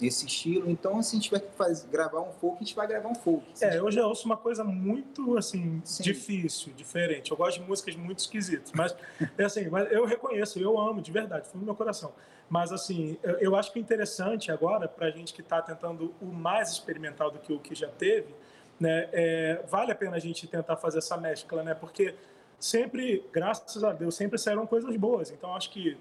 esse 0.00 0.26
estilo. 0.26 0.70
Então, 0.70 1.02
se 1.02 1.10
a 1.10 1.14
gente 1.18 1.24
tiver 1.28 1.40
que 1.40 1.54
fazer, 1.56 1.86
gravar 1.88 2.20
um 2.20 2.32
folk, 2.32 2.56
a 2.56 2.64
gente 2.64 2.74
vai 2.74 2.86
gravar 2.86 3.08
um 3.08 3.14
folk. 3.14 3.44
É, 3.60 3.72
gente- 3.72 3.76
eu 3.76 3.90
já 3.90 4.06
ouço 4.06 4.26
uma 4.26 4.36
coisa 4.36 4.62
muito, 4.64 5.36
assim, 5.36 5.80
Sim. 5.84 6.02
difícil, 6.02 6.72
diferente. 6.74 7.30
Eu 7.30 7.36
gosto 7.36 7.60
de 7.60 7.66
músicas 7.66 7.96
muito 7.96 8.18
esquisitas, 8.20 8.72
mas, 8.74 8.94
é 9.38 9.44
assim, 9.44 9.68
mas 9.68 9.90
eu 9.92 10.04
reconheço, 10.04 10.58
eu 10.58 10.78
amo, 10.78 11.00
de 11.02 11.10
verdade, 11.12 11.46
foi 11.48 11.58
no 11.60 11.66
meu 11.66 11.74
coração. 11.74 12.12
Mas, 12.48 12.70
assim, 12.72 13.18
eu, 13.22 13.38
eu 13.38 13.56
acho 13.56 13.72
que 13.72 13.78
o 13.78 13.80
interessante 13.80 14.52
agora, 14.52 14.86
para 14.86 15.08
a 15.08 15.10
gente 15.10 15.34
que 15.34 15.40
está 15.40 15.60
tentando 15.60 16.14
o 16.22 16.26
mais 16.26 16.70
experimental 16.70 17.30
do 17.30 17.38
que 17.40 17.52
o 17.52 17.58
que 17.58 17.74
já 17.74 17.88
teve, 17.88 18.34
né, 18.78 19.08
é, 19.12 19.64
vale 19.68 19.90
a 19.90 19.94
pena 19.94 20.16
a 20.16 20.18
gente 20.20 20.46
tentar 20.46 20.76
fazer 20.76 20.98
essa 20.98 21.16
mescla, 21.16 21.62
né? 21.62 21.74
Porque 21.74 22.14
sempre, 22.58 23.24
graças 23.32 23.82
a 23.84 23.92
Deus, 23.92 24.14
sempre 24.14 24.38
saíram 24.38 24.66
coisas 24.66 24.94
boas. 24.96 25.30
Então, 25.30 25.54
acho 25.54 25.70
que 25.70 25.96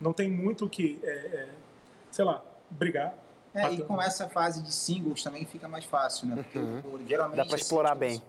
não 0.00 0.12
tem 0.12 0.30
muito 0.30 0.64
o 0.66 0.68
que, 0.68 0.98
é, 1.02 1.10
é, 1.10 1.48
sei 2.10 2.24
lá, 2.24 2.42
brigar. 2.70 3.14
É, 3.54 3.70
e 3.70 3.82
com 3.82 4.00
essa 4.00 4.28
fase 4.28 4.62
de 4.62 4.72
singles 4.72 5.22
também 5.22 5.44
fica 5.44 5.68
mais 5.68 5.84
fácil, 5.84 6.26
né? 6.26 6.36
Porque 6.42 6.58
o- 6.58 7.00
geralmente 7.06 7.36
Dá 7.36 7.44
para 7.44 7.54
assim, 7.56 7.62
explorar 7.64 7.90
tipo, 7.90 8.00
bem. 8.00 8.22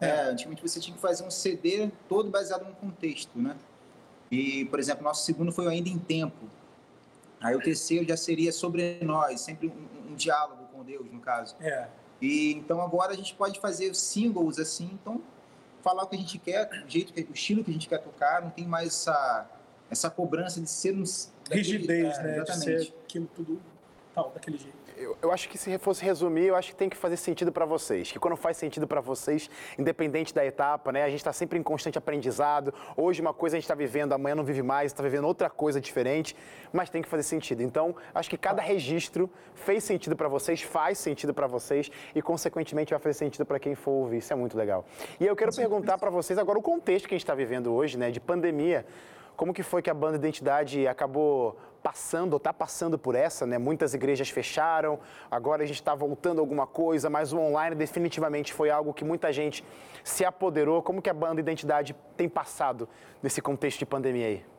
É, 0.00 0.22
antigamente 0.22 0.62
você 0.62 0.80
tinha 0.80 0.94
que 0.94 1.00
fazer 1.00 1.24
um 1.24 1.30
CD 1.30 1.90
todo 2.08 2.28
baseado 2.30 2.64
num 2.64 2.72
contexto, 2.74 3.38
né? 3.38 3.56
E, 4.30 4.64
por 4.66 4.78
exemplo, 4.78 5.02
nosso 5.04 5.24
segundo 5.24 5.52
foi 5.52 5.66
o 5.66 5.68
Ainda 5.68 5.88
em 5.88 5.98
Tempo. 5.98 6.46
Aí 7.40 7.54
o 7.54 7.60
terceiro 7.60 8.06
já 8.06 8.16
seria 8.16 8.50
sobre 8.52 8.98
nós, 9.02 9.40
sempre 9.40 9.68
um, 9.68 10.10
um 10.12 10.14
diálogo 10.16 10.64
com 10.72 10.82
Deus, 10.82 11.06
no 11.10 11.20
caso. 11.20 11.54
É. 11.60 11.88
E 12.20 12.52
então 12.54 12.80
agora 12.82 13.12
a 13.12 13.16
gente 13.16 13.32
pode 13.34 13.60
fazer 13.60 13.94
singles 13.94 14.58
assim, 14.58 14.90
então 15.00 15.22
falar 15.88 16.02
o 16.04 16.06
que 16.06 16.16
a 16.16 16.18
gente 16.18 16.38
quer, 16.38 16.68
o 16.86 16.90
jeito, 16.90 17.12
o 17.30 17.32
estilo 17.32 17.64
que 17.64 17.70
a 17.70 17.72
gente 17.72 17.88
quer 17.88 17.98
tocar, 17.98 18.42
não 18.42 18.50
tem 18.50 18.66
mais 18.66 18.88
essa 18.88 19.48
essa 19.90 20.10
cobrança 20.10 20.60
de 20.60 20.68
ser 20.68 20.94
um 20.94 21.02
Rigidez, 21.50 21.86
daquele, 22.18 22.28
né? 22.28 22.30
é, 22.30 22.44
De 22.44 22.50
exatamente. 22.50 22.84
ser 22.88 22.94
aquilo 23.04 23.26
tudo 23.34 23.62
tal, 24.14 24.30
daquele 24.34 24.58
jeito. 24.58 24.76
Eu, 25.00 25.16
eu 25.22 25.30
acho 25.30 25.48
que 25.48 25.56
se 25.56 25.78
fosse 25.78 26.04
resumir, 26.04 26.46
eu 26.46 26.56
acho 26.56 26.70
que 26.70 26.76
tem 26.76 26.88
que 26.88 26.96
fazer 26.96 27.16
sentido 27.16 27.52
para 27.52 27.64
vocês. 27.64 28.10
Que 28.10 28.18
quando 28.18 28.36
faz 28.36 28.56
sentido 28.56 28.84
para 28.84 29.00
vocês, 29.00 29.48
independente 29.78 30.34
da 30.34 30.44
etapa, 30.44 30.90
né? 30.90 31.04
A 31.04 31.08
gente 31.08 31.20
está 31.20 31.32
sempre 31.32 31.56
em 31.56 31.62
constante 31.62 31.96
aprendizado. 31.96 32.74
Hoje 32.96 33.20
uma 33.20 33.32
coisa 33.32 33.56
a 33.56 33.58
gente 33.58 33.64
está 33.64 33.76
vivendo, 33.76 34.12
amanhã 34.12 34.34
não 34.34 34.42
vive 34.42 34.60
mais, 34.60 34.90
está 34.90 35.00
vivendo 35.00 35.24
outra 35.24 35.48
coisa 35.48 35.80
diferente, 35.80 36.34
mas 36.72 36.90
tem 36.90 37.00
que 37.00 37.08
fazer 37.08 37.22
sentido. 37.22 37.62
Então, 37.62 37.94
acho 38.12 38.28
que 38.28 38.36
cada 38.36 38.60
registro 38.60 39.30
fez 39.54 39.84
sentido 39.84 40.16
para 40.16 40.26
vocês, 40.26 40.62
faz 40.62 40.98
sentido 40.98 41.32
para 41.32 41.46
vocês 41.46 41.88
e, 42.12 42.20
consequentemente, 42.20 42.90
vai 42.90 42.98
fazer 42.98 43.14
sentido 43.14 43.46
para 43.46 43.60
quem 43.60 43.76
for 43.76 43.92
ouvir. 43.92 44.18
Isso 44.18 44.32
é 44.32 44.36
muito 44.36 44.58
legal. 44.58 44.84
E 45.20 45.26
eu 45.26 45.36
quero 45.36 45.54
perguntar 45.54 45.96
para 45.98 46.10
vocês 46.10 46.36
agora 46.40 46.58
o 46.58 46.62
contexto 46.62 47.06
que 47.06 47.14
a 47.14 47.16
gente 47.16 47.24
está 47.24 47.36
vivendo 47.36 47.72
hoje, 47.72 47.96
né? 47.96 48.10
De 48.10 48.18
pandemia. 48.18 48.84
Como 49.38 49.54
que 49.54 49.62
foi 49.62 49.80
que 49.80 49.88
a 49.88 49.94
banda 49.94 50.16
Identidade 50.16 50.88
acabou 50.88 51.56
passando, 51.80 52.32
ou 52.32 52.38
está 52.38 52.52
passando 52.52 52.98
por 52.98 53.14
essa, 53.14 53.46
né? 53.46 53.56
Muitas 53.56 53.94
igrejas 53.94 54.28
fecharam, 54.28 54.98
agora 55.30 55.62
a 55.62 55.66
gente 55.66 55.76
está 55.76 55.94
voltando 55.94 56.40
alguma 56.40 56.66
coisa, 56.66 57.08
mas 57.08 57.32
o 57.32 57.38
online 57.38 57.76
definitivamente 57.76 58.52
foi 58.52 58.68
algo 58.68 58.92
que 58.92 59.04
muita 59.04 59.32
gente 59.32 59.64
se 60.02 60.24
apoderou. 60.24 60.82
Como 60.82 61.00
que 61.00 61.08
a 61.08 61.14
banda 61.14 61.40
Identidade 61.40 61.94
tem 62.16 62.28
passado 62.28 62.88
nesse 63.22 63.40
contexto 63.40 63.78
de 63.78 63.86
pandemia 63.86 64.26
aí? 64.26 64.57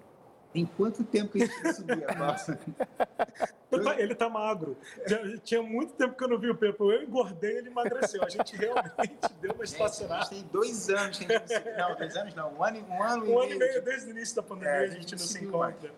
Tem 0.52 0.66
quanto 0.66 1.04
tempo 1.04 1.32
que 1.34 1.43
a 1.43 1.45
gente 1.45 1.64
não 1.64 1.74
subia? 1.74 2.08
Ele 3.72 3.84
tá, 3.84 4.00
ele 4.02 4.16
tá 4.16 4.28
magro. 4.30 4.76
Já, 5.06 5.20
tinha 5.43 5.62
muito 5.62 5.93
tempo 5.93 6.16
que 6.18 6.24
eu 6.24 6.28
não 6.28 6.39
vi 6.39 6.50
o 6.50 6.56
Pepo. 6.56 6.91
Eu 6.91 7.04
engordei 7.04 7.58
ele 7.60 7.70
emagreceu. 7.70 8.24
A 8.24 8.28
gente 8.30 8.56
realmente 8.56 9.32
deu 9.39 9.54
uma 9.54 9.64
Gente, 9.64 9.80
a 9.82 9.86
estacionada. 9.86 10.22
gente 10.26 10.30
tem 10.41 10.50
dois 10.52 10.89
anos 10.89 11.20
que 11.20 11.26
a 11.32 11.38
gente 11.38 11.54
não 11.54 11.62
se... 11.62 11.78
Não, 11.78 11.95
dois 11.95 12.18
anos 12.18 12.34
não, 12.34 12.54
um 12.56 12.64
ano, 12.64 12.78
e- 12.78 12.82
um 12.82 13.04
ano, 13.04 13.32
Um 13.32 13.39
ano 13.39 13.52
e 13.54 13.60
meio 13.60 13.82
desde 13.84 14.08
o 14.08 14.10
início 14.10 14.36
da 14.36 14.41
pandemia 14.41 14.72
É, 14.72 14.78
a 14.78 14.82
a 14.82 14.88
gente 14.88 15.02
gente 15.02 15.12
não 15.12 15.20
se 15.20 15.43
encontra. 15.45 15.91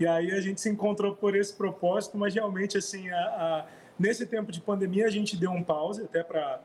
E 0.00 0.06
aí 0.06 0.32
a 0.32 0.40
gente 0.40 0.60
se 0.60 0.68
encontrou 0.68 1.14
por 1.14 1.36
esse 1.36 1.54
propósito, 1.54 2.18
mas 2.18 2.34
realmente, 2.34 2.76
assim, 2.76 3.08
a- 3.08 3.16
a- 3.16 3.66
nesse 3.96 4.26
tempo 4.26 4.50
de 4.50 4.60
pandemia 4.60 5.06
a 5.06 5.10
gente 5.10 5.36
deu 5.36 5.52
um 5.52 5.62
pause 5.62 6.02
até 6.02 6.24
para 6.24 6.60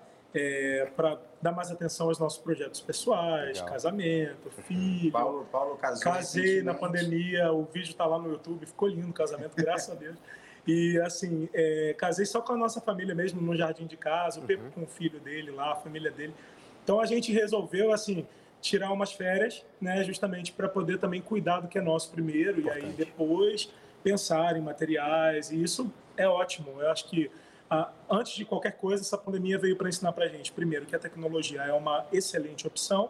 para 0.96 1.18
dar 1.42 1.52
mais 1.52 1.72
atenção 1.72 2.08
aos 2.08 2.18
nossos 2.18 2.40
projetos 2.40 2.80
pessoais, 2.80 3.58
Legal. 3.58 3.66
casamento, 3.74 4.50
filho. 4.64 5.12
Paulo, 5.12 5.46
Paulo 5.52 5.76
casou 5.76 6.04
Casei 6.04 6.62
na 6.62 6.74
pandemia, 6.74 7.52
o 7.52 7.64
vídeo 7.66 7.94
tá 7.94 8.06
lá 8.06 8.18
no 8.18 8.32
YouTube, 8.32 8.66
ficou 8.66 8.88
lindo 8.88 9.10
o 9.10 9.14
casamento, 9.14 9.56
graças 9.56 9.90
a 9.90 10.00
Deus. 10.00 10.18
E 10.68 11.00
assim, 11.00 11.50
é, 11.56 11.96
casei 11.98 12.24
só 12.24 12.40
com 12.40 12.54
a 12.54 12.56
nossa 12.56 12.80
família 12.80 13.16
mesmo, 13.16 13.42
no 13.42 13.56
jardim 13.56 13.88
de 13.88 13.98
casa, 13.98 14.40
o 14.40 14.44
Pepe 14.44 14.70
com 14.76 14.84
o 14.84 14.88
filho 14.88 15.20
dele 15.20 15.50
lá, 15.50 15.72
a 15.72 15.76
família 15.76 16.12
dele. 16.12 16.36
Então 16.84 17.00
a 17.00 17.06
gente 17.08 17.32
resolveu, 17.32 17.92
assim, 17.92 18.28
tirar 18.62 18.92
umas 18.92 19.12
férias, 19.12 19.66
né, 19.82 20.04
justamente 20.04 20.54
para 20.54 20.70
poder 20.70 21.00
também 21.00 21.20
cuidar 21.20 21.62
do 21.62 21.68
que 21.68 21.80
é 21.80 21.82
nosso 21.82 22.12
primeiro, 22.12 22.62
e 22.62 22.70
aí 22.70 22.78
Importante. 22.78 22.96
depois 22.96 23.74
pensar 24.04 24.56
em 24.56 24.62
materiais, 24.62 25.52
e 25.52 25.62
isso 25.62 25.92
é 26.16 26.28
ótimo. 26.28 26.80
Eu 26.80 26.90
acho 26.90 27.08
que 27.10 27.32
antes 28.10 28.34
de 28.34 28.44
qualquer 28.44 28.74
coisa, 28.74 29.02
essa 29.02 29.18
pandemia 29.18 29.58
veio 29.58 29.78
para 29.78 29.88
ensinar 29.88 30.12
para 30.12 30.26
a 30.26 30.28
gente, 30.28 30.52
primeiro, 30.52 30.86
que 30.86 30.96
a 30.96 31.00
tecnologia 31.00 31.62
é 31.62 31.74
uma 31.74 32.06
excelente 32.12 32.68
opção, 32.68 33.10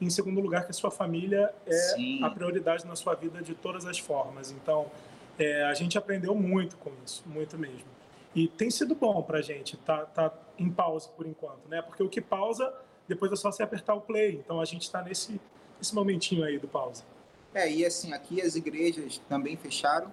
e, 0.00 0.04
em 0.04 0.10
segundo 0.10 0.40
lugar, 0.40 0.64
que 0.64 0.70
a 0.70 0.74
sua 0.74 0.90
família 0.90 1.52
é 1.66 1.72
Sim. 1.72 2.22
a 2.22 2.30
prioridade 2.30 2.86
na 2.86 2.94
sua 2.94 3.14
vida 3.14 3.42
de 3.42 3.54
todas 3.54 3.86
as 3.86 3.98
formas. 3.98 4.50
Então, 4.50 4.86
é, 5.38 5.64
a 5.64 5.74
gente 5.74 5.98
aprendeu 5.98 6.34
muito 6.34 6.76
com 6.76 6.92
isso, 7.04 7.22
muito 7.26 7.58
mesmo. 7.58 7.96
E 8.34 8.46
tem 8.46 8.70
sido 8.70 8.94
bom 8.94 9.22
para 9.22 9.38
a 9.38 9.42
gente 9.42 9.76
tá, 9.78 10.04
tá 10.04 10.32
em 10.58 10.70
pausa 10.70 11.08
por 11.16 11.26
enquanto, 11.26 11.66
né? 11.68 11.80
Porque 11.80 12.02
o 12.02 12.08
que 12.08 12.20
pausa, 12.20 12.72
depois 13.08 13.32
é 13.32 13.36
só 13.36 13.50
você 13.50 13.62
apertar 13.62 13.94
o 13.94 14.00
play. 14.00 14.34
Então, 14.34 14.60
a 14.60 14.64
gente 14.64 14.82
está 14.82 15.02
nesse, 15.02 15.40
nesse 15.78 15.94
momentinho 15.94 16.44
aí 16.44 16.58
do 16.58 16.68
pausa. 16.68 17.02
É, 17.54 17.70
e 17.70 17.86
assim, 17.86 18.12
aqui 18.12 18.42
as 18.42 18.54
igrejas 18.54 19.18
também 19.30 19.56
fecharam, 19.56 20.12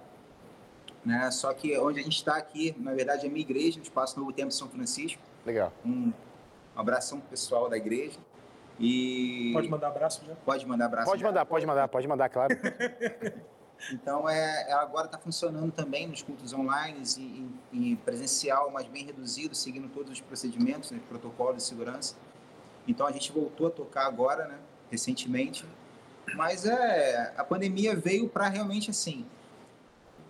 né? 1.05 1.29
Só 1.31 1.53
que 1.53 1.77
onde 1.77 1.99
a 1.99 2.03
gente 2.03 2.15
está 2.17 2.35
aqui, 2.37 2.75
na 2.77 2.93
verdade, 2.93 3.25
é 3.25 3.29
a 3.29 3.31
minha 3.31 3.41
igreja, 3.43 3.79
o 3.79 3.83
Espaço 3.83 4.19
Novo 4.19 4.31
Tempo 4.31 4.49
de 4.49 4.55
São 4.55 4.69
Francisco. 4.69 5.21
Legal. 5.45 5.71
Um, 5.85 5.89
um 5.89 6.13
abração 6.75 7.19
pro 7.19 7.29
pessoal 7.29 7.69
da 7.69 7.77
igreja. 7.77 8.19
E 8.79 9.51
Pode 9.53 9.69
mandar 9.69 9.89
abraço 9.89 10.23
já? 10.25 10.33
pode 10.43 10.65
mandar 10.65 10.85
abraço. 10.85 11.07
Pode 11.09 11.21
já. 11.21 11.27
mandar, 11.27 11.45
pode 11.45 11.65
mandar, 11.65 11.87
pode 11.87 12.07
mandar, 12.07 12.29
claro. 12.29 12.55
Então, 13.91 14.29
é, 14.29 14.71
ela 14.71 14.81
agora 14.81 15.07
está 15.07 15.17
funcionando 15.17 15.69
também 15.69 16.07
nos 16.07 16.21
cultos 16.21 16.53
online 16.53 17.03
e, 17.17 17.21
e- 17.73 17.91
e 17.91 17.95
presencial, 17.97 18.71
mas 18.71 18.87
bem 18.87 19.03
reduzido, 19.03 19.53
seguindo 19.53 19.89
todos 19.89 20.09
os 20.13 20.21
procedimentos, 20.21 20.89
né, 20.91 21.01
protocolos 21.09 21.57
de 21.57 21.63
segurança. 21.63 22.15
Então, 22.87 23.05
a 23.05 23.11
gente 23.11 23.29
voltou 23.33 23.67
a 23.67 23.69
tocar 23.69 24.05
agora, 24.07 24.47
né, 24.47 24.57
recentemente. 24.89 25.65
Mas 26.35 26.65
é, 26.65 27.33
a 27.35 27.43
pandemia 27.43 27.93
veio 27.93 28.29
para 28.29 28.47
realmente, 28.47 28.89
assim, 28.89 29.25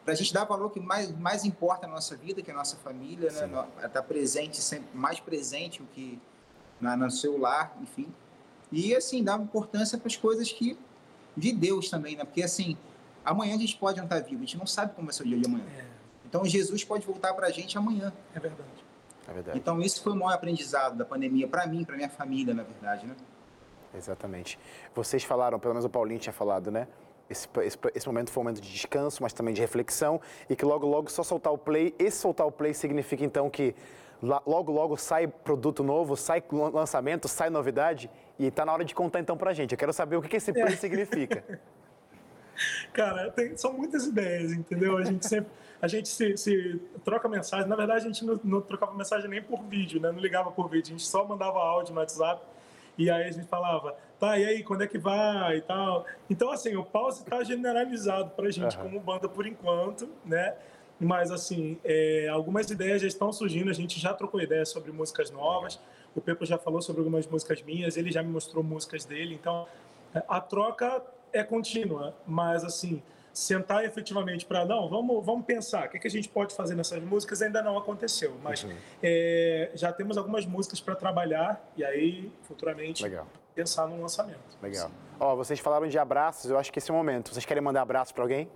para 0.04 0.14
a 0.14 0.16
gente 0.16 0.34
dar 0.34 0.44
valor 0.44 0.70
que 0.70 0.80
mais, 0.80 1.12
mais 1.18 1.46
importa 1.46 1.88
na 1.88 1.94
nossa 1.94 2.16
vida, 2.16 2.42
que 2.42 2.52
é 2.52 2.54
a 2.54 2.58
nossa 2.58 2.76
família, 2.78 3.32
né, 3.32 3.48
Sim. 3.48 3.86
estar 3.86 4.04
presente, 4.04 4.62
sempre 4.62 4.90
mais 4.94 5.20
presente 5.20 5.82
o 5.82 5.86
que 5.86 6.20
na, 6.80 6.98
no 6.98 7.10
seu 7.10 7.38
lar, 7.38 7.76
enfim. 7.82 8.14
E, 8.72 8.94
assim, 8.96 9.24
dar 9.24 9.40
importância 9.40 9.98
para 9.98 10.08
as 10.08 10.16
coisas 10.18 10.52
que 10.52 10.78
de 11.38 11.52
Deus 11.52 11.90
também, 11.90 12.16
né? 12.16 12.26
Porque, 12.26 12.44
assim, 12.44 12.78
amanhã 13.24 13.56
a 13.56 13.58
gente 13.58 13.78
pode 13.78 13.98
não 13.98 14.06
estar 14.06 14.20
vivo, 14.20 14.38
a 14.38 14.46
gente 14.46 14.58
não 14.58 14.66
sabe 14.66 14.94
como 14.94 15.08
vai 15.08 15.14
ser 15.14 15.24
o 15.24 15.26
dia 15.26 15.40
de 15.40 15.46
amanhã. 15.46 15.66
É, 15.78 15.86
Então, 16.26 16.44
Jesus 16.46 16.84
pode 16.84 17.06
voltar 17.06 17.34
para 17.34 17.48
a 17.48 17.52
gente 17.52 17.78
amanhã. 17.78 18.12
é 18.36 18.40
verdade. 18.40 18.84
É 19.28 19.32
verdade. 19.32 19.58
Então, 19.58 19.80
isso 19.82 20.02
foi 20.04 20.12
o 20.12 20.16
maior 20.16 20.34
aprendizado 20.34 20.98
da 20.98 21.06
pandemia 21.06 21.48
para 21.48 21.66
mim, 21.66 21.86
para 21.86 21.96
minha 21.96 22.10
família, 22.10 22.54
na 22.54 22.64
verdade, 22.64 23.06
né? 23.06 23.16
Exatamente. 23.96 24.60
Vocês 24.94 25.24
falaram, 25.24 25.60
pelo 25.60 25.76
menos 25.76 25.86
o 25.86 25.90
Paulinho 25.90 26.20
tinha 26.20 26.34
falado, 26.34 26.72
né? 26.72 26.88
Esse, 27.30 27.48
esse, 27.64 27.78
esse 27.96 28.08
momento 28.08 28.30
foi 28.32 28.42
um 28.42 28.44
momento 28.46 28.62
de 28.62 28.72
descanso, 28.72 29.24
mas 29.24 29.34
também 29.34 29.54
de 29.54 29.62
reflexão, 29.62 30.20
e 30.50 30.56
que 30.56 30.66
logo, 30.66 30.86
logo, 30.86 31.10
só 31.10 31.24
soltar 31.24 31.52
o 31.54 31.58
play. 31.58 31.94
Esse 31.98 32.18
soltar 32.18 32.46
o 32.46 32.52
play 32.52 32.74
significa, 32.74 33.24
então, 33.24 33.50
que 33.50 33.74
logo, 34.22 34.72
logo 34.72 34.98
sai 34.98 35.28
produto 35.28 35.84
novo, 35.84 36.16
sai 36.16 36.44
lan- 36.52 36.70
lançamento, 36.70 37.28
sai 37.28 37.50
novidade, 37.50 38.10
e 38.38 38.52
tá 38.52 38.66
na 38.66 38.74
hora 38.74 38.86
de 38.86 38.94
contar, 38.94 39.20
então, 39.20 39.38
pra 39.38 39.54
gente. 39.54 39.72
Eu 39.72 39.78
quero 39.78 39.94
saber 39.94 40.18
o 40.18 40.22
que, 40.22 40.36
esse 40.36 40.52
play 40.54 40.76
significa. 40.76 41.44
Cara, 42.94 43.32
tem- 43.32 43.58
são 43.58 43.74
muitas 43.74 44.06
ideias, 44.06 44.52
entendeu? 44.52 44.98
A 44.98 45.04
gente 45.04 45.26
sempre 45.28 45.50
a 45.82 45.88
gente 45.88 46.08
se, 46.08 46.38
se 46.38 46.80
troca 47.04 47.28
mensagem. 47.28 47.68
Na 47.68 47.76
verdade, 47.76 48.06
a 48.06 48.08
gente 48.08 48.24
não, 48.24 48.40
não 48.42 48.62
trocava 48.62 48.94
mensagem 48.94 49.30
nem 49.30 49.42
por 49.44 49.62
vídeo, 49.64 50.00
né? 50.00 50.14
Não 50.14 50.20
ligava 50.20 50.50
por 50.50 50.70
vídeo, 50.70 50.94
a 50.96 50.98
gente 50.98 51.06
só 51.06 51.26
mandava 51.28 51.60
áudio 51.60 51.94
no 51.94 52.00
WhatsApp. 52.00 52.42
E 52.98 53.10
aí 53.10 53.24
a 53.24 53.32
gente 53.32 53.48
falava, 53.48 53.96
tá, 54.20 54.38
e 54.38 54.46
aí, 54.46 54.64
quando 54.64 54.84
é 54.84 54.88
que 54.88 54.98
vai 54.98 55.58
e 55.58 55.62
tal. 55.62 56.06
Então, 56.30 56.52
assim, 56.52 56.76
o 56.76 56.84
pause 56.84 57.24
está 57.24 57.44
generalizado 57.44 58.32
pra 58.32 58.50
gente 58.52 58.76
Aham. 58.76 58.84
como 58.84 59.00
banda 59.00 59.28
por 59.28 59.48
enquanto, 59.48 60.10
né? 60.26 60.56
Mas, 61.00 61.32
assim, 61.32 61.78
é, 61.84 62.28
algumas 62.30 62.70
ideias 62.70 63.02
já 63.02 63.08
estão 63.08 63.32
surgindo, 63.34 63.70
a 63.70 63.74
gente 63.74 64.00
já 64.00 64.14
trocou 64.14 64.40
ideias 64.42 64.70
sobre 64.70 64.92
músicas 64.92 65.32
novas. 65.32 65.80
O 66.16 66.22
Pepo 66.22 66.46
já 66.46 66.58
falou 66.58 66.82
sobre 66.82 67.02
algumas 67.02 67.26
músicas 67.28 67.62
minhas, 67.64 67.98
ele 67.98 68.12
já 68.12 68.22
me 68.22 68.30
mostrou 68.30 68.64
músicas 68.64 69.04
dele. 69.04 69.34
Então, 69.34 69.68
a 70.28 70.40
troca 70.40 71.02
é 71.32 71.44
contínua, 71.44 72.16
mas 72.28 72.64
assim, 72.64 73.02
sentar 73.34 73.84
efetivamente 73.84 74.46
para 74.46 74.64
não, 74.64 74.88
vamos, 74.88 75.26
vamos 75.26 75.44
pensar, 75.46 75.88
o 75.88 75.90
que, 75.90 75.98
que 76.00 76.08
a 76.08 76.10
gente 76.10 76.30
pode 76.30 76.54
fazer 76.56 76.76
nessas 76.76 77.02
músicas 77.04 77.42
ainda 77.42 77.62
não 77.64 77.78
aconteceu, 77.78 78.38
mas 78.44 78.64
Uhum. 78.64 78.76
é, 79.02 79.72
já 79.74 79.92
temos 79.92 80.18
algumas 80.18 80.46
músicas 80.46 80.80
para 80.80 80.96
trabalhar 80.96 81.68
e 81.76 81.84
aí 81.84 82.32
futuramente 82.44 83.02
Legal, 83.02 83.28
pensar 83.56 83.88
num 83.88 84.02
lançamento. 84.02 84.40
legal. 84.62 84.92
Ó, 85.20 85.36
vocês 85.36 85.60
falaram 85.60 85.88
de 85.88 85.98
abraços, 85.98 86.52
eu 86.52 86.58
acho 86.60 86.72
que 86.72 86.78
esse 86.80 86.92
é 86.92 86.94
o 86.94 86.98
momento. 86.98 87.34
Vocês 87.34 87.46
querem 87.46 87.62
mandar 87.64 87.82
abraço 87.82 88.14
pra 88.14 88.24
alguém? 88.24 88.48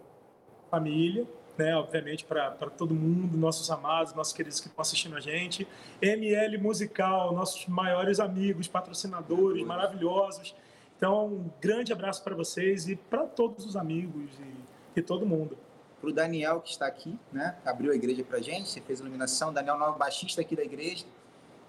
Família, 0.69 1.25
né, 1.57 1.75
obviamente 1.75 2.23
para 2.25 2.51
todo 2.77 2.93
mundo, 2.93 3.35
nossos 3.37 3.71
amados, 3.71 4.13
nossos 4.13 4.33
queridos 4.33 4.59
que 4.59 4.67
estão 4.67 4.81
assistindo 4.81 5.15
a 5.15 5.19
gente, 5.19 5.67
ML 6.01 6.57
Musical, 6.59 7.33
nossos 7.33 7.65
maiores 7.67 8.19
amigos, 8.19 8.67
patrocinadores 8.67 9.63
maravilhosos. 9.65 10.53
Então, 10.97 11.27
um 11.27 11.49
grande 11.61 11.93
abraço 11.93 12.23
para 12.23 12.35
vocês 12.35 12.87
e 12.89 12.95
para 12.95 13.23
todos 13.25 13.65
os 13.65 13.75
amigos 13.75 14.29
e, 14.39 14.66
e 14.99 15.03
todo 15.03 15.25
mundo. 15.25 15.57
Para 15.99 16.09
o 16.09 16.13
Daniel, 16.13 16.61
que 16.61 16.69
está 16.69 16.85
aqui, 16.85 17.17
né? 17.31 17.57
Abriu 17.65 17.91
a 17.91 17.95
igreja 17.95 18.23
para 18.23 18.39
gente, 18.39 18.69
você 18.69 18.81
fez 18.81 18.99
a 18.99 19.03
iluminação. 19.03 19.51
Daniel 19.51 19.77
Nova, 19.77 19.97
baixista 19.97 20.41
aqui 20.41 20.55
da 20.55 20.63
igreja. 20.63 21.05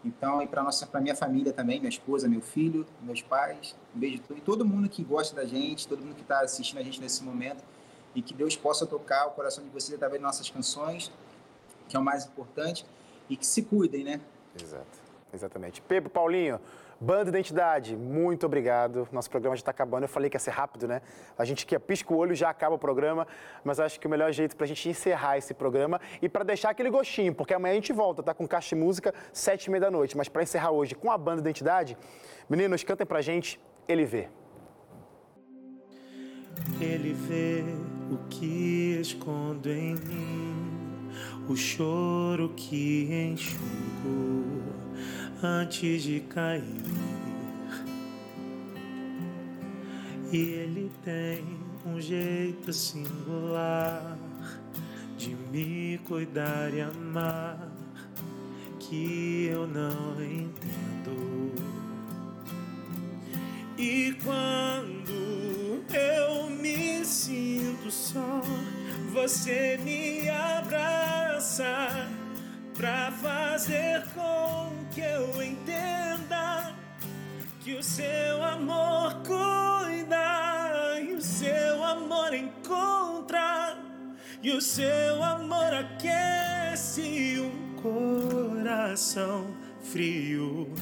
Então, 0.04 0.40
e 0.42 0.46
para 0.46 0.62
nossa, 0.62 0.86
para 0.86 1.00
minha 1.00 1.16
família 1.16 1.52
também, 1.52 1.80
minha 1.80 1.88
esposa, 1.88 2.28
meu 2.28 2.40
filho, 2.40 2.86
meus 3.02 3.20
pais, 3.20 3.74
um 3.94 3.98
beijo 3.98 4.22
e 4.30 4.40
todo 4.40 4.64
mundo 4.64 4.88
que 4.88 5.02
gosta 5.02 5.34
da 5.34 5.44
gente, 5.44 5.88
todo 5.88 6.00
mundo 6.00 6.14
que 6.14 6.22
está 6.22 6.40
assistindo 6.40 6.78
a 6.78 6.82
gente 6.82 7.00
nesse 7.00 7.22
momento 7.24 7.64
e 8.14 8.22
que 8.22 8.32
Deus 8.32 8.56
possa 8.56 8.86
tocar 8.86 9.26
o 9.26 9.30
coração 9.30 9.64
de 9.64 9.70
vocês 9.70 9.94
através 9.94 10.20
de 10.20 10.24
nossas 10.24 10.48
canções, 10.48 11.10
que 11.88 11.96
é 11.96 11.98
o 11.98 12.02
mais 12.02 12.26
importante, 12.26 12.86
e 13.28 13.36
que 13.36 13.46
se 13.46 13.62
cuidem, 13.62 14.04
né? 14.04 14.20
Exato, 14.60 14.98
exatamente. 15.32 15.82
Pepe, 15.82 16.08
Paulinho, 16.08 16.60
Banda 17.00 17.30
Identidade, 17.30 17.96
muito 17.96 18.44
obrigado. 18.44 19.08
Nosso 19.12 19.30
programa 19.30 19.54
já 19.54 19.60
está 19.60 19.70
acabando. 19.70 20.02
Eu 20.02 20.08
falei 20.08 20.28
que 20.28 20.34
ia 20.34 20.40
ser 20.40 20.50
rápido, 20.50 20.88
né? 20.88 21.00
A 21.38 21.44
gente 21.44 21.64
que 21.64 21.78
pisca 21.78 22.12
o 22.12 22.16
olho 22.16 22.34
já 22.34 22.50
acaba 22.50 22.74
o 22.74 22.78
programa, 22.78 23.24
mas 23.62 23.78
acho 23.78 24.00
que 24.00 24.06
o 24.08 24.10
melhor 24.10 24.32
jeito 24.32 24.56
para 24.56 24.64
a 24.64 24.68
gente 24.68 24.88
encerrar 24.88 25.38
esse 25.38 25.54
programa 25.54 26.00
e 26.20 26.28
para 26.28 26.42
deixar 26.42 26.70
aquele 26.70 26.90
gostinho, 26.90 27.32
porque 27.32 27.54
amanhã 27.54 27.72
a 27.72 27.74
gente 27.76 27.92
volta, 27.92 28.20
tá? 28.20 28.34
Com 28.34 28.48
Caixa 28.48 28.74
de 28.74 28.82
Música, 28.82 29.14
sete 29.32 29.66
e 29.66 29.70
meia 29.70 29.82
da 29.82 29.90
noite. 29.92 30.16
Mas 30.16 30.28
para 30.28 30.42
encerrar 30.42 30.72
hoje 30.72 30.96
com 30.96 31.08
a 31.10 31.16
Banda 31.16 31.40
Identidade, 31.40 31.96
meninos, 32.50 32.82
cantem 32.82 33.06
pra 33.06 33.22
gente 33.22 33.60
Ele 33.86 34.04
Vê. 34.04 34.28
Ele 36.80 37.12
vê 37.12 37.62
o 38.12 38.18
que 38.28 38.98
escondo 39.00 39.70
em 39.70 39.94
mim, 39.94 41.10
o 41.48 41.54
choro 41.54 42.48
que 42.56 43.30
enxugo 43.32 44.77
antes 45.42 46.02
de 46.02 46.20
cair. 46.20 46.62
E 50.32 50.36
ele 50.36 50.90
tem 51.04 51.44
um 51.86 52.00
jeito 52.00 52.72
singular 52.72 54.18
de 55.16 55.34
me 55.50 55.98
cuidar 56.06 56.72
e 56.74 56.80
amar 56.80 57.72
que 58.78 59.48
eu 59.50 59.66
não 59.66 60.22
entendo. 60.22 61.52
E 63.78 64.16
quando 64.24 65.84
eu 65.94 66.50
me 66.50 67.04
sinto 67.04 67.90
só, 67.90 68.42
você 69.12 69.78
me 69.84 70.28
abraça 70.28 72.08
pra 72.74 73.10
fazer 73.12 74.04
com 74.14 74.47
que 74.98 75.04
eu 75.04 75.40
entenda 75.40 76.74
que 77.60 77.74
o 77.74 77.82
seu 77.84 78.42
amor 78.42 79.14
cuida 79.22 81.00
e 81.00 81.14
o 81.14 81.22
seu 81.22 81.84
amor 81.84 82.34
encontra 82.34 83.78
e 84.42 84.50
o 84.50 84.60
seu 84.60 85.22
amor 85.22 85.72
aquece 85.72 87.38
um 87.38 87.76
coração 87.80 89.46
frio. 89.82 90.74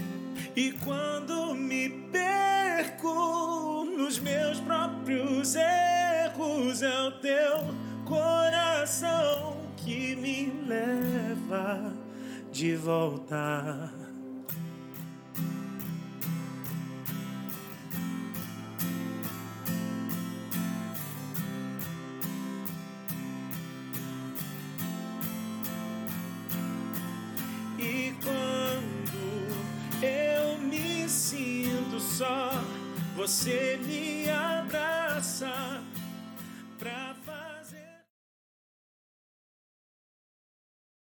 E 0.56 0.72
quando 0.82 1.54
me 1.54 1.90
perco 2.10 3.84
nos 3.84 4.18
meus 4.18 4.58
próprios 4.60 5.54
erros, 5.56 6.80
é 6.80 7.02
o 7.02 7.12
teu 7.20 7.74
coração 8.06 9.58
que 9.76 10.16
me 10.16 10.50
leva 10.66 11.92
de 12.50 12.74
volta. 12.74 14.05